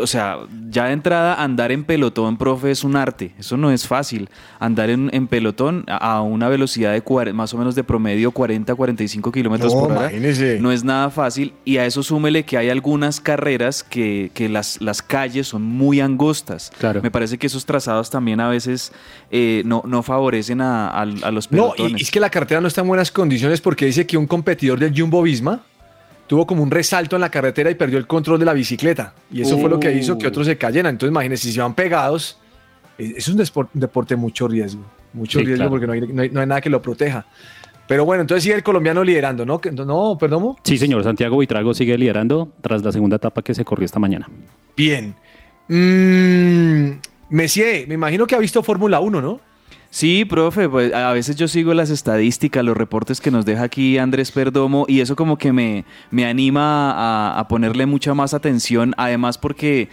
o 0.01 0.07
sea, 0.07 0.37
ya 0.69 0.85
de 0.85 0.93
entrada 0.93 1.41
andar 1.43 1.71
en 1.71 1.83
pelotón, 1.83 2.37
profe, 2.37 2.71
es 2.71 2.83
un 2.83 2.95
arte. 2.95 3.33
Eso 3.39 3.57
no 3.57 3.71
es 3.71 3.87
fácil. 3.87 4.29
Andar 4.59 4.89
en, 4.89 5.09
en 5.13 5.27
pelotón 5.27 5.83
a 5.87 6.15
a 6.15 6.21
una 6.21 6.49
velocidad 6.49 6.91
de 6.93 7.03
cuare- 7.03 7.33
más 7.33 7.53
o 7.53 7.57
menos 7.57 7.75
de 7.75 7.83
promedio 7.83 8.31
40, 8.31 8.73
45 8.75 9.31
kilómetros 9.31 9.73
No, 9.73 9.79
por 9.81 9.91
hora. 9.91 10.01
imagínese. 10.01 10.59
No 10.59 10.71
es 10.71 10.83
nada 10.83 11.09
fácil. 11.09 11.53
Y 11.65 11.77
a 11.77 11.85
eso 11.85 12.03
súmele 12.03 12.43
que 12.45 12.57
hay 12.57 12.69
algunas 12.69 13.19
carreras 13.19 13.83
que, 13.83 14.31
que 14.33 14.49
las, 14.49 14.81
las 14.81 15.01
calles 15.01 15.47
son 15.47 15.61
muy 15.63 15.99
angostas. 16.01 16.71
Claro. 16.79 17.01
Me 17.01 17.11
parece 17.11 17.37
que 17.37 17.47
esos 17.47 17.65
trazados 17.65 18.09
también 18.09 18.39
a 18.39 18.49
veces 18.49 18.91
eh, 19.31 19.63
no, 19.65 19.83
no 19.85 20.03
favorecen 20.03 20.61
a, 20.61 20.87
a- 20.89 21.01
a 21.01 21.31
los 21.31 21.51
No, 21.51 21.71
pelotones. 21.73 22.01
y 22.01 22.03
es 22.03 22.11
que 22.11 22.19
la 22.19 22.29
carretera 22.29 22.61
no 22.61 22.67
está 22.67 22.81
en 22.81 22.87
buenas 22.87 23.11
condiciones 23.11 23.61
porque 23.61 23.85
dice 23.85 24.05
que 24.05 24.17
un 24.17 24.27
competidor 24.27 24.79
del 24.79 24.93
Jumbo 24.99 25.21
Visma 25.21 25.61
tuvo 26.27 26.45
como 26.47 26.63
un 26.63 26.71
resalto 26.71 27.15
en 27.15 27.21
la 27.21 27.29
carretera 27.29 27.69
y 27.71 27.75
perdió 27.75 27.97
el 27.97 28.07
control 28.07 28.39
de 28.39 28.45
la 28.45 28.53
bicicleta. 28.53 29.13
Y 29.31 29.41
eso 29.41 29.57
fue 29.57 29.69
lo 29.69 29.79
que 29.79 29.91
hizo 29.93 30.17
que 30.17 30.25
Uh. 30.25 30.29
otros 30.29 30.47
se 30.47 30.57
cayeran. 30.57 30.91
Entonces, 30.95 31.11
imagínense, 31.11 31.51
si 31.51 31.59
van 31.59 31.73
pegados, 31.75 32.37
es 32.97 33.27
un 33.27 33.37
deporte 33.73 34.15
de 34.15 34.21
mucho 34.21 34.47
riesgo. 34.47 34.83
Mucho 35.13 35.39
Sí, 35.39 35.45
riesgo 35.45 35.67
claro. 35.67 35.71
porque 35.71 35.87
no 35.87 35.93
hay, 35.93 36.01
no 36.13 36.21
hay- 36.21 36.29
no 36.29 36.41
hay 36.41 36.47
nada 36.47 36.61
que 36.61 36.69
lo 36.69 36.81
proteja. 36.81 37.25
Pero 37.87 38.03
bueno, 38.03 38.21
entonces 38.21 38.43
sigue 38.43 38.55
el 38.55 38.63
colombiano 38.63 39.03
liderando, 39.03 39.45
¿no? 39.45 39.61
No, 39.85 40.17
perdón. 40.19 40.55
Sí, 40.63 40.77
señor, 40.77 41.03
Santiago 41.03 41.35
Buitrago 41.35 41.73
sigue 41.75 41.97
liderando 41.97 42.51
tras 42.61 42.83
la 42.83 42.91
segunda 42.91 43.17
etapa 43.17 43.43
que 43.43 43.53
se 43.53 43.63
corrió 43.63 43.85
esta 43.85 43.99
mañana. 43.99 44.27
Bien. 44.75 45.13
Mm, 45.67 46.99
Messier, 47.29 47.87
me 47.87 47.93
imagino 47.95 48.25
que 48.27 48.35
ha 48.35 48.39
visto 48.39 48.63
Fórmula 48.63 48.99
1, 48.99 49.21
¿no? 49.21 49.39
Sí, 49.95 50.25
profe, 50.25 50.67
pues 50.67 50.93
a 50.93 51.13
veces 51.13 51.37
yo 51.37 51.47
sigo 51.47 51.73
las 51.73 51.89
estadísticas, 51.89 52.65
los 52.65 52.75
reportes 52.75 53.21
que 53.21 53.31
nos 53.31 53.45
deja 53.45 53.63
aquí 53.63 53.97
Andrés 53.97 54.29
Perdomo 54.29 54.83
y 54.89 54.99
eso 54.99 55.15
como 55.15 55.37
que 55.37 55.53
me, 55.53 55.85
me 56.11 56.25
anima 56.25 56.91
a, 56.91 57.39
a 57.39 57.47
ponerle 57.47 57.85
mucha 57.85 58.13
más 58.13 58.33
atención, 58.33 58.93
además 58.97 59.37
porque 59.37 59.87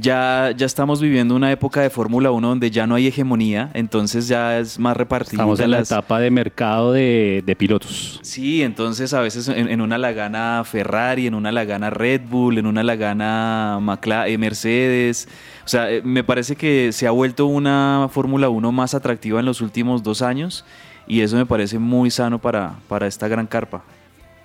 ya, 0.00 0.52
ya 0.56 0.64
estamos 0.64 1.00
viviendo 1.00 1.34
una 1.34 1.50
época 1.50 1.80
de 1.80 1.90
Fórmula 1.90 2.30
1 2.30 2.48
donde 2.48 2.70
ya 2.70 2.86
no 2.86 2.94
hay 2.94 3.08
hegemonía, 3.08 3.70
entonces 3.74 4.28
ya 4.28 4.58
es 4.60 4.78
más 4.78 4.96
repartido. 4.96 5.42
Estamos 5.42 5.58
en 5.58 5.72
la 5.72 5.80
etapa 5.80 6.20
de 6.20 6.30
mercado 6.30 6.92
de, 6.92 7.42
de 7.44 7.56
pilotos. 7.56 8.20
Sí, 8.22 8.62
entonces 8.62 9.12
a 9.12 9.20
veces 9.20 9.48
en, 9.48 9.68
en 9.68 9.80
una 9.80 9.98
la 9.98 10.12
gana 10.12 10.62
Ferrari, 10.64 11.26
en 11.26 11.34
una 11.34 11.50
la 11.50 11.64
gana 11.64 11.90
Red 11.90 12.22
Bull, 12.28 12.58
en 12.58 12.66
una 12.66 12.84
la 12.84 12.94
gana 12.94 13.80
eh, 14.26 14.38
Mercedes. 14.38 15.28
O 15.64 15.68
sea, 15.68 15.90
eh, 15.90 16.00
me 16.04 16.22
parece 16.22 16.54
que 16.54 16.92
se 16.92 17.08
ha 17.08 17.10
vuelto 17.10 17.46
una 17.46 18.08
Fórmula 18.12 18.48
1 18.48 18.70
más 18.70 18.94
atractiva 18.94 19.40
en 19.40 19.46
los 19.46 19.60
últimos 19.60 20.04
dos 20.04 20.22
años 20.22 20.64
y 21.08 21.22
eso 21.22 21.36
me 21.36 21.46
parece 21.46 21.80
muy 21.80 22.12
sano 22.12 22.38
para, 22.38 22.76
para 22.86 23.08
esta 23.08 23.26
gran 23.26 23.48
carpa. 23.48 23.82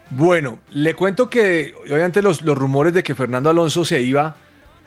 Bueno, 0.09 0.57
le 0.71 0.95
cuento 0.95 1.29
que 1.29 1.75
obviamente 1.83 2.23
los, 2.23 2.41
los 2.41 2.57
rumores 2.57 2.91
de 2.93 3.03
que 3.03 3.13
Fernando 3.13 3.51
Alonso 3.51 3.85
se 3.85 4.01
iba 4.01 4.35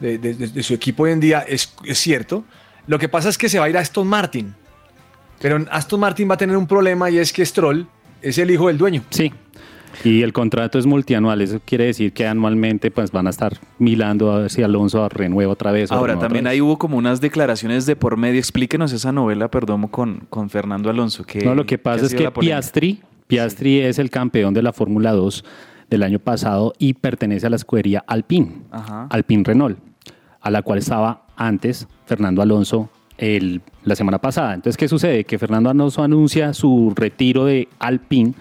de, 0.01 0.19
de- 0.19 0.35
de- 0.35 0.49
de 0.49 0.63
su 0.63 0.75
equipo 0.75 1.05
hoy 1.05 1.13
en 1.13 1.21
día 1.21 1.41
es, 1.41 1.75
es 1.85 1.99
cierto. 1.99 2.45
Lo 2.87 2.99
que 2.99 3.09
pasa 3.09 3.29
es 3.29 3.39
que 3.39 3.49
se 3.49 3.59
va 3.59 3.65
a 3.67 3.71
ir 3.71 3.77
a 3.77 3.81
Aston 3.81 4.07
Martin. 4.07 4.55
Pero 5.41 5.65
Aston 5.71 6.01
Martin 6.01 6.29
va 6.31 6.35
a 6.35 6.39
tener 6.39 6.57
un 6.57 6.67
problema 6.67 7.11
y 7.11 7.19
es 7.19 7.33
que 7.33 7.45
Stroll 7.45 7.87
es 8.23 8.39
el 8.39 8.51
hijo 8.51 8.69
del 8.69 8.79
dueño. 8.79 9.03
Sí. 9.11 9.33
Y 10.05 10.21
el 10.23 10.33
contrato 10.35 10.79
es 10.79 10.85
multianual, 10.85 11.41
eso 11.41 11.59
quiere 11.65 11.87
decir 11.87 12.13
que 12.13 12.27
anualmente 12.27 12.91
pues 12.91 13.11
van 13.11 13.27
a 13.27 13.31
estar 13.31 13.57
milando 13.79 14.31
a 14.31 14.41
ver 14.41 14.51
si 14.51 14.63
Alonso 14.63 15.09
renueva 15.09 15.53
otra 15.55 15.73
vez. 15.73 15.91
o 15.91 15.95
Ahora, 15.95 16.19
también 16.19 16.47
ahí 16.47 16.61
hubo 16.61 16.79
como 16.79 16.99
unas 16.99 17.21
declaraciones 17.23 17.87
de 17.87 17.97
por 17.97 18.19
medio. 18.19 18.39
Explíquenos 18.39 18.93
esa 18.93 19.11
novela, 19.11 19.51
perdón, 19.51 19.89
con, 19.89 20.27
con 20.29 20.51
Fernando 20.51 20.91
Alonso. 20.91 21.25
Que, 21.25 21.39
No, 21.43 21.55
lo 21.55 21.65
que 21.65 21.79
pasa 21.79 22.05
es 22.05 22.15
que. 22.15 22.31
Piastri, 22.31 23.01
Piastri 23.27 23.81
es 23.81 23.99
el 23.99 24.11
campeón 24.11 24.53
de 24.53 24.63
la 24.63 24.75
Fórmula 24.75 25.13
2 25.13 25.45
del 25.91 26.03
año 26.03 26.19
pasado 26.19 26.73
y 26.79 26.95
pertenece 26.95 27.47
a 27.47 27.51
la 27.51 27.57
escudería 27.57 28.05
Alpine, 28.07 28.63
Ajá. 28.71 29.07
Alpine 29.11 29.43
Renault, 29.45 29.79
a 30.41 30.51
la 30.51 30.63
cual 30.63 30.79
estaba 30.79 31.23
antes 31.37 31.87
Fernando 32.07 32.43
Alonso 32.43 32.89
el- 33.19 33.63
la 33.85 33.95
semana 33.95 34.19
pasada. 34.19 34.55
Entonces, 34.55 34.77
¿qué 34.77 34.89
sucede? 34.89 35.25
Que 35.25 35.39
Fernando 35.39 35.71
Alonso 35.71 36.03
anuncia 36.03 36.53
su 36.53 36.93
retiro 36.97 37.45
de 37.45 37.69
Alpine 37.79 38.35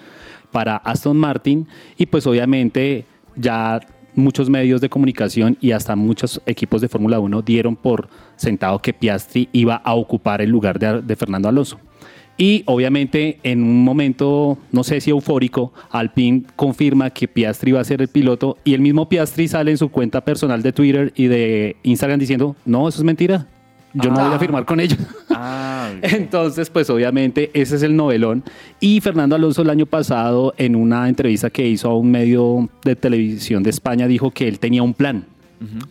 para 0.51 0.77
Aston 0.77 1.17
Martin 1.17 1.67
y 1.97 2.05
pues 2.07 2.25
obviamente 2.27 3.05
ya 3.35 3.79
muchos 4.15 4.49
medios 4.49 4.79
de 4.81 4.87
comunicación 4.89 5.57
y 5.59 5.71
hasta 5.71 5.95
muchos 5.95 6.41
equipos 6.45 6.79
de 6.81 6.87
Fórmula 6.87 7.19
1 7.19 7.41
dieron 7.41 7.75
por 7.75 8.07
sentado 8.37 8.79
que 8.79 8.93
Piastri 8.93 9.49
iba 9.51 9.75
a 9.75 9.93
ocupar 9.93 10.41
el 10.41 10.49
lugar 10.49 10.79
de, 10.79 11.01
de 11.01 11.15
Fernando 11.17 11.49
Alonso. 11.49 11.77
Y 12.37 12.63
obviamente 12.65 13.39
en 13.43 13.63
un 13.63 13.83
momento, 13.83 14.57
no 14.71 14.83
sé 14.83 14.99
si 14.99 15.11
eufórico, 15.11 15.73
Alpine 15.89 16.43
confirma 16.55 17.09
que 17.09 17.27
Piastri 17.27 17.71
va 17.71 17.79
a 17.79 17.83
ser 17.85 18.01
el 18.01 18.09
piloto 18.09 18.57
y 18.63 18.73
el 18.73 18.81
mismo 18.81 19.07
Piastri 19.07 19.47
sale 19.47 19.71
en 19.71 19.77
su 19.77 19.89
cuenta 19.89 20.21
personal 20.21 20.61
de 20.61 20.73
Twitter 20.73 21.13
y 21.15 21.27
de 21.27 21.77
Instagram 21.83 22.19
diciendo, 22.19 22.55
no, 22.65 22.89
eso 22.89 22.99
es 22.99 23.03
mentira, 23.05 23.47
yo 23.95 24.11
no 24.11 24.25
voy 24.25 24.33
a 24.33 24.39
firmar 24.39 24.65
con 24.65 24.79
ellos. 24.81 24.99
Ah, 25.29 25.89
Entonces, 26.01 26.69
pues 26.69 26.89
obviamente 26.89 27.49
ese 27.53 27.77
es 27.77 27.83
el 27.83 27.95
novelón. 27.95 28.43
Y 28.81 28.99
Fernando 28.99 29.35
Alonso 29.35 29.61
el 29.61 29.69
año 29.69 29.85
pasado, 29.85 30.53
en 30.57 30.75
una 30.75 31.07
entrevista 31.07 31.49
que 31.49 31.65
hizo 31.67 31.89
a 31.89 31.97
un 31.97 32.11
medio 32.11 32.69
de 32.83 32.95
televisión 32.95 33.63
de 33.63 33.69
España, 33.69 34.07
dijo 34.07 34.31
que 34.31 34.47
él 34.47 34.59
tenía 34.59 34.83
un 34.83 34.93
plan. 34.93 35.25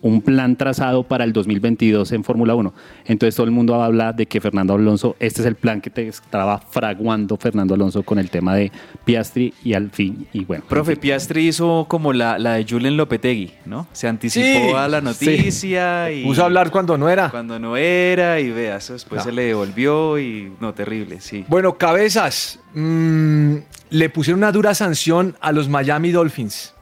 Un 0.01 0.21
plan 0.21 0.55
trazado 0.55 1.03
para 1.03 1.23
el 1.23 1.33
2022 1.33 2.11
en 2.11 2.23
Fórmula 2.23 2.55
1. 2.55 2.73
Entonces 3.05 3.35
todo 3.35 3.45
el 3.45 3.51
mundo 3.51 3.81
habla 3.81 4.13
de 4.13 4.25
que 4.25 4.39
Fernando 4.39 4.73
Alonso, 4.75 5.15
este 5.19 5.41
es 5.41 5.47
el 5.47 5.55
plan 5.55 5.81
que 5.81 5.89
te 5.89 6.07
estaba 6.07 6.59
fraguando 6.59 7.37
Fernando 7.37 7.73
Alonso 7.73 8.03
con 8.03 8.19
el 8.19 8.29
tema 8.29 8.55
de 8.55 8.71
Piastri 9.05 9.53
y 9.63 9.73
al 9.73 9.89
fin, 9.91 10.27
y 10.33 10.45
bueno. 10.45 10.63
Profe, 10.69 10.95
Piastri 10.95 11.47
hizo 11.47 11.85
como 11.89 12.13
la, 12.13 12.37
la 12.39 12.53
de 12.53 12.65
Julen 12.69 12.95
Lopetegui, 12.97 13.51
¿no? 13.65 13.87
Se 13.91 14.07
anticipó 14.07 14.45
Sí, 14.45 14.73
a 14.75 14.87
la 14.87 14.99
sí. 14.99 15.05
noticia 15.05 16.11
y... 16.11 16.23
Puso 16.23 16.43
a 16.43 16.45
hablar 16.45 16.71
cuando 16.71 16.97
no 16.97 17.09
era. 17.09 17.29
Cuando 17.29 17.57
no 17.59 17.75
era 17.77 18.39
y 18.39 18.51
vea, 18.51 18.77
eso 18.77 18.93
después 18.93 19.23
se 19.23 19.31
le 19.31 19.43
devolvió 19.45 20.19
y... 20.19 20.51
No, 20.59 20.73
terrible, 20.73 21.19
sí. 21.21 21.45
Bueno, 21.47 21.77
cabezas. 21.77 22.59
mm, 22.73 23.55
le 23.89 24.09
pusieron 24.09 24.39
una 24.39 24.51
dura 24.51 24.73
sanción 24.73 25.35
a 25.41 25.51
los 25.51 25.69
Miami 25.69 26.11
Dolphins. 26.11 26.73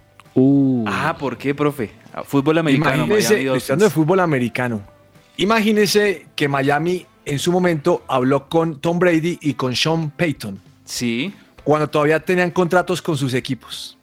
Ah, 0.87 1.15
¿por 1.19 1.37
qué, 1.37 1.53
profe? 1.53 1.91
Fútbol 2.25 2.59
americano, 2.59 3.07
Miami 3.07 3.47
hablando 3.47 3.85
de 3.85 3.89
fútbol 3.89 4.19
americano. 4.19 4.81
Imagínese 5.37 6.27
que 6.35 6.47
Miami 6.47 7.05
en 7.25 7.39
su 7.39 7.51
momento 7.51 8.03
habló 8.07 8.49
con 8.49 8.79
Tom 8.79 8.99
Brady 8.99 9.39
y 9.41 9.53
con 9.55 9.75
Sean 9.75 10.11
Payton. 10.11 10.59
Sí. 10.85 11.33
Cuando 11.63 11.89
todavía 11.89 12.19
tenían 12.19 12.51
contratos 12.51 13.01
con 13.01 13.17
sus 13.17 13.33
equipos. 13.33 13.97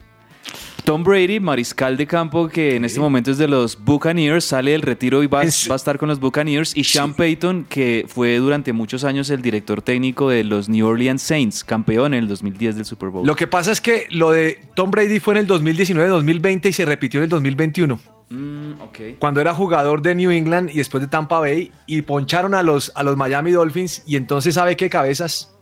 Tom 0.85 1.05
Brady, 1.05 1.41
mariscal 1.41 1.97
de 1.97 2.07
campo, 2.07 2.49
que 2.49 2.77
en 2.77 2.85
este 2.85 3.01
momento 3.01 3.31
es 3.31 3.39
de 3.39 3.49
los 3.49 3.83
Buccaneers, 3.83 4.45
sale 4.45 4.73
del 4.73 4.83
retiro 4.83 5.23
y 5.23 5.27
va, 5.27 5.41
va 5.41 5.75
a 5.75 5.77
estar 5.77 5.99
con 5.99 6.09
los 6.09 6.21
Buccaneers. 6.21 6.77
Y 6.77 6.85
Sean 6.85 7.15
Payton, 7.15 7.65
que 7.69 8.05
fue 8.09 8.37
durante 8.37 8.73
muchos 8.73 9.05
años 9.05 9.31
el 9.31 9.43
director 9.43 9.83
técnico 9.83 10.29
de 10.31 10.45
los 10.45 10.69
New 10.69 10.87
Orleans 10.87 11.23
Saints, 11.23 11.65
campeón 11.65 12.15
en 12.15 12.25
el 12.25 12.29
2010 12.29 12.77
del 12.77 12.85
Super 12.85 13.11
Bowl. 13.11 13.27
Lo 13.27 13.37
que 13.37 13.47
pasa 13.47 13.73
es 13.73 13.81
que 13.81 14.07
lo 14.11 14.31
de 14.31 14.59
Tom 14.75 14.91
Brady 14.91 15.21
fue 15.21 15.35
en 15.35 15.41
el 15.41 15.47
2019-2020 15.49 16.67
y 16.69 16.73
se 16.73 16.85
repitió 16.85 17.21
en 17.21 17.25
el 17.25 17.31
2021. 17.31 18.01
Mm. 18.31 18.73
Cuando 19.19 19.41
era 19.41 19.53
jugador 19.55 20.03
de 20.03 20.15
New 20.15 20.31
England 20.31 20.71
y 20.71 20.79
después 20.79 21.01
de 21.01 21.09
Tampa 21.09 21.41
Bay 21.41 21.73
y 21.87 22.03
poncharon 22.03 22.55
a 22.55 22.63
los, 22.63 22.93
a 22.95 23.03
los 23.03 23.17
Miami 23.17 23.51
Dolphins 23.51 24.05
y 24.07 24.15
entonces 24.15 24.55
sabe 24.55 24.77
qué 24.77 24.89
cabezas 24.89 25.53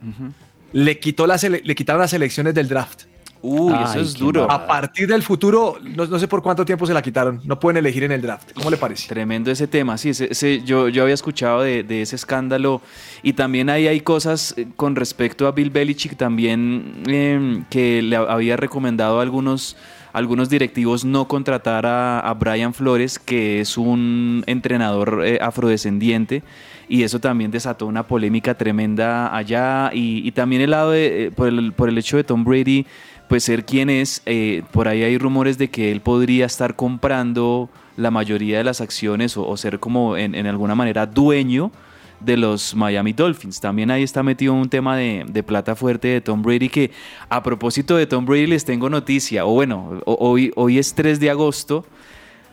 le, 0.71 0.99
quitó 0.99 1.25
las 1.25 1.43
le 1.43 1.75
quitaron 1.75 2.01
las 2.01 2.13
elecciones 2.13 2.53
del 2.53 2.67
draft. 2.67 3.08
Uy, 3.41 3.73
eso 3.85 4.01
es 4.01 4.15
duro. 4.15 4.51
A 4.51 4.67
partir 4.67 5.07
del 5.07 5.23
futuro, 5.23 5.77
no, 5.81 6.05
no 6.05 6.19
sé 6.19 6.27
por 6.27 6.41
cuánto 6.43 6.65
tiempo 6.65 6.85
se 6.85 6.93
la 6.93 7.01
quitaron. 7.01 7.39
No 7.45 7.57
pueden 7.57 7.77
elegir 7.77 8.03
en 8.03 8.11
el 8.11 8.21
draft. 8.21 8.51
¿Cómo 8.53 8.69
le 8.69 8.75
parece? 8.75 9.07
Tremendo 9.07 9.49
ese 9.49 9.65
tema, 9.67 9.97
sí, 9.97 10.09
ese- 10.09 10.27
ese- 10.31 10.61
yo, 10.63 10.89
yo 10.89 11.03
había 11.03 11.13
escuchado 11.13 11.61
de, 11.61 11.83
de 11.83 12.01
ese 12.01 12.17
escándalo 12.17 12.81
y 13.23 13.33
también 13.33 13.69
ahí 13.69 13.87
hay 13.87 14.01
cosas 14.01 14.53
eh, 14.57 14.67
con 14.75 14.95
respecto 14.97 15.47
a 15.47 15.51
Bill 15.53 15.69
Belichick 15.69 16.17
también 16.17 17.01
eh, 17.07 17.63
que 17.69 18.01
le 18.01 18.17
había 18.17 18.57
recomendado 18.57 19.19
a 19.19 19.21
algunos, 19.21 19.77
algunos 20.11 20.49
directivos 20.49 21.05
no 21.05 21.27
contratar 21.29 21.85
a, 21.85 22.19
a 22.19 22.33
Brian 22.33 22.73
Flores, 22.73 23.19
que 23.19 23.61
es 23.61 23.77
un 23.77 24.43
entrenador 24.47 25.21
eh, 25.25 25.39
afrodescendiente. 25.41 26.43
y 26.89 27.03
eso 27.03 27.19
también 27.19 27.51
desató 27.51 27.85
una 27.85 28.03
polémica 28.07 28.55
tremenda 28.55 29.33
allá 29.35 29.91
y, 29.93 30.27
y 30.27 30.31
también 30.31 30.61
el 30.63 30.71
lado 30.71 30.89
de, 30.91 31.25
eh, 31.27 31.31
por, 31.31 31.47
el, 31.47 31.71
por 31.71 31.87
el 31.87 31.97
hecho 31.99 32.17
de 32.17 32.23
Tom 32.23 32.43
Brady, 32.43 32.85
pues 33.29 33.45
ser 33.45 33.63
quien 33.65 33.89
es, 33.89 34.21
eh, 34.25 34.63
por 34.71 34.89
ahí 34.89 35.03
hay 35.03 35.17
rumores 35.17 35.57
de 35.57 35.69
que 35.69 35.91
él 35.93 36.01
podría 36.01 36.45
estar 36.45 36.75
comprando 36.75 37.69
la 37.95 38.11
mayoría 38.11 38.57
de 38.57 38.63
las 38.65 38.81
acciones 38.81 39.37
o, 39.37 39.47
o 39.47 39.55
ser 39.55 39.79
como 39.79 40.17
en, 40.17 40.35
en 40.35 40.47
alguna 40.47 40.75
manera 40.75 41.05
dueño 41.05 41.71
de 42.19 42.35
los 42.35 42.75
Miami 42.75 43.13
Dolphins. 43.13 43.61
También 43.61 43.91
ahí 43.91 44.03
está 44.03 44.23
metido 44.23 44.53
un 44.53 44.67
tema 44.67 44.97
de, 44.97 45.25
de 45.29 45.41
plata 45.43 45.75
fuerte 45.75 46.09
de 46.09 46.19
Tom 46.21 46.41
Brady 46.41 46.67
que 46.67 46.91
a 47.29 47.41
propósito 47.43 47.95
de 47.95 48.07
Tom 48.07 48.25
Brady 48.25 48.47
les 48.47 48.65
tengo 48.65 48.89
noticia, 48.89 49.45
o 49.45 49.53
bueno, 49.53 50.01
hoy, 50.05 50.51
hoy 50.55 50.77
es 50.79 50.93
3 50.95 51.19
de 51.21 51.29
agosto. 51.29 51.85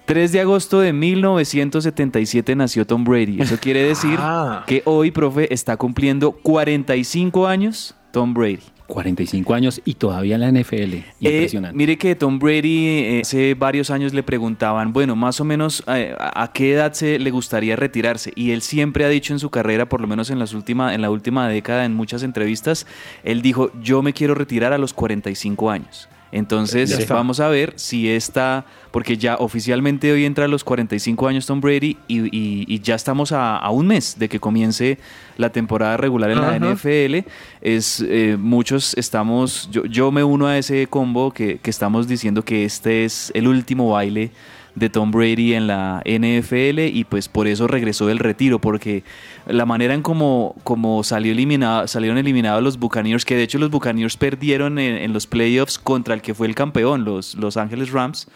3 0.04 0.30
de 0.30 0.40
agosto 0.40 0.78
de 0.78 0.92
1977 0.92 2.54
nació 2.54 2.86
Tom 2.86 3.02
Brady. 3.02 3.40
Eso 3.40 3.56
quiere 3.58 3.82
decir 3.88 4.18
Ah. 4.20 4.62
que 4.66 4.82
hoy, 4.84 5.10
profe, 5.10 5.52
está 5.52 5.76
cumpliendo 5.76 6.32
45 6.32 7.46
años 7.46 7.94
Tom 8.12 8.34
Brady. 8.34 8.60
45 8.86 9.54
años 9.54 9.80
y 9.84 9.94
todavía 9.94 10.36
en 10.36 10.40
la 10.40 10.50
NFL. 10.50 10.74
Eh, 10.94 11.04
Impresionante. 11.20 11.76
mire 11.76 11.98
que 11.98 12.14
Tom 12.14 12.38
Brady 12.38 12.86
eh, 12.86 13.20
hace 13.22 13.54
varios 13.54 13.90
años 13.90 14.14
le 14.14 14.22
preguntaban, 14.22 14.92
bueno, 14.92 15.16
más 15.16 15.40
o 15.40 15.44
menos 15.44 15.82
eh, 15.88 16.14
a 16.18 16.46
a 16.46 16.52
qué 16.52 16.72
edad 16.72 16.92
se 16.92 17.18
le 17.18 17.30
gustaría 17.30 17.76
retirarse. 17.76 18.32
Y 18.36 18.52
él 18.52 18.62
siempre 18.62 19.04
ha 19.04 19.08
dicho 19.08 19.32
en 19.32 19.40
su 19.40 19.50
carrera, 19.50 19.88
por 19.88 20.00
lo 20.00 20.06
menos 20.06 20.30
en, 20.30 20.38
las 20.38 20.54
última, 20.54 20.94
en 20.94 21.02
la 21.02 21.10
última 21.10 21.48
década, 21.48 21.84
en 21.84 21.94
muchas 21.94 22.22
entrevistas, 22.22 22.86
él 23.24 23.42
dijo, 23.42 23.72
yo 23.82 24.02
me 24.02 24.12
quiero 24.12 24.34
retirar 24.34 24.72
a 24.72 24.78
los 24.78 24.92
45 24.92 25.70
años. 25.70 26.08
Entonces 26.32 26.90
está. 26.90 27.14
vamos 27.14 27.40
a 27.40 27.48
ver 27.48 27.72
si 27.76 28.08
esta, 28.10 28.64
porque 28.90 29.16
ya 29.16 29.36
oficialmente 29.36 30.10
hoy 30.12 30.24
entra 30.24 30.44
a 30.44 30.48
los 30.48 30.64
45 30.64 31.28
años 31.28 31.46
Tom 31.46 31.60
Brady 31.60 31.96
y, 32.08 32.20
y- 32.36 32.64
y 32.66 32.80
ya 32.80 32.94
estamos 32.96 33.32
a, 33.32 33.56
a 33.56 33.70
un 33.70 33.86
mes 33.86 34.18
de 34.18 34.28
que 34.28 34.40
comience 34.40 34.98
la 35.38 35.50
temporada 35.50 35.96
regular 35.96 36.30
en 36.30 36.40
la. 36.40 36.58
NFL. 36.58 37.28
Es, 37.62 38.04
eh, 38.06 38.36
muchos 38.38 38.94
estamos, 38.98 39.68
yo, 39.70 39.84
yo 39.86 40.10
me 40.10 40.24
uno 40.24 40.46
a 40.46 40.58
ese 40.58 40.86
combo 40.88 41.30
que, 41.32 41.58
que 41.58 41.70
estamos 41.70 42.08
diciendo 42.08 42.44
que 42.44 42.64
este 42.64 43.04
es 43.04 43.30
el 43.34 43.46
último 43.48 43.90
baile 43.90 44.30
de 44.76 44.90
Tom 44.90 45.10
Brady 45.10 45.54
en 45.54 45.66
la 45.66 46.02
NFL 46.04 46.80
y 46.80 47.04
pues 47.08 47.28
por 47.28 47.48
eso 47.48 47.66
regresó 47.66 48.06
del 48.06 48.18
retiro, 48.18 48.60
porque 48.60 49.02
la 49.46 49.66
manera 49.66 49.94
en 49.94 50.02
como, 50.02 50.54
como 50.62 51.02
salió 51.02 51.32
eliminado, 51.32 51.88
salieron 51.88 52.18
eliminados 52.18 52.62
los 52.62 52.78
Buccaneers, 52.78 53.24
que 53.24 53.36
de 53.36 53.42
hecho 53.42 53.58
los 53.58 53.70
Buccaneers 53.70 54.16
perdieron 54.16 54.78
en, 54.78 54.96
en 54.96 55.12
los 55.12 55.26
playoffs 55.26 55.78
contra 55.78 56.14
el 56.14 56.22
que 56.22 56.34
fue 56.34 56.46
el 56.46 56.54
campeón, 56.54 57.04
los 57.04 57.34
Los 57.34 57.56
Angeles 57.56 57.90
Rams, 57.90 58.28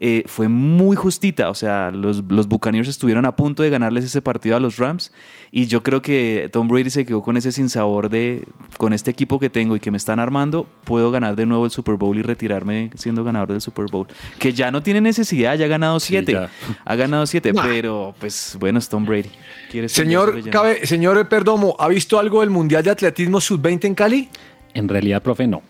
eh, 0.00 0.22
fue 0.26 0.48
muy 0.48 0.96
justita. 0.96 1.50
O 1.50 1.54
sea, 1.54 1.90
los, 1.90 2.22
los 2.28 2.46
Buccaneers 2.48 2.88
estuvieron 2.88 3.24
a 3.26 3.34
punto 3.36 3.62
de 3.62 3.70
ganarles 3.70 4.04
ese 4.04 4.22
partido 4.22 4.56
a 4.56 4.60
los 4.60 4.76
Rams. 4.76 5.12
Y 5.50 5.66
yo 5.66 5.82
creo 5.82 6.02
que 6.02 6.48
Tom 6.52 6.68
Brady 6.68 6.90
se 6.90 7.04
quedó 7.06 7.22
con 7.22 7.36
ese 7.36 7.52
sinsabor 7.52 8.08
de, 8.10 8.44
con 8.76 8.92
este 8.92 9.10
equipo 9.10 9.38
que 9.38 9.50
tengo 9.50 9.74
y 9.76 9.80
que 9.80 9.90
me 9.90 9.96
están 9.96 10.20
armando, 10.20 10.66
puedo 10.84 11.10
ganar 11.10 11.36
de 11.36 11.46
nuevo 11.46 11.64
el 11.64 11.70
Super 11.70 11.94
Bowl 11.96 12.16
y 12.18 12.22
retirarme 12.22 12.90
siendo 12.94 13.24
ganador 13.24 13.52
del 13.52 13.60
Super 13.60 13.86
Bowl. 13.90 14.06
Que 14.38 14.52
ya 14.52 14.70
no 14.70 14.82
tiene 14.82 15.00
necesidad, 15.00 15.56
ya 15.56 15.64
ha 15.64 15.68
ganado 15.68 15.98
siete. 16.00 16.38
Ha 16.84 16.94
ganado 16.96 17.26
siete, 17.26 17.52
Nah. 17.52 17.62
pero 17.64 18.14
pues 18.20 18.56
bueno, 18.60 18.78
es 18.78 18.88
Tom 18.88 19.04
Brady. 19.06 19.30
Señor, 19.86 20.48
cabe, 20.50 20.86
señor 20.86 21.28
Perdomo, 21.28 21.74
¿ha 21.78 21.88
visto 21.88 22.18
algo 22.18 22.40
del 22.40 22.50
Mundial 22.50 22.82
de 22.82 22.90
Atletismo 22.90 23.40
Sub-20 23.40 23.84
en 23.86 23.94
Cali? 23.94 24.28
En 24.74 24.88
realidad, 24.88 25.22
profe, 25.22 25.46
no. 25.46 25.62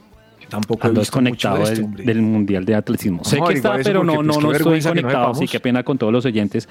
Tampoco 0.49 0.86
he 0.86 0.88
Ando 0.88 1.01
desconectado 1.01 1.59
de 1.59 1.62
esto, 1.64 1.74
del, 1.74 1.84
hombre. 1.84 2.05
del 2.05 2.22
Mundial 2.22 2.64
de 2.64 2.74
Atletismo. 2.74 3.22
sé 3.24 3.38
No, 3.38 3.46
que 3.46 3.55
está, 3.55 3.76
pero 3.84 4.03
no, 4.03 4.14
porque, 4.14 4.26
no, 4.26 4.32
pues, 4.34 4.44
no 4.44 4.53
estoy 4.53 4.80
que 4.80 4.84
no 4.84 4.90
conectado. 4.90 5.34
sí, 5.34 5.46
qué 5.46 5.61
pena 5.61 5.82
con 5.82 5.99
todos 5.99 6.12
los 6.12 6.24
oyentes. 6.24 6.68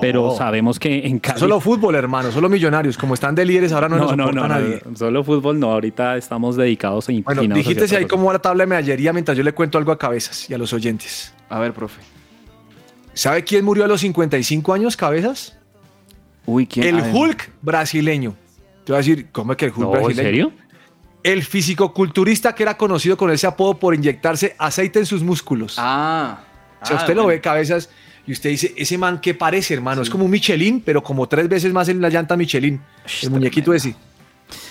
Pero 0.00 0.34
sabemos 0.36 0.78
que 0.80 1.06
en 1.06 1.20
Cali... 1.20 1.38
Solo 1.38 1.60
fútbol, 1.60 1.94
hermano, 1.94 2.32
solo 2.32 2.48
millonarios. 2.48 2.98
Como 2.98 3.14
están 3.14 3.34
de 3.34 3.44
líderes, 3.44 3.72
ahora 3.72 3.88
no, 3.88 3.96
nos 3.96 4.16
no, 4.16 4.32
no, 4.32 4.48
nadie. 4.48 4.82
no, 4.84 4.96
solo 4.96 5.22
fútbol 5.22 5.60
no. 5.60 5.70
Ahorita 5.72 6.16
estamos 6.16 6.56
dedicados 6.56 7.08
e 7.08 7.22
Bueno, 7.22 7.42
otra 7.42 7.98
ahí 7.98 8.06
cómo 8.06 8.24
va 8.26 8.32
la 8.34 8.38
tabla 8.40 8.64
de 8.64 8.68
medallería 8.68 9.12
mientras 9.12 9.36
yo 9.36 9.44
le 9.44 9.52
cuento 9.52 9.78
algo 9.78 9.92
a 9.92 9.98
cabezas 9.98 10.50
y 10.50 10.54
a 10.54 10.58
los 10.58 10.72
oyentes. 10.72 11.32
A 11.48 11.60
ver, 11.60 11.72
profe. 11.72 12.00
¿Sabe 13.14 13.44
quién 13.44 13.64
murió 13.64 13.84
a 13.84 13.88
los 13.88 14.00
55 14.00 14.72
años, 14.72 14.96
cabezas? 14.96 15.56
Uy, 16.46 16.66
¿quién? 16.66 16.86
El 16.86 17.00
A. 17.04 17.12
Hulk 17.12 17.50
brasileño. 17.60 18.34
Te 18.84 18.92
voy 18.92 18.96
a 18.96 18.98
decir, 18.98 19.28
¿cómo 19.30 19.52
es 19.52 19.58
que 19.58 19.66
el 19.66 19.70
Hulk 19.70 19.80
No, 19.80 19.94
¿en 19.94 20.02
brasileño? 20.02 20.22
serio? 20.22 20.52
El 21.22 21.44
fisicoculturista 21.44 22.54
que 22.54 22.62
era 22.64 22.76
conocido 22.76 23.16
con 23.16 23.30
ese 23.30 23.46
apodo 23.46 23.74
por 23.78 23.94
inyectarse 23.94 24.54
aceite 24.58 24.98
en 24.98 25.06
sus 25.06 25.22
músculos. 25.22 25.76
Ah. 25.78 26.40
O 26.82 26.86
sea, 26.86 26.96
Ah, 26.96 27.00
usted 27.00 27.14
lo 27.14 27.26
ve 27.26 27.40
cabezas 27.40 27.88
y 28.26 28.32
usted 28.32 28.50
dice, 28.50 28.74
ese 28.76 28.98
man, 28.98 29.20
¿qué 29.20 29.34
parece, 29.34 29.74
hermano? 29.74 30.02
Es 30.02 30.10
como 30.10 30.24
un 30.24 30.30
Michelin, 30.30 30.80
pero 30.80 31.02
como 31.02 31.28
tres 31.28 31.48
veces 31.48 31.72
más 31.72 31.88
en 31.88 32.00
la 32.00 32.08
llanta 32.08 32.36
Michelin. 32.36 32.80
el 33.22 33.30
muñequito 33.30 33.72
ese. 33.72 33.94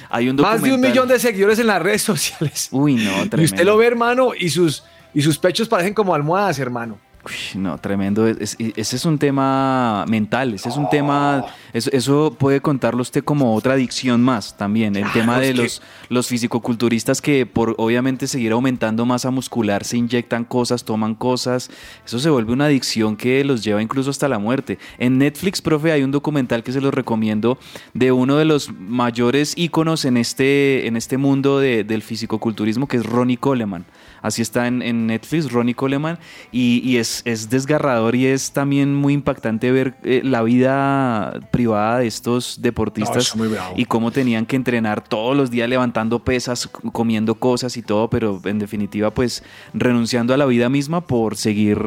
Hay 0.09 0.29
un 0.29 0.35
Más 0.35 0.61
de 0.61 0.73
un 0.73 0.81
millón 0.81 1.07
de 1.07 1.17
seguidores 1.19 1.57
en 1.59 1.67
las 1.67 1.81
redes 1.81 2.01
sociales. 2.11 2.67
Uy, 2.71 2.95
no, 2.95 3.01
Y 3.01 3.13
usted 3.23 3.29
tremendo. 3.29 3.63
lo 3.63 3.77
ve, 3.77 3.87
hermano, 3.87 4.31
y 4.37 4.49
sus, 4.49 4.83
y 5.13 5.21
sus 5.21 5.37
pechos 5.37 5.67
parecen 5.69 5.93
como 5.93 6.13
almohadas, 6.13 6.59
hermano. 6.59 6.99
Uy, 7.23 7.59
No, 7.61 7.77
tremendo. 7.77 8.25
Es- 8.27 8.55
es- 8.57 8.73
ese 8.75 8.95
es 8.95 9.05
un 9.05 9.19
tema 9.19 10.05
mental, 10.07 10.55
ese 10.55 10.69
es 10.69 10.75
un 10.77 10.89
tema, 10.89 11.45
eso, 11.71 11.91
eso 11.93 12.35
puede 12.37 12.61
contarlo 12.61 13.01
usted 13.03 13.23
como 13.23 13.53
otra 13.53 13.73
adicción 13.73 14.23
más 14.23 14.57
también. 14.57 14.95
El 14.95 15.11
tema 15.11 15.39
de 15.39 15.49
es 15.49 15.55
que- 15.55 15.61
los, 15.61 15.81
los 16.09 16.27
fisicoculturistas 16.27 17.21
que 17.21 17.45
por 17.45 17.75
obviamente 17.77 18.25
seguir 18.25 18.53
aumentando 18.53 19.05
masa 19.05 19.29
muscular 19.29 19.83
se 19.83 19.97
inyectan 19.97 20.45
cosas, 20.45 20.83
toman 20.83 21.13
cosas. 21.13 21.69
Eso 22.05 22.17
se 22.17 22.29
vuelve 22.31 22.53
una 22.53 22.65
adicción 22.65 23.15
que 23.15 23.43
los 23.43 23.63
lleva 23.63 23.83
incluso 23.83 24.09
hasta 24.09 24.27
la 24.27 24.39
muerte. 24.39 24.79
En 24.97 25.19
Netflix, 25.19 25.61
profe, 25.61 25.91
hay 25.91 26.01
un 26.01 26.09
documental 26.11 26.63
que 26.63 26.71
se 26.71 26.81
los 26.81 26.91
recomiendo 26.93 27.59
de 27.93 28.11
uno 28.11 28.37
de 28.37 28.45
los 28.45 28.71
mayores 28.71 29.53
íconos 29.57 30.05
en 30.05 30.17
este, 30.17 30.87
en 30.87 30.97
este 30.97 31.17
mundo 31.17 31.59
de- 31.59 31.83
del 31.83 32.01
fisicoculturismo 32.01 32.87
que 32.87 32.97
es 32.97 33.05
Ronnie 33.05 33.37
Coleman. 33.37 33.85
Así 34.23 34.43
está 34.43 34.67
en, 34.67 34.83
en 34.83 35.07
Netflix, 35.07 35.51
Ronnie 35.51 35.73
Coleman, 35.73 36.19
y, 36.51 36.79
y 36.87 36.97
es, 36.97 37.10
es 37.25 37.49
desgarrador 37.49 38.15
y 38.15 38.27
es 38.27 38.51
también 38.51 38.95
muy 38.95 39.13
impactante 39.13 39.71
ver 39.71 39.95
eh, 40.03 40.21
la 40.23 40.41
vida 40.41 41.39
privada 41.51 41.99
de 41.99 42.07
estos 42.07 42.61
deportistas 42.61 43.35
es 43.35 43.43
y 43.75 43.85
cómo 43.85 44.11
tenían 44.11 44.45
que 44.45 44.55
entrenar 44.55 45.03
todos 45.03 45.35
los 45.35 45.51
días 45.51 45.69
levantando 45.69 46.19
pesas, 46.19 46.67
comiendo 46.91 47.35
cosas 47.35 47.75
y 47.77 47.81
todo, 47.81 48.09
pero 48.09 48.41
en 48.45 48.59
definitiva 48.59 49.11
pues 49.11 49.43
renunciando 49.73 50.33
a 50.33 50.37
la 50.37 50.45
vida 50.45 50.69
misma 50.69 51.01
por 51.01 51.35
seguir 51.35 51.79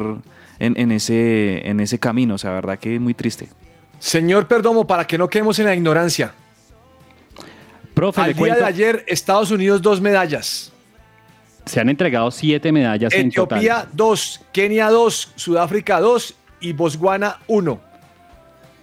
en, 0.59 0.79
en 0.79 0.93
ese, 0.93 1.69
en 1.69 1.81
ese 1.81 1.99
camino. 1.99 2.35
O 2.35 2.39
sea, 2.39 2.51
verdad 2.53 2.79
que 2.79 2.99
muy 3.01 3.15
triste. 3.15 3.49
Señor 3.99 4.47
Perdomo, 4.47 4.87
para 4.87 5.07
que 5.07 5.17
no 5.17 5.29
quedemos 5.29 5.59
en 5.59 5.67
la 5.67 5.75
ignorancia. 5.75 6.35
Profe, 7.95 8.21
Al 8.21 8.35
día 8.35 8.39
cuento, 8.39 8.59
de 8.59 8.65
ayer, 8.65 9.05
Estados 9.07 9.51
Unidos 9.51 9.81
dos 9.81 10.01
medallas. 10.01 10.74
Se 11.67 11.81
han 11.81 11.89
entregado 11.89 12.31
siete 12.31 12.73
medallas 12.73 13.13
en 13.15 13.29
Etiopía 13.29 13.75
total. 13.77 13.89
dos, 13.93 14.41
Kenia 14.53 14.91
dos, 14.91 15.33
Sudáfrica 15.37 16.01
dos 16.01 16.35
y 16.61 16.73
Botswana 16.73 17.39
uno. 17.47 17.81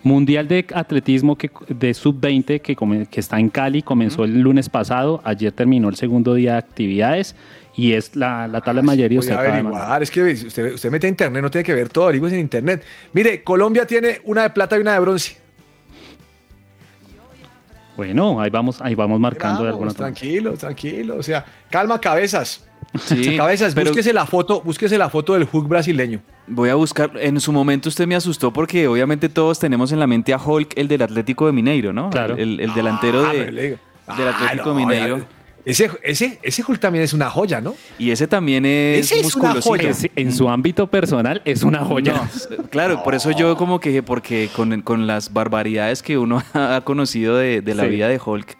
Mundial 0.04 0.48
de 0.48 0.66
atletismo 0.74 1.38
que, 1.38 1.52
de 1.68 1.94
sub-20 1.94 2.62
que, 2.62 3.20
está 3.20 3.40
en 3.40 3.50
Cali 3.50 3.84
comenzó 3.84 4.24
el 4.24 4.40
lunes 4.42 4.68
pasado. 4.68 5.22
Ayer 5.24 5.52
terminó 5.52 5.90
el 5.90 5.96
segundo 5.96 6.34
día 6.34 6.54
de 6.54 6.58
actividades 6.58 7.36
y 7.76 7.94
es 7.94 8.16
la, 8.16 8.48
la 8.48 8.62
tabla 8.62 8.82
de 8.82 8.88
mayoría. 8.88 9.20
Voy 9.20 9.28
usted 9.28 9.40
de 9.40 9.48
averiguar, 9.48 10.02
es 10.02 10.10
que 10.10 10.24
usted, 10.24 10.74
usted 10.74 10.90
mete 10.90 11.06
a 11.06 11.10
internet, 11.10 11.44
no 11.44 11.52
tiene 11.52 11.64
que 11.64 11.76
ver 11.76 11.90
todo, 11.90 12.06
averigües 12.06 12.34
en 12.34 12.40
internet. 12.40 12.84
Mire, 13.14 13.44
Colombia 13.44 13.86
tiene 13.86 14.22
una 14.24 14.42
de 14.42 14.50
plata 14.50 14.76
y 14.76 14.82
una 14.82 14.94
de 14.94 15.00
bronce. 15.02 15.38
Bueno, 17.96 18.42
ahí 18.42 18.50
vamos, 18.50 18.82
ahí 18.82 18.96
vamos 18.96 19.20
marcando 19.20 19.64
de 19.64 19.70
Vamos, 19.70 19.74
alguna 19.74 19.92
forma. 19.92 20.06
tranquilo, 20.08 20.54
tranquilo. 20.54 21.18
O 21.18 21.24
sea, 21.24 21.46
calma, 21.70 22.02
cabezas. 22.02 22.66
Sí, 23.06 23.36
cabezas, 23.38 23.74
pero- 23.74 23.89
búsquese 23.92 24.14
la 24.14 24.26
foto, 24.26 24.62
búsquese 24.62 24.98
la 24.98 25.10
foto 25.10 25.34
del 25.34 25.48
Hulk 25.52 25.68
brasileño. 25.68 26.22
Voy 26.48 26.70
a 26.70 26.76
buscar, 26.76 27.12
en 27.16 27.39
su 27.39 27.52
momento 27.54 27.88
usted 27.89 28.08
me 28.08 28.16
asustó 28.16 28.52
porque 28.52 28.88
obviamente 28.88 29.30
todos 29.30 29.60
tenemos 29.60 29.92
en 29.92 30.00
la 30.00 30.08
mente 30.08 30.34
a 30.34 30.38
Hulk, 30.38 30.74
el 30.76 30.88
del 30.88 31.02
Atlético 31.02 31.46
de 31.46 31.52
Mineiro, 31.54 31.94
¿no? 31.94 32.10
Claro. 32.10 32.36
El, 32.36 32.60
el 32.60 32.74
delantero 32.74 33.26
Ah, 33.26 33.32
de- 33.34 33.52
del 33.52 33.78
Ah, 34.08 34.30
Atlético 34.36 34.70
no, 34.70 34.76
Mineiro. 34.76 35.18
ya- 35.20 35.26
Ese, 35.64 35.92
ese, 36.04 36.39
ese 36.42 36.64
Hulk 36.68 36.80
también 36.80 37.04
es 37.06 37.14
una 37.14 37.30
joya, 37.30 37.62
¿no? 37.62 37.76
Y 38.00 38.10
ese 38.10 38.28
también 38.28 38.66
es 38.66 39.12
Ese 39.12 39.20
es 39.20 39.36
una 39.36 39.54
musculosito. 39.54 39.70
joya. 39.70 39.89
Es- 39.92 40.10
en 40.16 40.34
su 40.34 40.50
ámbito 40.50 40.88
personal 40.88 41.42
es 41.46 41.62
una 41.64 41.86
joya. 41.86 42.14
No, 42.58 42.64
claro, 42.70 43.04
por 43.04 43.14
eso 43.14 43.30
yo 43.32 43.56
como 43.56 43.80
que, 43.80 44.02
porque 44.02 44.50
con, 44.56 44.82
con 44.82 45.06
las 45.06 45.32
barbaridades 45.32 46.02
que 46.02 46.18
uno 46.18 46.42
ha 46.56 46.82
conocido 46.84 47.38
de, 47.38 47.62
de 47.62 47.76
la 47.76 47.84
Sí. 47.84 47.89
vida 47.89 48.08
de 48.10 48.20
Hulk, 48.26 48.58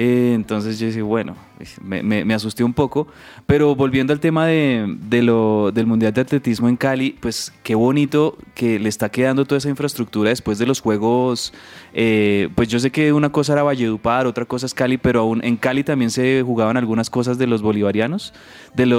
eh, 0.00 0.30
entonces 0.32 0.78
yo 0.78 0.86
dije, 0.86 1.02
bueno, 1.02 1.34
me, 1.82 2.32
asusté 2.32 2.62
un 2.62 2.72
poco, 2.72 3.08
pero 3.46 3.74
volviendo 3.74 4.12
al 4.12 4.20
tema 4.20 4.46
de, 4.46 4.96
del 5.08 5.86
Mundial 5.86 6.12
de 6.12 6.20
Atletismo 6.20 6.68
en 6.68 6.76
Cali, 6.76 7.16
pues 7.18 7.52
qué 7.64 7.74
bonito 7.74 8.38
que 8.54 8.78
le 8.78 8.88
está 8.88 9.08
quedando 9.08 9.44
toda 9.44 9.58
esa 9.58 9.68
infraestructura 9.68 10.30
después 10.30 10.60
de 10.60 10.66
los 10.66 10.80
Juegos, 10.80 11.52
eh, 11.94 12.48
pues 12.54 12.68
yo 12.68 12.78
sé 12.78 12.92
que 12.92 13.12
una 13.12 13.32
cosa 13.32 13.54
era 13.54 13.64
Valledupar, 13.64 14.28
otra 14.28 14.44
cosa 14.44 14.66
es 14.66 14.74
Cali, 14.74 14.98
pero 14.98 15.18
aún 15.18 15.42
en 15.42 15.56
Cali 15.56 15.82
también 15.82 16.12
se 16.12 16.44
jugaban 16.46 16.76
algunas 16.76 17.10
cosas 17.10 17.36
de 17.36 17.48
los 17.48 17.60
bolivarianos, 17.60 18.32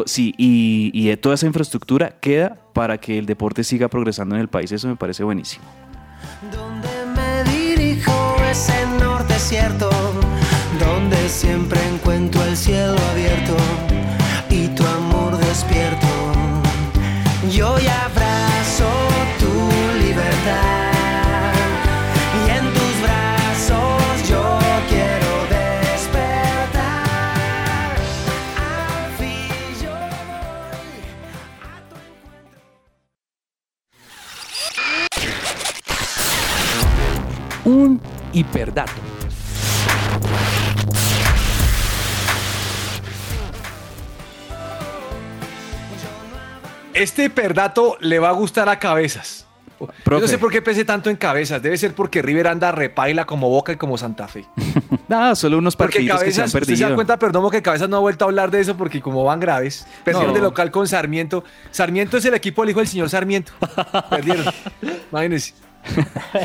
sí, 0.05 0.33
y, 0.37 1.15
toda 1.21 1.35
esa 1.35 1.47
infraestructura 1.47 2.17
queda 2.19 2.57
para 2.73 2.97
que 2.97 3.17
el 3.17 3.25
deporte 3.25 3.63
siga 3.63 3.87
progresando 3.87 4.35
en 4.35 4.41
el 4.41 4.49
país, 4.49 4.69
eso 4.73 4.89
me 4.89 4.97
parece 4.97 5.23
buenísimo. 5.23 5.63
me 7.15 7.49
dirijo 7.49 8.35
es 8.51 8.67
en 8.67 8.99
desierto, 9.29 9.89
donde 9.89 9.98
siempre 11.30 11.80
encuentro 11.93 12.43
el 12.43 12.57
cielo 12.57 12.97
abierto 13.11 13.55
y 14.49 14.67
tu 14.69 14.84
amor 14.86 15.38
despierto. 15.38 16.07
Yo 17.51 17.77
ya 17.80 18.05
abrazo 18.05 18.89
tu 19.39 19.53
libertad 20.03 20.91
y 22.45 22.49
en 22.51 22.69
Este 46.99 47.29
perdato 47.29 47.97
le 47.99 48.19
va 48.19 48.29
a 48.29 48.33
gustar 48.33 48.69
a 48.69 48.77
cabezas. 48.79 49.45
Yo 49.79 50.19
no 50.19 50.27
sé 50.27 50.37
por 50.37 50.51
qué 50.51 50.61
pese 50.61 50.83
tanto 50.83 51.09
en 51.09 51.15
cabezas. 51.15 51.61
Debe 51.61 51.77
ser 51.77 51.93
porque 51.93 52.21
River 52.21 52.47
anda 52.49 52.69
repaila 52.73 53.23
como 53.25 53.49
Boca 53.49 53.71
y 53.71 53.77
como 53.77 53.97
Santa 53.97 54.27
Fe. 54.27 54.45
Nada, 55.07 55.35
solo 55.35 55.57
unos 55.57 55.77
partidos 55.77 56.21
que 56.21 56.31
se 56.33 56.41
han 56.41 56.49
cabezas, 56.49 56.53
usted 56.53 56.59
se 56.65 56.71
da 56.73 56.77
perdido. 56.89 56.95
cuenta, 56.95 57.17
perdón, 57.17 57.49
que 57.49 57.61
cabezas 57.61 57.87
no 57.87 57.95
ha 57.95 57.99
vuelto 58.01 58.25
a 58.25 58.27
hablar 58.27 58.51
de 58.51 58.59
eso 58.59 58.75
porque 58.75 58.99
como 59.01 59.23
van 59.23 59.39
graves. 59.39 59.87
Perdieron 60.03 60.31
No. 60.31 60.35
de 60.35 60.41
local 60.41 60.69
con 60.71 60.85
Sarmiento. 60.87 61.45
Sarmiento 61.71 62.17
es 62.17 62.25
el 62.25 62.33
equipo 62.33 62.61
del 62.63 62.71
hijo 62.71 62.79
del 62.79 62.89
señor 62.89 63.09
Sarmiento. 63.09 63.53
Perdieron. 64.09 64.45
Imagínense. 65.11 65.53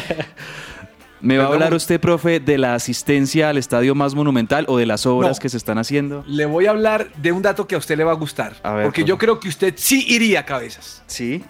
¿Me 1.24 1.38
va 1.38 1.44
a 1.44 1.46
hablar 1.48 1.72
usted, 1.72 1.98
profe, 2.00 2.38
de 2.38 2.58
la 2.58 2.74
asistencia 2.74 3.48
al 3.48 3.56
estadio 3.56 3.94
más 3.94 4.14
monumental 4.14 4.66
o 4.68 4.76
de 4.76 4.84
las 4.84 5.06
obras 5.06 5.38
No. 5.38 5.40
que 5.40 5.48
se 5.48 5.56
están 5.56 5.78
haciendo? 5.78 6.22
Le 6.26 6.44
voy 6.44 6.66
a 6.66 6.70
hablar 6.70 7.08
de 7.16 7.32
un 7.32 7.40
dato 7.40 7.66
que 7.66 7.74
a 7.74 7.78
usted 7.78 7.96
le 7.96 8.04
va 8.04 8.12
a 8.12 8.14
gustar. 8.16 8.56
A 8.62 8.74
ver, 8.74 8.84
porque 8.84 9.00
profe. 9.00 9.08
yo 9.08 9.18
creo 9.18 9.40
que 9.40 9.48
usted 9.48 9.72
sí 9.76 10.04
iría 10.08 10.40
a 10.40 10.44
cabezas. 10.44 11.02
Sí. 11.06 11.42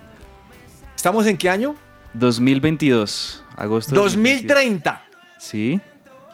¿Estamos 0.94 1.26
en 1.26 1.36
qué 1.36 1.50
año? 1.50 1.74
2022, 2.14 3.44
agosto. 3.56 3.94
de 3.94 4.00
2030. 4.00 5.02
Sí. 5.38 5.80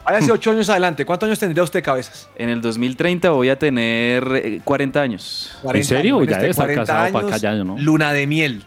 Váyase 0.05 0.32
ocho 0.32 0.51
años 0.51 0.68
adelante. 0.68 1.07
¿Cuántos 1.07 1.26
años 1.26 1.38
tendría 1.38 1.62
usted 1.62 1.82
cabezas? 1.82 2.28
En 2.36 2.51
el 2.51 2.61
2030 2.61 3.30
voy 3.30 3.49
a 3.49 3.59
tener 3.59 4.22
eh, 4.36 4.61
40 4.62 5.01
años. 5.01 5.59
40 5.62 5.88
serio? 5.88 6.16
años. 6.18 6.28
Ya 6.28 6.34
En 6.36 6.41
debe 6.43 6.51
estar 6.51 6.66
40 6.66 6.82
casado 6.93 7.12
para 7.12 7.18
años, 7.26 7.32
acá 7.32 7.41
ya, 7.57 7.64
¿no? 7.64 7.76
Luna 7.78 8.12
de 8.12 8.26
miel. 8.26 8.64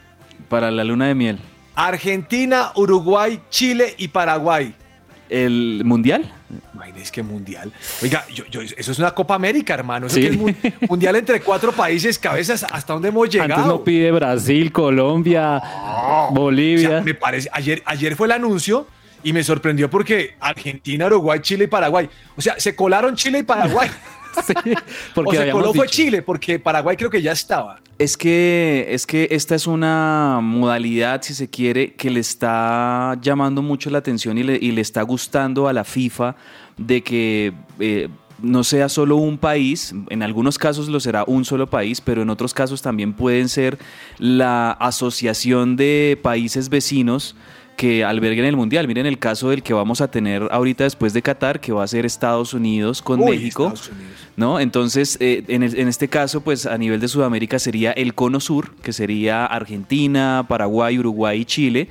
Para 0.49 0.71
la 0.71 0.83
luna 0.83 1.07
de 1.07 1.15
miel. 1.15 1.37
Argentina, 1.75 2.71
Uruguay, 2.75 3.39
Chile 3.49 3.95
y 3.97 4.07
Paraguay. 4.09 4.73
¿El 5.29 5.81
mundial? 5.85 6.31
Imagínese 6.75 7.11
que 7.11 7.23
mundial. 7.23 7.71
Oiga, 8.03 8.25
yo- 8.31 8.45
yo- 8.51 8.61
eso 8.61 8.91
es 8.91 8.99
una 8.99 9.11
Copa 9.11 9.33
América, 9.33 9.73
hermano. 9.73 10.05
Eso 10.05 10.15
Sí. 10.17 10.21
que 10.21 10.27
es 10.27 10.37
mun- 10.37 10.55
mundial 10.89 11.15
entre 11.15 11.41
cuatro 11.41 11.71
países, 11.71 12.19
cabezas, 12.19 12.63
¿hasta 12.69 12.93
dónde 12.93 13.07
hemos 13.09 13.27
llegado? 13.29 13.53
Antes 13.53 13.65
no 13.65 13.83
pide 13.83 14.11
Brasil, 14.11 14.71
Colombia, 14.71 15.57
O 15.57 15.61
sea, 15.61 16.27
Bolivia. 16.31 17.01
me 17.01 17.15
parece, 17.15 17.49
ayer, 17.51 17.81
ayer 17.85 18.15
fue 18.15 18.27
el 18.27 18.33
anuncio 18.33 18.85
y 19.23 19.33
me 19.33 19.43
sorprendió 19.43 19.89
porque 19.89 20.35
Argentina, 20.39 21.07
Uruguay, 21.07 21.39
Chile 21.41 21.63
y 21.63 21.67
Paraguay. 21.67 22.07
O 22.35 22.41
sea, 22.41 22.59
se 22.59 22.75
colaron 22.75 23.15
Chile 23.15 23.39
y 23.39 23.43
Paraguay. 23.43 23.89
porque 25.15 25.37
o 25.37 25.41
se 25.41 25.51
coló 25.51 25.73
fue. 25.73 25.87
Chile, 25.87 26.21
porque 26.21 26.59
Paraguay 26.59 26.97
creo 26.97 27.09
que 27.09 27.21
ya 27.21 27.31
estaba. 27.31 27.79
Es 27.99 28.17
que, 28.17 28.87
es 28.89 29.05
que 29.05 29.27
esta 29.31 29.55
es 29.55 29.67
una 29.67 30.39
modalidad, 30.41 31.21
si 31.21 31.33
se 31.33 31.49
quiere, 31.49 31.93
que 31.93 32.09
le 32.09 32.19
está 32.19 33.17
llamando 33.21 33.61
mucho 33.61 33.89
la 33.89 33.99
atención 33.99 34.37
y 34.37 34.43
le, 34.43 34.57
y 34.59 34.71
le 34.71 34.81
está 34.81 35.01
gustando 35.03 35.67
a 35.67 35.73
la 35.73 35.83
FIFA 35.83 36.35
de 36.77 37.03
que 37.03 37.53
eh, 37.79 38.09
no 38.41 38.63
sea 38.63 38.89
solo 38.89 39.15
un 39.15 39.37
país, 39.37 39.95
en 40.09 40.21
algunos 40.21 40.57
casos 40.57 40.89
lo 40.89 40.99
será 40.99 41.23
un 41.25 41.45
solo 41.45 41.67
país, 41.67 42.01
pero 42.01 42.21
en 42.21 42.29
otros 42.29 42.53
casos 42.53 42.81
también 42.81 43.13
pueden 43.13 43.47
ser 43.47 43.77
la 44.17 44.71
asociación 44.71 45.75
de 45.75 46.19
países 46.21 46.69
vecinos 46.69 47.35
que 47.75 48.03
alberguen 48.03 48.45
el 48.45 48.55
mundial. 48.55 48.87
Miren 48.87 49.05
el 49.05 49.17
caso 49.19 49.49
del 49.49 49.63
que 49.63 49.73
vamos 49.73 49.99
a 50.01 50.09
tener 50.09 50.47
ahorita 50.51 50.83
después 50.83 51.13
de 51.13 51.21
Qatar, 51.21 51.59
que 51.59 51.71
va 51.71 51.83
a 51.83 51.87
ser 51.87 52.05
Estados 52.05 52.53
Unidos 52.53 53.01
con 53.01 53.19
Uy, 53.21 53.31
México. 53.31 53.67
Estados 53.67 53.89
Unidos. 53.89 54.13
¿no? 54.35 54.59
Entonces, 54.59 55.17
eh, 55.19 55.43
en, 55.47 55.63
el- 55.63 55.77
en 55.79 55.87
este 55.87 56.07
caso, 56.07 56.41
pues 56.41 56.65
a 56.65 56.77
nivel 56.77 56.99
de 56.99 57.07
Sudamérica 57.07 57.59
sería 57.59 57.91
el 57.91 58.13
cono 58.13 58.39
sur, 58.39 58.71
que 58.83 58.93
sería 58.93 59.45
Argentina, 59.45 60.45
Paraguay, 60.47 60.97
Uruguay 60.99 61.41
y 61.41 61.45
Chile. 61.45 61.87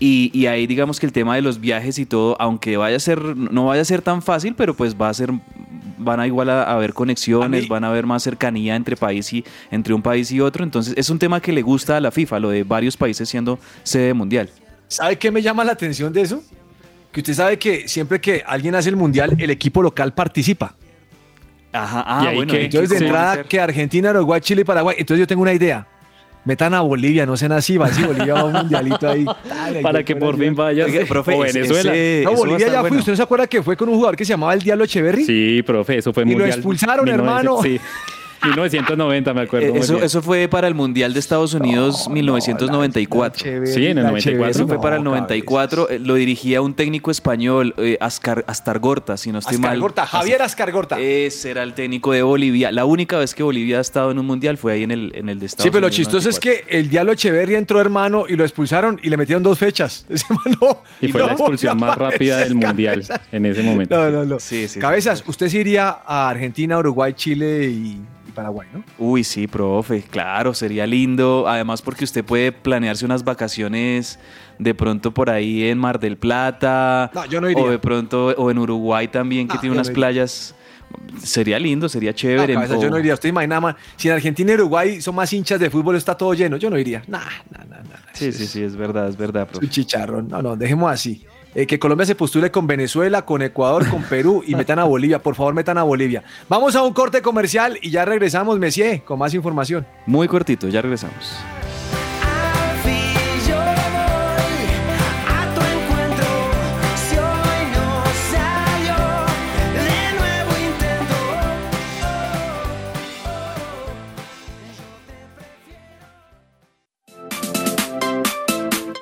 Y, 0.00 0.30
y 0.34 0.46
ahí 0.46 0.66
digamos 0.66 0.98
que 0.98 1.06
el 1.06 1.12
tema 1.12 1.36
de 1.36 1.42
los 1.42 1.60
viajes 1.60 1.98
y 2.00 2.04
todo, 2.06 2.36
aunque 2.40 2.76
vaya 2.76 2.96
a 2.96 3.00
ser, 3.00 3.20
no 3.36 3.66
vaya 3.66 3.82
a 3.82 3.84
ser 3.84 4.02
tan 4.02 4.22
fácil, 4.22 4.54
pero 4.56 4.74
pues 4.74 4.96
va 5.00 5.08
a 5.08 5.14
ser, 5.14 5.30
van 5.98 6.18
a 6.18 6.26
igual 6.26 6.50
a, 6.50 6.64
haber 6.64 6.92
conexiones, 6.94 7.60
A 7.60 7.62
mí- 7.62 7.68
van 7.68 7.84
a 7.84 7.88
haber 7.90 8.04
más 8.04 8.24
cercanía 8.24 8.74
entre 8.74 8.96
país 8.96 9.32
y, 9.32 9.44
entre 9.70 9.94
un 9.94 10.02
país 10.02 10.32
y 10.32 10.40
otro. 10.40 10.64
Entonces, 10.64 10.94
es 10.96 11.10
un 11.10 11.18
tema 11.20 11.40
que 11.40 11.52
le 11.52 11.62
gusta 11.62 11.96
a 11.96 12.00
la 12.00 12.10
FIFA, 12.10 12.40
lo 12.40 12.50
de 12.50 12.64
varios 12.64 12.96
países 12.96 13.28
siendo 13.28 13.58
sede 13.84 14.12
mundial. 14.14 14.50
¿Sabe 14.88 15.18
qué 15.18 15.30
me 15.30 15.42
llama 15.42 15.64
la 15.64 15.72
atención 15.72 16.12
de 16.12 16.22
eso? 16.22 16.42
Que 17.12 17.20
usted 17.20 17.34
sabe 17.34 17.58
que 17.58 17.88
siempre 17.88 18.20
que 18.20 18.42
alguien 18.46 18.74
hace 18.74 18.88
el 18.90 18.96
mundial, 18.96 19.36
el 19.38 19.50
equipo 19.50 19.82
local 19.82 20.12
participa. 20.14 20.74
Ajá, 21.72 22.24
¿Y 22.24 22.26
ahí 22.28 22.46
qué? 22.46 22.64
Entonces, 22.66 22.90
de 22.90 23.06
entrada, 23.06 23.42
que 23.44 23.60
Argentina, 23.60 24.10
Uruguay, 24.10 24.40
Chile 24.40 24.60
y 24.62 24.64
Paraguay. 24.64 24.96
Entonces, 24.98 25.20
yo 25.20 25.26
tengo 25.26 25.42
una 25.42 25.52
idea. 25.52 25.86
Metan 26.44 26.74
a 26.74 26.82
Bolivia, 26.82 27.24
no 27.24 27.36
sean 27.38 27.52
así, 27.52 27.78
va 27.78 27.86
así, 27.86 28.02
Bolivia 28.02 28.34
va 28.34 28.40
a 28.40 28.44
un 28.44 28.52
mundialito 28.52 29.08
ahí. 29.08 29.24
Dale, 29.48 29.80
Para 29.80 30.04
que 30.04 30.14
por 30.14 30.38
fin 30.38 30.54
vaya 30.54 30.86
profe, 31.08 31.32
o 31.34 31.38
Venezuela. 31.40 31.92
ese- 31.94 32.22
No, 32.24 32.32
Bolivia 32.34 32.66
ya 32.66 32.72
fue. 32.72 32.80
bueno. 32.82 32.98
¿Usted 32.98 33.12
no 33.12 33.16
se 33.16 33.22
acuerda 33.22 33.46
que 33.46 33.62
fue 33.62 33.76
con 33.78 33.88
un 33.88 33.94
jugador 33.94 34.14
que 34.14 34.24
se 34.26 34.30
llamaba 34.34 34.52
el 34.52 34.60
Diablo 34.60 34.84
Echeverry? 34.84 35.24
Sí, 35.24 35.62
profe, 35.62 35.98
eso 35.98 36.12
fue 36.12 36.24
Y 36.24 36.34
lo 36.34 36.44
expulsaron, 36.44 37.06
1900, 37.06 37.14
hermano. 37.54 37.62
Sí, 37.62 37.80
1990 38.44 39.34
me 39.34 39.40
acuerdo. 39.42 39.66
Eh, 39.68 39.70
muy 39.72 39.80
Eso, 39.80 39.94
bien. 39.94 40.04
eso 40.04 40.22
fue 40.22 40.48
para 40.48 40.68
el 40.68 40.74
Mundial 40.74 41.12
de 41.12 41.20
Estados 41.20 41.54
Unidos 41.54 42.08
1994. 42.08 43.44
Sí, 43.66 43.86
en 43.86 43.98
el 43.98 44.04
94. 44.04 44.50
Eso 44.50 44.66
fue 44.66 44.76
No, 44.76 44.80
para 44.82 44.96
el 44.96 45.02
cabezas. 45.02 45.20
94. 45.22 45.90
eh, 45.90 45.98
Lo 45.98 46.14
dirigía 46.14 46.60
un 46.60 46.74
técnico 46.74 47.10
español, 47.10 47.74
eh, 47.78 47.98
Ascar- 48.00 48.44
Astargorta, 48.46 49.16
si 49.16 49.32
no 49.32 49.38
estoy 49.38 49.58
mal. 49.58 49.70
Ascargorta, 49.70 50.06
Javier 50.06 50.42
Ascargorta. 50.42 51.00
Ese 51.00 51.50
era 51.50 51.62
el 51.62 51.74
técnico 51.74 52.12
de 52.12 52.22
Bolivia. 52.22 52.70
La 52.72 52.84
única 52.84 53.18
vez 53.18 53.34
que 53.34 53.42
Bolivia 53.42 53.78
ha 53.78 53.80
estado 53.80 54.10
en 54.10 54.18
un 54.18 54.26
mundial 54.26 54.58
fue 54.58 54.72
ahí 54.72 54.82
en 54.82 54.90
el, 54.90 55.12
en 55.14 55.28
el 55.28 55.38
de 55.38 55.46
Estados 55.46 55.64
Sí, 55.64 55.70
pero 55.70 55.80
lo 55.82 55.86
Unidos. 55.88 55.96
chistoso 55.96 56.28
es 56.28 56.36
94. 56.36 56.68
que 56.68 56.78
el 56.78 56.88
Diablo 56.88 57.12
Echeverry 57.12 57.54
entró 57.54 57.80
hermano 57.80 58.24
y 58.28 58.36
lo 58.36 58.44
expulsaron 58.44 59.00
y 59.02 59.08
le 59.10 59.16
metieron 59.16 59.42
dos 59.42 59.58
fechas. 59.58 60.06
Ese 60.10 60.26
no- 60.60 60.82
Y 61.00 61.08
fue 61.08 61.20
no 61.20 61.26
la 61.28 61.32
expulsión 61.32 61.78
más 61.78 61.96
rápida 61.96 62.38
del 62.38 62.54
mundial 62.54 62.94
cabezas. 63.06 63.20
en 63.32 63.46
ese 63.46 63.62
momento. 63.62 63.96
No, 63.96 64.10
no, 64.10 64.24
no. 64.24 64.38
Sí, 64.40 64.68
sí, 64.68 64.78
Cabezas, 64.80 65.22
usted 65.26 65.48
sí 65.48 65.58
iría 65.58 65.88
a 66.06 66.28
Argentina, 66.28 66.78
Uruguay, 66.78 67.12
Chile 67.14 67.66
y 67.66 67.98
Paraguay, 68.34 68.68
¿no? 68.72 68.84
Uy, 68.98 69.24
sí, 69.24 69.46
profe, 69.46 70.02
claro, 70.02 70.52
sería 70.54 70.86
lindo. 70.86 71.46
Además, 71.48 71.80
porque 71.82 72.04
usted 72.04 72.24
puede 72.24 72.52
planearse 72.52 73.04
unas 73.04 73.24
vacaciones 73.24 74.18
de 74.58 74.74
pronto 74.74 75.12
por 75.12 75.30
ahí 75.30 75.64
en 75.68 75.78
Mar 75.78 75.98
del 76.00 76.16
Plata. 76.16 77.10
No, 77.14 77.24
yo 77.26 77.40
no 77.40 77.48
iría. 77.50 77.64
O 77.64 77.70
de 77.70 77.78
pronto, 77.78 78.26
o 78.36 78.50
en 78.50 78.58
Uruguay 78.58 79.08
también, 79.08 79.48
que 79.48 79.54
No, 79.54 79.60
tiene 79.60 79.74
unas 79.74 79.88
no 79.88 79.94
playas. 79.94 80.54
Sería 81.22 81.58
lindo, 81.58 81.88
sería 81.88 82.14
chévere. 82.14 82.54
yo 82.80 82.90
no 82.90 82.98
iría. 82.98 83.14
Usted 83.14 83.28
imagina, 83.30 83.60
man, 83.60 83.76
si 83.96 84.08
en 84.08 84.14
Argentina 84.14 84.52
y 84.52 84.54
Uruguay 84.54 85.00
son 85.00 85.14
más 85.14 85.32
hinchas 85.32 85.58
de 85.58 85.70
fútbol, 85.70 85.96
está 85.96 86.16
todo 86.16 86.34
lleno. 86.34 86.56
Yo 86.56 86.70
no 86.70 86.78
iría. 86.78 87.02
Nah, 87.08 87.18
nah, 87.50 87.64
nah, 87.64 87.82
nah. 87.82 87.96
Sí, 88.12 88.32
sí, 88.32 88.46
sí, 88.46 88.62
es 88.62 88.76
verdad, 88.76 89.08
es 89.08 89.16
verdad, 89.16 89.48
profe. 89.48 89.64
un 89.64 89.70
chicharrón. 89.70 90.28
No, 90.28 90.40
no, 90.40 90.56
dejemos 90.56 90.92
así. 90.92 91.24
Eh, 91.54 91.66
que 91.66 91.78
Colombia 91.78 92.04
se 92.04 92.14
postule 92.14 92.50
con 92.50 92.66
Venezuela, 92.66 93.22
con 93.22 93.42
Ecuador, 93.42 93.88
con 93.88 94.02
Perú 94.02 94.42
y 94.46 94.54
metan 94.54 94.78
a 94.78 94.84
Bolivia. 94.84 95.20
Por 95.20 95.34
favor, 95.34 95.54
metan 95.54 95.78
a 95.78 95.82
Bolivia. 95.84 96.24
Vamos 96.48 96.74
a 96.74 96.82
un 96.82 96.92
corte 96.92 97.22
comercial 97.22 97.78
y 97.80 97.90
ya 97.90 98.04
regresamos, 98.04 98.58
Messier, 98.58 99.02
con 99.04 99.18
más 99.18 99.34
información. 99.34 99.86
Muy 100.06 100.26
cortito, 100.26 100.68
ya 100.68 100.82
regresamos. 100.82 101.36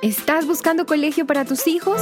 ¿Estás 0.03 0.45
buscando 0.45 0.85
colegio 0.85 1.25
para 1.25 1.45
tus 1.45 1.65
hijos? 1.65 2.01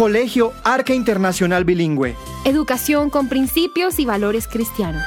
Colegio 0.00 0.54
Arca 0.64 0.94
Internacional 0.94 1.66
Bilingüe. 1.66 2.16
Educación 2.46 3.10
con 3.10 3.28
principios 3.28 3.98
y 3.98 4.06
valores 4.06 4.48
cristianos. 4.48 5.02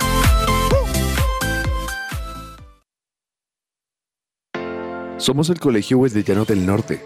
Somos 5.18 5.50
el 5.50 5.60
Colegio 5.60 5.98
Wesleyano 5.98 6.46
del 6.46 6.64
Norte. 6.64 7.02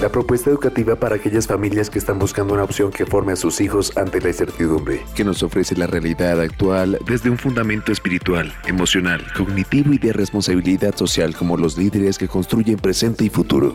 La 0.00 0.08
propuesta 0.08 0.50
educativa 0.50 0.94
para 0.94 1.16
aquellas 1.16 1.48
familias 1.48 1.90
que 1.90 1.98
están 1.98 2.20
buscando 2.20 2.54
una 2.54 2.62
opción 2.62 2.92
que 2.92 3.06
forme 3.06 3.32
a 3.32 3.36
sus 3.36 3.60
hijos 3.60 3.96
ante 3.96 4.20
la 4.20 4.28
incertidumbre, 4.28 5.02
que 5.16 5.24
nos 5.24 5.42
ofrece 5.42 5.74
la 5.74 5.88
realidad 5.88 6.40
actual 6.40 7.00
desde 7.08 7.28
un 7.28 7.38
fundamento 7.38 7.90
espiritual, 7.90 8.54
emocional, 8.68 9.20
cognitivo 9.36 9.94
y 9.94 9.98
de 9.98 10.12
responsabilidad 10.12 10.94
social 10.94 11.34
como 11.34 11.56
los 11.56 11.76
líderes 11.76 12.18
que 12.18 12.28
construyen 12.28 12.76
presente 12.76 13.24
y 13.24 13.30
futuro. 13.30 13.74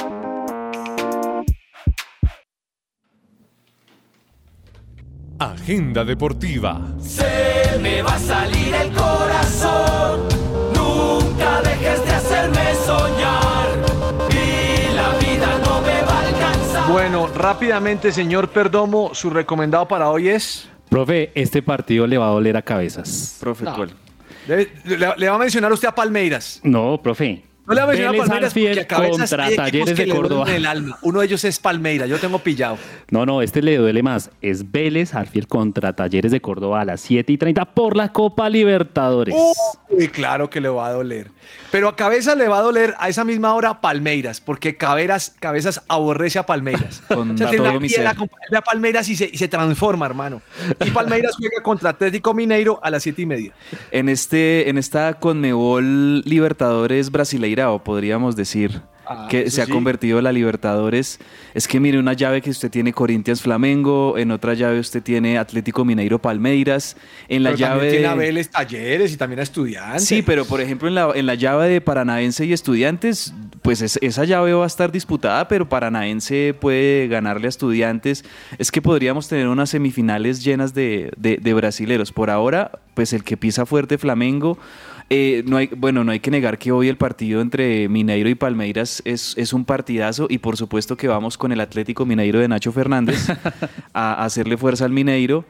Agenda 5.41 6.05
deportiva. 6.05 6.79
Se 7.01 7.75
me 7.81 8.03
va 8.03 8.13
a 8.13 8.19
salir 8.19 8.75
el 8.75 8.91
corazón. 8.91 10.21
Nunca 10.75 11.61
dejes 11.63 12.05
de 12.05 12.11
hacerme 12.11 12.75
soñar. 12.85 13.69
Y 14.29 14.93
la 14.93 15.09
vida 15.17 15.59
no 15.65 15.81
me 15.81 15.99
va 16.03 16.19
a 16.19 16.27
alcanzar. 16.27 16.91
Bueno, 16.91 17.25
rápidamente, 17.35 18.11
señor 18.11 18.49
Perdomo, 18.49 19.15
su 19.15 19.31
recomendado 19.31 19.87
para 19.87 20.11
hoy 20.11 20.29
es. 20.29 20.69
Profe, 20.89 21.31
este 21.33 21.63
partido 21.63 22.05
le 22.05 22.19
va 22.19 22.27
a 22.27 22.31
doler 22.33 22.55
a 22.55 22.61
cabezas. 22.61 23.37
Profe, 23.39 23.65
No. 23.65 23.75
Le, 24.47 24.69
le- 24.85 25.13
le 25.17 25.27
va 25.29 25.35
a 25.35 25.39
mencionar 25.39 25.73
usted 25.73 25.87
a 25.87 25.95
Palmeiras. 25.95 26.59
No, 26.63 26.99
profe. 27.01 27.43
No 27.65 27.75
le 27.75 27.81
va 27.81 27.91
a 27.91 27.95
mencionar 27.95 28.11
Vélez 28.11 28.27
Palmeiras 28.27 28.53
porque 28.53 28.87
cabezas 28.87 29.29
contra 29.29 29.45
hay 29.45 29.55
Talleres 29.55 29.95
que 29.95 30.05
de 30.05 30.11
Córdoba. 30.11 30.45
en 30.49 30.55
el 30.55 30.65
alma. 30.65 30.97
Uno 31.03 31.19
de 31.19 31.27
ellos 31.27 31.43
es 31.45 31.59
Palmeiras, 31.59 32.09
yo 32.09 32.17
tengo 32.17 32.39
pillado. 32.39 32.77
No, 33.11 33.25
no, 33.25 33.41
este 33.41 33.61
le 33.61 33.77
duele 33.77 34.01
más. 34.01 34.31
Es 34.41 34.71
Vélez 34.71 35.13
Arfiel 35.13 35.47
contra 35.47 35.93
Talleres 35.93 36.31
de 36.31 36.41
Córdoba 36.41 36.81
a 36.81 36.85
las 36.85 37.01
7 37.01 37.31
y 37.31 37.37
30 37.37 37.65
por 37.65 37.95
la 37.95 38.11
Copa 38.11 38.49
Libertadores. 38.49 39.35
Uy, 39.89 40.07
claro 40.07 40.49
que 40.49 40.59
le 40.59 40.69
va 40.69 40.87
a 40.87 40.93
doler. 40.93 41.29
Pero 41.71 41.87
a 41.87 41.95
Cabezas 41.95 42.37
le 42.37 42.47
va 42.47 42.59
a 42.59 42.61
doler 42.61 42.95
a 42.97 43.09
esa 43.09 43.23
misma 43.23 43.53
hora 43.53 43.79
Palmeiras, 43.79 44.41
porque 44.41 44.75
Caberas, 44.75 45.35
Cabezas 45.39 45.81
aborrece 45.87 46.39
a 46.39 46.45
Palmeiras. 46.45 47.01
Con 47.07 47.31
o 47.31 47.37
sea, 47.37 47.47
a 47.47 47.49
tiene 47.49 47.69
una 47.69 47.79
piedra 47.79 48.15
Palmeiras 48.65 49.07
y 49.09 49.15
se, 49.15 49.29
y 49.31 49.37
se 49.37 49.47
transforma, 49.47 50.05
hermano. 50.05 50.41
Y 50.83 50.89
Palmeiras 50.91 51.35
juega 51.37 51.61
contra 51.63 51.91
Atlético 51.91 52.33
Mineiro 52.33 52.79
a 52.83 52.89
las 52.89 53.03
siete 53.03 53.21
y 53.21 53.25
media. 53.25 53.53
En, 53.91 54.09
este, 54.09 54.69
en 54.69 54.77
esta 54.77 55.13
Conmebol 55.15 56.21
Libertadores 56.21 57.11
Brasileirao, 57.55 57.83
podríamos 57.83 58.35
decir. 58.35 58.81
Ah, 59.13 59.27
que 59.29 59.49
se 59.49 59.61
ha 59.61 59.65
sí. 59.65 59.71
convertido 59.71 60.19
en 60.19 60.23
la 60.23 60.31
Libertadores. 60.31 61.19
Es 61.55 61.67
que 61.67 61.79
mire, 61.81 61.99
una 61.99 62.13
llave 62.13 62.39
que 62.41 62.49
usted 62.51 62.69
tiene 62.69 62.93
Corinthians 62.93 63.41
Flamengo, 63.41 64.15
en 64.17 64.31
otra 64.31 64.53
llave 64.53 64.79
usted 64.79 65.01
tiene 65.03 65.37
Atlético 65.39 65.83
Mineiro 65.83 66.19
Palmeiras, 66.21 66.95
en 67.27 67.43
la 67.43 67.49
Pero 67.49 67.57
llave 67.59 67.89
tiene 67.91 68.05
a 68.05 68.11
de- 68.11 68.17
Vélez 68.17 68.49
Talleres 68.51 69.11
y 69.11 69.17
también 69.17 69.39
a 69.39 69.43
Estudiantes. 69.43 70.05
Sí, 70.05 70.21
pero 70.21 70.45
por 70.45 70.61
ejemplo 70.61 70.87
en 70.87 70.95
la, 70.95 71.11
en 71.13 71.25
la 71.25 71.33
llave 71.35 71.67
de 71.67 71.81
Paranaense 71.81 72.45
y 72.45 72.53
Estudiantes, 72.53 73.33
pues 73.63 73.81
es- 73.81 73.99
esa 74.01 74.23
llave 74.23 74.53
va 74.53 74.63
a 74.63 74.67
estar 74.67 74.91
disputada, 74.93 75.47
pero 75.49 75.67
Paranaense 75.67 76.53
puede 76.57 77.07
ganarle 77.09 77.47
a 77.47 77.49
Estudiantes. 77.49 78.23
Es 78.59 78.71
que 78.71 78.81
podríamos 78.83 79.27
tener 79.27 79.47
unas 79.47 79.71
semifinales 79.71 80.41
llenas 80.43 80.73
de, 80.73 81.11
de- 81.17 81.37
de 81.37 81.53
brasileros. 81.53 82.13
Por 82.13 82.29
ahora, 82.29 82.79
pues 82.93 83.11
el 83.13 83.23
que 83.25 83.35
pisa 83.35 83.65
fuerte 83.65 83.97
Flamengo. 83.97 84.57
Eh, 85.13 85.43
no 85.45 85.57
hay, 85.57 85.67
bueno, 85.67 86.05
no 86.05 86.13
hay 86.13 86.21
que 86.21 86.31
negar 86.31 86.57
que 86.57 86.71
hoy 86.71 86.87
el 86.87 86.95
partido 86.95 87.41
entre 87.41 87.89
Mineiro 87.89 88.29
y 88.29 88.35
Palmeiras 88.35 89.01
es, 89.03 89.33
es 89.37 89.51
un 89.51 89.65
partidazo 89.65 90.27
y 90.29 90.37
por 90.37 90.55
supuesto 90.55 90.95
que 90.95 91.09
vamos 91.09 91.37
con 91.37 91.51
el 91.51 91.59
Atlético 91.59 92.05
Mineiro 92.05 92.39
de 92.39 92.47
Nacho 92.47 92.71
Fernández 92.71 93.29
a, 93.93 94.13
a 94.13 94.23
hacerle 94.23 94.55
fuerza 94.55 94.85
al 94.85 94.91
Mineiro. 94.91 95.43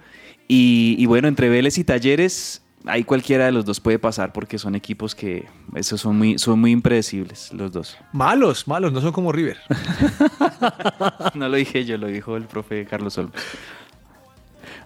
Y, 0.47 0.95
y 0.97 1.05
bueno, 1.05 1.27
entre 1.27 1.47
Vélez 1.47 1.77
y 1.77 1.83
Talleres, 1.83 2.63
ahí 2.85 3.03
cualquiera 3.03 3.45
de 3.45 3.51
los 3.51 3.63
dos 3.63 3.79
puede 3.79 3.99
pasar 3.99 4.33
porque 4.33 4.57
son 4.57 4.73
equipos 4.73 5.13
que 5.13 5.45
esos 5.75 6.01
son 6.01 6.17
muy, 6.17 6.39
son 6.39 6.59
muy 6.59 6.71
impredecibles 6.71 7.53
los 7.53 7.71
dos. 7.71 7.97
Malos, 8.13 8.67
malos, 8.67 8.91
no 8.91 8.99
son 8.99 9.11
como 9.11 9.31
River. 9.31 9.59
No 11.35 11.47
lo 11.49 11.55
dije 11.55 11.85
yo, 11.85 11.97
lo 11.97 12.07
dijo 12.07 12.35
el 12.35 12.45
profe 12.45 12.85
Carlos 12.85 13.17
Olmos. 13.19 13.35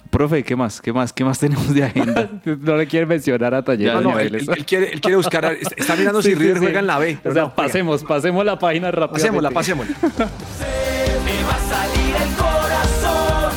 Profe, 0.09 0.43
¿qué 0.43 0.55
más? 0.55 0.79
¿Qué 0.81 0.93
más? 0.93 1.11
¿Qué 1.11 1.23
más 1.25 1.39
tenemos 1.39 1.73
de 1.73 1.83
agenda? 1.83 2.29
no 2.45 2.77
le 2.77 2.87
quiere 2.87 3.05
mencionar 3.05 3.53
a 3.53 3.63
Talleres. 3.63 4.01
No, 4.01 4.17
él, 4.19 4.29
Vélez. 4.31 4.47
él- 4.47 4.55
él 4.57 4.65
quiere, 4.65 4.91
él 4.93 5.01
quiere 5.01 5.17
buscar. 5.17 5.45
a- 5.45 5.51
está 5.53 5.95
mirando 5.95 6.21
si 6.23 6.29
Sí, 6.29 6.35
sí, 6.35 6.39
River 6.41 6.55
sí. 6.57 6.63
juega 6.63 6.79
en 6.79 6.87
la 6.87 6.99
B. 6.99 7.17
O 7.19 7.33
sea, 7.33 7.43
no 7.43 7.49
juega. 7.49 7.55
pasemos, 7.55 8.03
pasemos 8.03 8.45
la 8.45 8.57
página 8.59 8.91
rápido. 8.91 9.13
Pasémosla, 9.13 9.51
pasémosla. 9.51 9.95
Me 10.01 11.43
va 11.43 11.55
a 11.55 11.59
salir 11.59 12.15
el 12.15 12.35
corazón. 12.35 13.53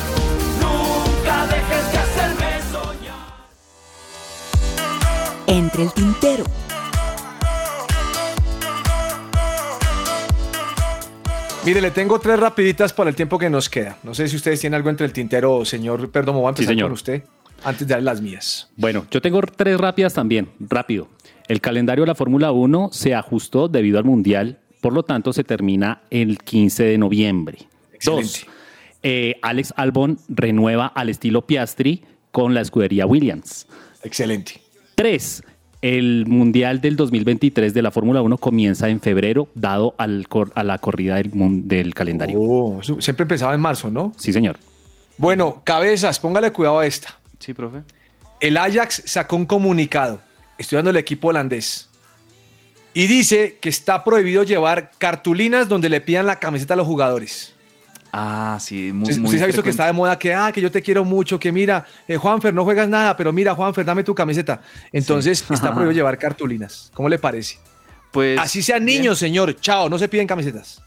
Nunca 0.61 1.45
dejes 1.47 1.91
de 1.91 1.97
hacerme 1.97 2.61
soñar. 2.71 3.27
Entre 5.47 5.83
el 5.83 5.93
tintero. 5.93 6.43
Mire, 11.65 11.81
le 11.81 11.91
tengo 11.91 12.19
tres 12.19 12.39
rapiditas 12.39 12.93
para 12.93 13.09
el 13.09 13.15
tiempo 13.15 13.37
que 13.37 13.49
nos 13.49 13.69
queda. 13.69 13.97
No 14.03 14.13
sé 14.15 14.27
si 14.27 14.37
ustedes 14.37 14.61
tienen 14.61 14.75
algo 14.75 14.89
entre 14.89 15.05
el 15.05 15.11
tintero, 15.13 15.65
señor 15.65 16.09
Perdomo. 16.09 16.39
Voy 16.39 16.47
a 16.47 16.49
empezar 16.51 16.71
señor. 16.73 16.87
con 16.87 16.93
usted 16.93 17.23
antes 17.63 17.87
de 17.87 17.93
dar 17.93 18.03
las 18.03 18.21
mías. 18.21 18.69
Bueno, 18.77 19.05
yo 19.11 19.21
tengo 19.21 19.41
tres 19.41 19.77
rápidas 19.77 20.13
también, 20.13 20.49
rápido. 20.59 21.09
El 21.47 21.61
calendario 21.61 22.03
de 22.03 22.07
la 22.07 22.15
Fórmula 22.15 22.51
1 22.51 22.89
se 22.93 23.13
ajustó 23.13 23.67
debido 23.67 23.97
al 23.97 24.05
Mundial, 24.05 24.59
por 24.81 24.93
lo 24.93 25.03
tanto 25.03 25.33
se 25.33 25.43
termina 25.43 26.01
el 26.09 26.37
15 26.37 26.83
de 26.83 26.97
noviembre. 26.97 27.59
Dos, 28.03 28.45
eh, 29.03 29.35
Alex 29.41 29.73
Albon 29.75 30.17
renueva 30.29 30.87
al 30.87 31.09
estilo 31.09 31.45
Piastri 31.45 32.03
con 32.31 32.53
la 32.53 32.61
escudería 32.61 33.05
Williams. 33.05 33.67
Excelente. 34.03 34.61
Tres, 34.95 35.43
el 35.81 36.25
Mundial 36.27 36.81
del 36.81 36.95
2023 36.95 37.73
de 37.73 37.81
la 37.81 37.91
Fórmula 37.91 38.21
1 38.21 38.37
comienza 38.37 38.89
en 38.89 38.99
febrero, 38.99 39.47
dado 39.55 39.95
al 39.97 40.27
cor- 40.27 40.51
a 40.55 40.63
la 40.63 40.77
corrida 40.77 41.21
del, 41.23 41.93
calendario. 41.93 42.39
Oh, 42.41 42.81
siempre 42.99 43.23
empezaba 43.23 43.53
en 43.53 43.61
marzo, 43.61 43.89
¿no? 43.89 44.13
Sí, 44.17 44.33
señor. 44.33 44.57
Bueno, 45.17 45.61
cabezas, 45.63 46.19
póngale 46.19 46.51
cuidado 46.51 46.79
a 46.79 46.85
esta. 46.85 47.17
Sí, 47.39 47.53
profe. 47.53 47.79
El 48.39 48.57
Ajax 48.57 49.03
sacó 49.05 49.35
un 49.35 49.45
comunicado, 49.45 50.21
estudiando 50.57 50.91
el 50.91 50.97
equipo 50.97 51.29
holandés, 51.29 51.89
y 52.93 53.07
dice 53.07 53.57
que 53.61 53.69
está 53.69 54.03
prohibido 54.03 54.43
llevar 54.43 54.91
cartulinas 54.97 55.69
donde 55.69 55.89
le 55.89 56.01
pidan 56.01 56.25
la 56.25 56.39
camiseta 56.39 56.73
a 56.73 56.77
los 56.77 56.87
jugadores. 56.87 57.53
Ah, 58.11 58.57
sí, 58.59 58.91
muy, 58.93 59.03
Usted, 59.09 59.17
muy 59.17 59.25
usted 59.27 59.37
se 59.37 59.43
ha 59.43 59.47
visto 59.47 59.63
que 59.63 59.69
está 59.69 59.85
de 59.85 59.93
moda 59.93 60.17
que, 60.17 60.33
ah, 60.33 60.51
que 60.51 60.61
yo 60.61 60.71
te 60.71 60.81
quiero 60.81 61.05
mucho, 61.05 61.39
que 61.39 61.51
mira, 61.51 61.85
eh, 62.07 62.17
Juanfer, 62.17 62.53
no 62.53 62.63
juegas 62.63 62.89
nada, 62.89 63.15
pero 63.15 63.31
mira, 63.31 63.53
Juanfer, 63.53 63.85
dame 63.85 64.03
tu 64.03 64.15
camiseta. 64.15 64.61
Entonces 64.91 65.45
está 65.49 65.71
prohibido 65.71 65.91
llevar 65.93 66.17
cartulinas. 66.17 66.89
¿Cómo 66.93 67.07
le 67.09 67.19
parece? 67.19 67.57
Pues, 68.11 68.39
Así 68.39 68.63
sean 68.63 68.83
niños, 68.85 69.19
señor. 69.19 69.55
Chao, 69.61 69.89
no 69.89 69.99
se 69.99 70.07
piden 70.09 70.25
camisetas. 70.25 70.81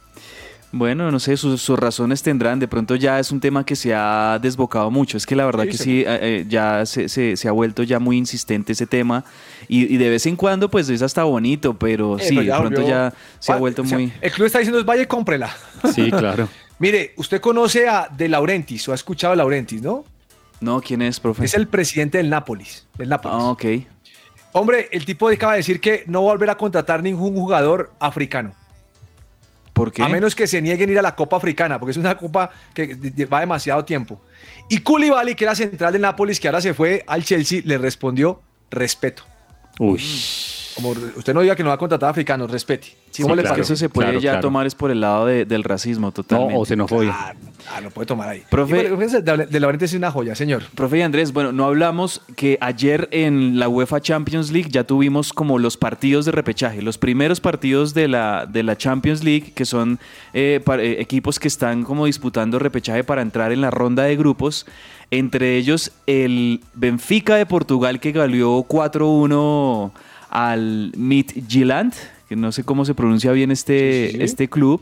Bueno, 0.75 1.11
no 1.11 1.21
sé, 1.21 1.37
sus, 1.37 1.61
sus 1.61 1.79
razones 1.79 2.23
tendrán. 2.23 2.59
De 2.59 2.67
pronto 2.67 2.97
ya 2.97 3.19
es 3.21 3.31
un 3.31 3.41
tema 3.41 3.65
que 3.65 3.77
se 3.77 3.95
ha 3.95 4.39
desbocado 4.41 4.91
mucho. 4.91 5.19
Es 5.19 5.27
que 5.27 5.37
la 5.37 5.45
verdad 5.45 5.65
Sí, 5.65 5.69
que 5.71 5.77
sí. 5.77 5.85
sí, 5.85 6.01
eh, 6.01 6.19
eh, 6.23 6.47
ya 6.49 6.87
se, 6.87 7.11
se- 7.11 7.37
se 7.37 7.47
ha 7.47 7.53
vuelto 7.53 7.83
ya 7.83 7.99
muy 7.99 8.17
insistente 8.17 8.73
ese 8.73 8.87
tema. 8.87 9.23
Y, 9.69 9.93
y 9.95 9.99
de 9.99 10.09
vez 10.09 10.25
en 10.25 10.35
cuando, 10.35 10.71
pues 10.71 10.89
es 10.89 11.03
hasta 11.03 11.25
bonito, 11.25 11.75
pero 11.75 12.19
Eh, 12.19 12.23
sí, 12.23 12.37
pero 12.37 12.41
de 12.55 12.59
pronto 12.59 12.81
volvió- 12.81 12.89
ya 12.89 13.13
se 13.39 13.53
ha 13.53 13.57
Va- 13.57 13.61
vuelto 13.61 13.83
o 13.83 13.85
sea, 13.87 13.99
muy... 13.99 14.13
El 14.23 14.33
club 14.33 14.47
está 14.47 14.61
diciendo, 14.61 14.83
vaya 14.83 15.03
y 15.03 15.07
cómprela. 15.07 15.55
Sí, 15.95 16.11
claro. 16.11 16.49
Mire, 16.83 17.13
usted 17.15 17.41
conoce 17.41 17.89
a 17.89 18.09
De 18.09 18.29
Laurentiis 18.29 18.89
o 18.89 18.93
ha 18.93 18.97
escuchado 18.97 19.33
a 19.33 19.37
Laurentiis, 19.37 19.81
¿no? 19.81 20.05
No, 20.61 20.81
¿quién 20.81 21.01
es, 21.01 21.21
profe? 21.21 21.45
Es 21.45 21.55
el 21.55 21.69
presidente 21.69 22.19
del 22.19 22.29
Nápoles. 22.29 22.89
Del 22.99 23.09
Nápoles. 23.09 23.39
Ah, 23.41 23.51
ok. 23.51 23.65
Hombre, 24.51 24.89
el 24.91 25.05
tipo 25.05 25.29
acaba 25.29 25.53
de 25.53 25.59
decir 25.59 25.81
que 25.81 26.03
no 26.09 26.25
va 26.25 26.31
a 26.31 26.35
volver 26.35 26.51
a 26.51 26.57
contratar 26.57 27.01
ningún 27.01 27.37
jugador 27.37 27.93
africano. 28.01 28.53
¿Por 29.73 29.93
qué? 29.93 30.03
A 30.03 30.09
menos 30.09 30.35
que 30.35 30.49
se 30.49 30.61
nieguen 30.61 30.89
a 30.89 30.93
ir 30.95 30.99
a 30.99 31.03
la 31.03 31.15
Copa 31.15 31.37
Africana, 31.37 31.79
porque 31.79 31.93
es 31.93 31.99
una 31.99 32.19
copa 32.19 32.51
que 32.75 32.99
va 33.33 33.39
demasiado 33.39 33.85
tiempo. 33.85 34.21
Y 34.69 34.79
Koulibaly, 34.79 35.37
que 35.37 35.45
era 35.45 35.55
central 35.55 35.93
del 35.93 36.03
Nápoles, 36.03 36.41
que 36.41 36.49
ahora 36.49 36.61
se 36.61 36.75
fue 36.75 37.05
al 37.07 37.23
Chelsea, 37.23 37.63
le 37.65 37.79
respondió 37.79 38.43
respeto. 38.73 39.23
Uy. 39.79 40.03
Como 40.75 40.91
usted 40.91 41.35
no 41.35 41.41
diga 41.43 41.55
que 41.57 41.63
no 41.63 41.69
va 41.69 41.75
a 41.75 41.79
contratar 41.79 42.11
africanos, 42.11 42.51
respete. 42.51 42.89
Sí, 43.11 43.23
¿Cómo 43.23 43.35
sí, 43.35 43.37
le 43.37 43.43
claro. 43.43 43.55
parece? 43.57 43.73
Eso 43.75 43.77
se 43.77 43.89
puede 43.89 44.09
Claro, 44.09 44.21
ya 44.21 44.31
claro. 44.33 44.43
tomar 44.43 44.67
es 44.67 44.75
por 44.75 44.91
el 44.91 45.01
lado 45.01 45.27
de- 45.27 45.45
del 45.45 45.65
racismo, 45.65 46.13
totalmente. 46.13 46.55
o 46.57 46.65
xenofobia. 46.65 47.11
Ah, 47.15 47.35
ah, 47.75 47.81
lo 47.83 47.91
puede 47.91 48.07
tomar 48.07 48.29
ahí. 48.31 48.43
Profe- 48.51 49.21
de, 49.23 49.47
de 49.47 49.61
la 49.61 49.71
es 49.71 49.93
una 49.95 50.11
joya, 50.11 50.35
señor. 50.35 50.63
Profe 50.75 50.99
y 50.99 51.03
Andrés, 51.03 51.33
bueno, 51.33 51.53
no 51.53 51.65
hablamos 51.67 52.23
que 52.37 52.57
ayer 52.61 53.09
en 53.11 53.59
la 53.59 53.69
UEFA 53.69 54.01
Champions 54.01 54.51
League 54.51 54.69
ya 54.71 54.85
tuvimos 54.85 55.33
como 55.33 55.59
los 55.59 55.77
partidos 55.77 56.25
de 56.25 56.33
repechaje, 56.33 56.81
los 56.83 56.97
primeros 56.99 57.41
partidos 57.41 57.93
de 57.95 58.09
la, 58.09 58.47
de 58.47 58.63
la 58.63 58.77
Champions 58.77 59.23
League, 59.25 59.53
que 59.55 59.65
son 59.67 59.99
eh, 60.33 60.61
eh, 60.67 60.97
equipos 61.01 61.39
que 61.39 61.49
están 61.49 61.83
como 61.85 62.07
disputando 62.07 62.59
repechaje 62.59 63.05
para 63.05 63.21
entrar 63.23 63.53
en 63.53 63.61
la 63.61 63.71
ronda 63.71 64.05
de 64.05 64.17
grupos. 64.17 64.67
Entre 65.11 65.59
ellos 65.59 65.93
el 66.07 66.61
Benfica 66.73 67.37
de 67.37 67.45
Portugal 67.45 68.01
que 68.01 68.13
galeó 68.13 68.63
4-1 68.63 69.91
al 70.33 70.93
Midtjylland, 70.97 71.93
que 72.29 72.35
no 72.37 72.51
sé 72.53 72.65
cómo 72.65 72.85
se 72.85 72.95
pronuncia 72.95 73.31
bien 73.33 73.51
este, 73.51 74.07
Sí, 74.07 74.13
sí, 74.13 74.17
sí. 74.19 74.25
este 74.25 74.49
club. 74.49 74.81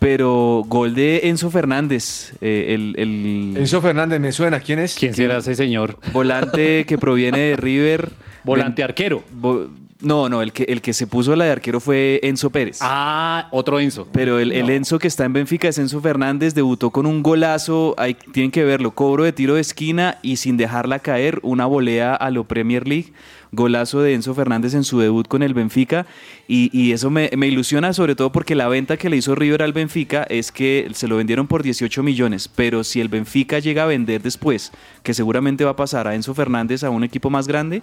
Pero 0.00 0.64
gol 0.66 0.94
de 0.94 1.20
Enzo 1.24 1.50
Fernández, 1.50 2.34
eh, 2.42 2.74
el, 2.74 2.94
el- 2.98 3.56
Enzo 3.56 3.80
Fernández, 3.80 4.20
me 4.20 4.32
suena. 4.32 4.60
¿Quién 4.60 4.78
es? 4.80 4.96
¿Quién 4.98 5.14
será 5.14 5.38
ese 5.38 5.54
señor? 5.54 5.98
volante 6.12 6.84
que 6.84 6.98
proviene 6.98 7.38
de 7.38 7.56
River. 7.56 8.10
Volante 8.44 8.82
arquero. 8.84 9.22
Bo- 9.32 9.68
no, 10.00 10.28
no, 10.28 10.42
el 10.42 10.52
que, 10.52 10.64
el 10.64 10.82
que 10.82 10.92
se 10.92 11.06
puso 11.06 11.34
la 11.34 11.46
de 11.46 11.52
arquero 11.52 11.80
fue 11.80 12.20
Enzo 12.22 12.50
Pérez. 12.50 12.78
Ah, 12.82 13.48
otro 13.52 13.80
Enzo. 13.80 14.06
Pero 14.12 14.38
el, 14.38 14.52
el. 14.52 14.68
Enzo 14.68 14.98
que 14.98 15.08
está 15.08 15.24
en 15.24 15.32
Benfica 15.32 15.68
es 15.68 15.78
Enzo 15.78 16.02
Fernández, 16.02 16.52
debutó 16.52 16.90
con 16.90 17.06
un 17.06 17.22
golazo, 17.22 17.94
ahí 17.96 18.14
tienen 18.32 18.50
que 18.50 18.64
verlo, 18.64 18.90
cobro 18.90 19.24
de 19.24 19.32
tiro 19.32 19.54
de 19.54 19.62
esquina 19.62 20.18
y 20.20 20.36
sin 20.36 20.58
dejarla 20.58 20.98
caer, 20.98 21.38
una 21.42 21.64
volea 21.64 22.14
a 22.14 22.30
lo 22.30 22.44
Premier 22.44 22.86
League, 22.86 23.14
golazo 23.54 24.00
de 24.02 24.14
Enzo 24.14 24.34
Fernández 24.34 24.74
en 24.74 24.84
su 24.84 24.98
debut 25.00 25.26
con 25.28 25.42
el 25.42 25.54
Benfica 25.54 26.06
y, 26.48 26.70
y 26.78 26.92
eso 26.92 27.10
me, 27.10 27.30
me 27.36 27.46
ilusiona 27.46 27.92
sobre 27.92 28.14
todo 28.14 28.30
porque 28.32 28.54
la 28.54 28.68
venta 28.68 28.96
que 28.96 29.08
le 29.10 29.16
hizo 29.16 29.34
River 29.34 29.62
al 29.62 29.72
Benfica 29.72 30.24
es 30.24 30.52
que 30.52 30.88
se 30.94 31.08
lo 31.08 31.16
vendieron 31.16 31.46
por 31.46 31.62
18 31.62 32.02
millones, 32.02 32.48
pero 32.48 32.84
si 32.84 33.00
el 33.00 33.08
Benfica 33.08 33.58
llega 33.58 33.84
a 33.84 33.86
vender 33.86 34.22
después, 34.22 34.72
que 35.02 35.14
seguramente 35.14 35.64
va 35.64 35.72
a 35.72 35.76
pasar 35.76 36.06
a 36.08 36.14
Enzo 36.14 36.34
Fernández 36.34 36.84
a 36.84 36.90
un 36.90 37.04
equipo 37.04 37.30
más 37.30 37.46
grande, 37.48 37.82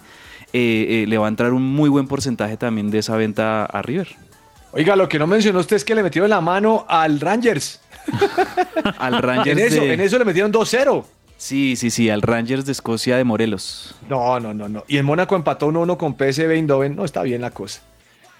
eh, 0.52 1.02
eh, 1.02 1.04
le 1.08 1.18
va 1.18 1.26
a 1.26 1.28
entrar 1.28 1.52
un 1.52 1.62
muy 1.62 1.88
buen 1.88 2.06
porcentaje 2.06 2.56
también 2.56 2.90
de 2.90 2.98
esa 2.98 3.16
venta 3.16 3.64
a 3.64 3.82
River. 3.82 4.08
Oiga, 4.72 4.96
lo 4.96 5.08
que 5.08 5.18
no 5.18 5.26
mencionó 5.26 5.58
usted 5.60 5.76
es 5.76 5.84
que 5.84 5.94
le 5.94 6.02
metieron 6.02 6.30
la 6.30 6.40
mano 6.40 6.86
al 6.88 7.20
Rangers. 7.20 7.80
Al 8.98 9.22
Rangers 9.22 9.60
en, 9.60 9.66
eso, 9.66 9.80
de- 9.82 9.92
en 9.94 10.00
eso 10.00 10.18
le 10.18 10.24
metieron 10.24 10.52
2-0. 10.52 11.04
Sí, 11.42 11.74
sí, 11.74 11.90
sí, 11.90 12.08
al 12.08 12.22
Rangers 12.22 12.66
de 12.66 12.70
Escocia 12.70 13.16
de 13.16 13.24
Morelos. 13.24 13.96
No, 14.08 14.38
no, 14.38 14.54
no, 14.54 14.68
no. 14.68 14.84
Y 14.86 14.98
el 14.98 15.02
Mónaco 15.02 15.34
empató 15.34 15.72
1-1 15.72 15.96
con 15.96 16.12
PSV 16.12 16.52
Eindhoven. 16.52 16.94
No 16.94 17.04
está 17.04 17.24
bien 17.24 17.40
la 17.40 17.50
cosa. 17.50 17.82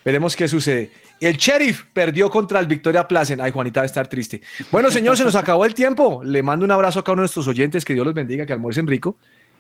Veremos 0.05 0.37
qué 0.37 0.47
sucede. 0.47 0.93
El 1.19 1.37
Sheriff 1.37 1.87
perdió 1.93 2.31
contra 2.31 2.61
el 2.61 2.69
Victoria 2.69 3.09
Placen. 3.09 3.41
Ay, 3.41 3.51
Juanita 3.51 3.81
va 3.81 3.83
a 3.83 3.87
estar 3.87 4.07
triste. 4.07 4.41
Bueno, 4.71 4.89
señor, 4.93 5.17
se 5.17 5.25
nos 5.25 5.35
acabó 5.35 5.65
el 5.65 5.75
tiempo. 5.75 6.23
Le 6.23 6.45
mando 6.45 6.65
un 6.65 6.71
abrazo 6.71 7.01
a 7.01 7.03
cada 7.03 7.15
uno 7.15 7.23
de 7.23 7.25
nuestros 7.25 7.49
oyentes. 7.49 7.85
Que 7.85 7.93
Dios 7.93 8.07
los 8.07 8.15
bendiga, 8.15 8.47
que 8.47 8.53
almuercen 8.53 8.87
rico. 8.87 9.17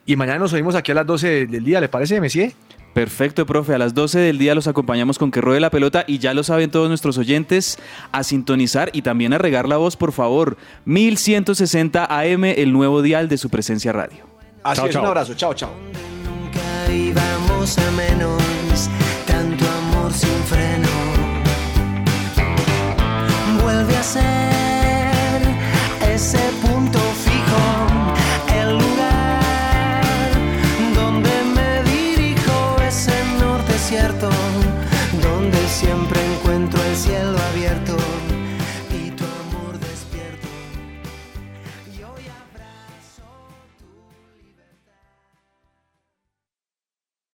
Y 0.06 0.14
mañana 0.14 0.38
nos 0.38 0.52
oímos 0.52 0.76
aquí 0.76 0.92
a 0.92 0.94
las 0.94 1.06
12 1.06 1.46
del 1.46 1.64
día. 1.64 1.80
¿Le 1.80 1.88
parece, 1.88 2.20
Messier? 2.20 2.52
Perfecto, 2.94 3.46
profe. 3.46 3.74
A 3.74 3.78
las 3.78 3.94
12 3.94 4.18
del 4.18 4.38
día 4.38 4.54
los 4.54 4.66
acompañamos 4.66 5.18
con 5.18 5.30
que 5.30 5.40
ruede 5.40 5.60
la 5.60 5.70
pelota 5.70 6.04
y 6.06 6.18
ya 6.18 6.34
lo 6.34 6.42
saben 6.42 6.70
todos 6.70 6.88
nuestros 6.88 7.16
oyentes 7.16 7.78
a 8.12 8.22
sintonizar 8.22 8.90
y 8.92 9.02
también 9.02 9.32
a 9.32 9.38
regar 9.38 9.66
la 9.66 9.78
voz, 9.78 9.96
por 9.96 10.12
favor. 10.12 10.56
1160 10.84 12.04
AM, 12.04 12.44
el 12.44 12.72
nuevo 12.72 13.00
dial 13.02 13.28
de 13.28 13.38
su 13.38 13.48
presencia 13.48 13.92
radio. 13.92 14.24
Así 14.62 14.76
Chao, 14.76 14.86
es, 14.86 14.92
chao. 14.92 15.02
un 15.02 15.08
abrazo. 15.08 15.34
Chao, 15.34 15.54
chao. 15.54 15.70
y 16.92 17.12
vamos 17.12 17.78
a 17.78 17.90
menos, 17.92 18.42
tanto 19.26 19.64
amor 19.68 20.12
sin 20.12 20.28
freno. 20.44 20.88
Vuelve 23.62 23.96
a 23.96 24.02
ser 24.02 24.51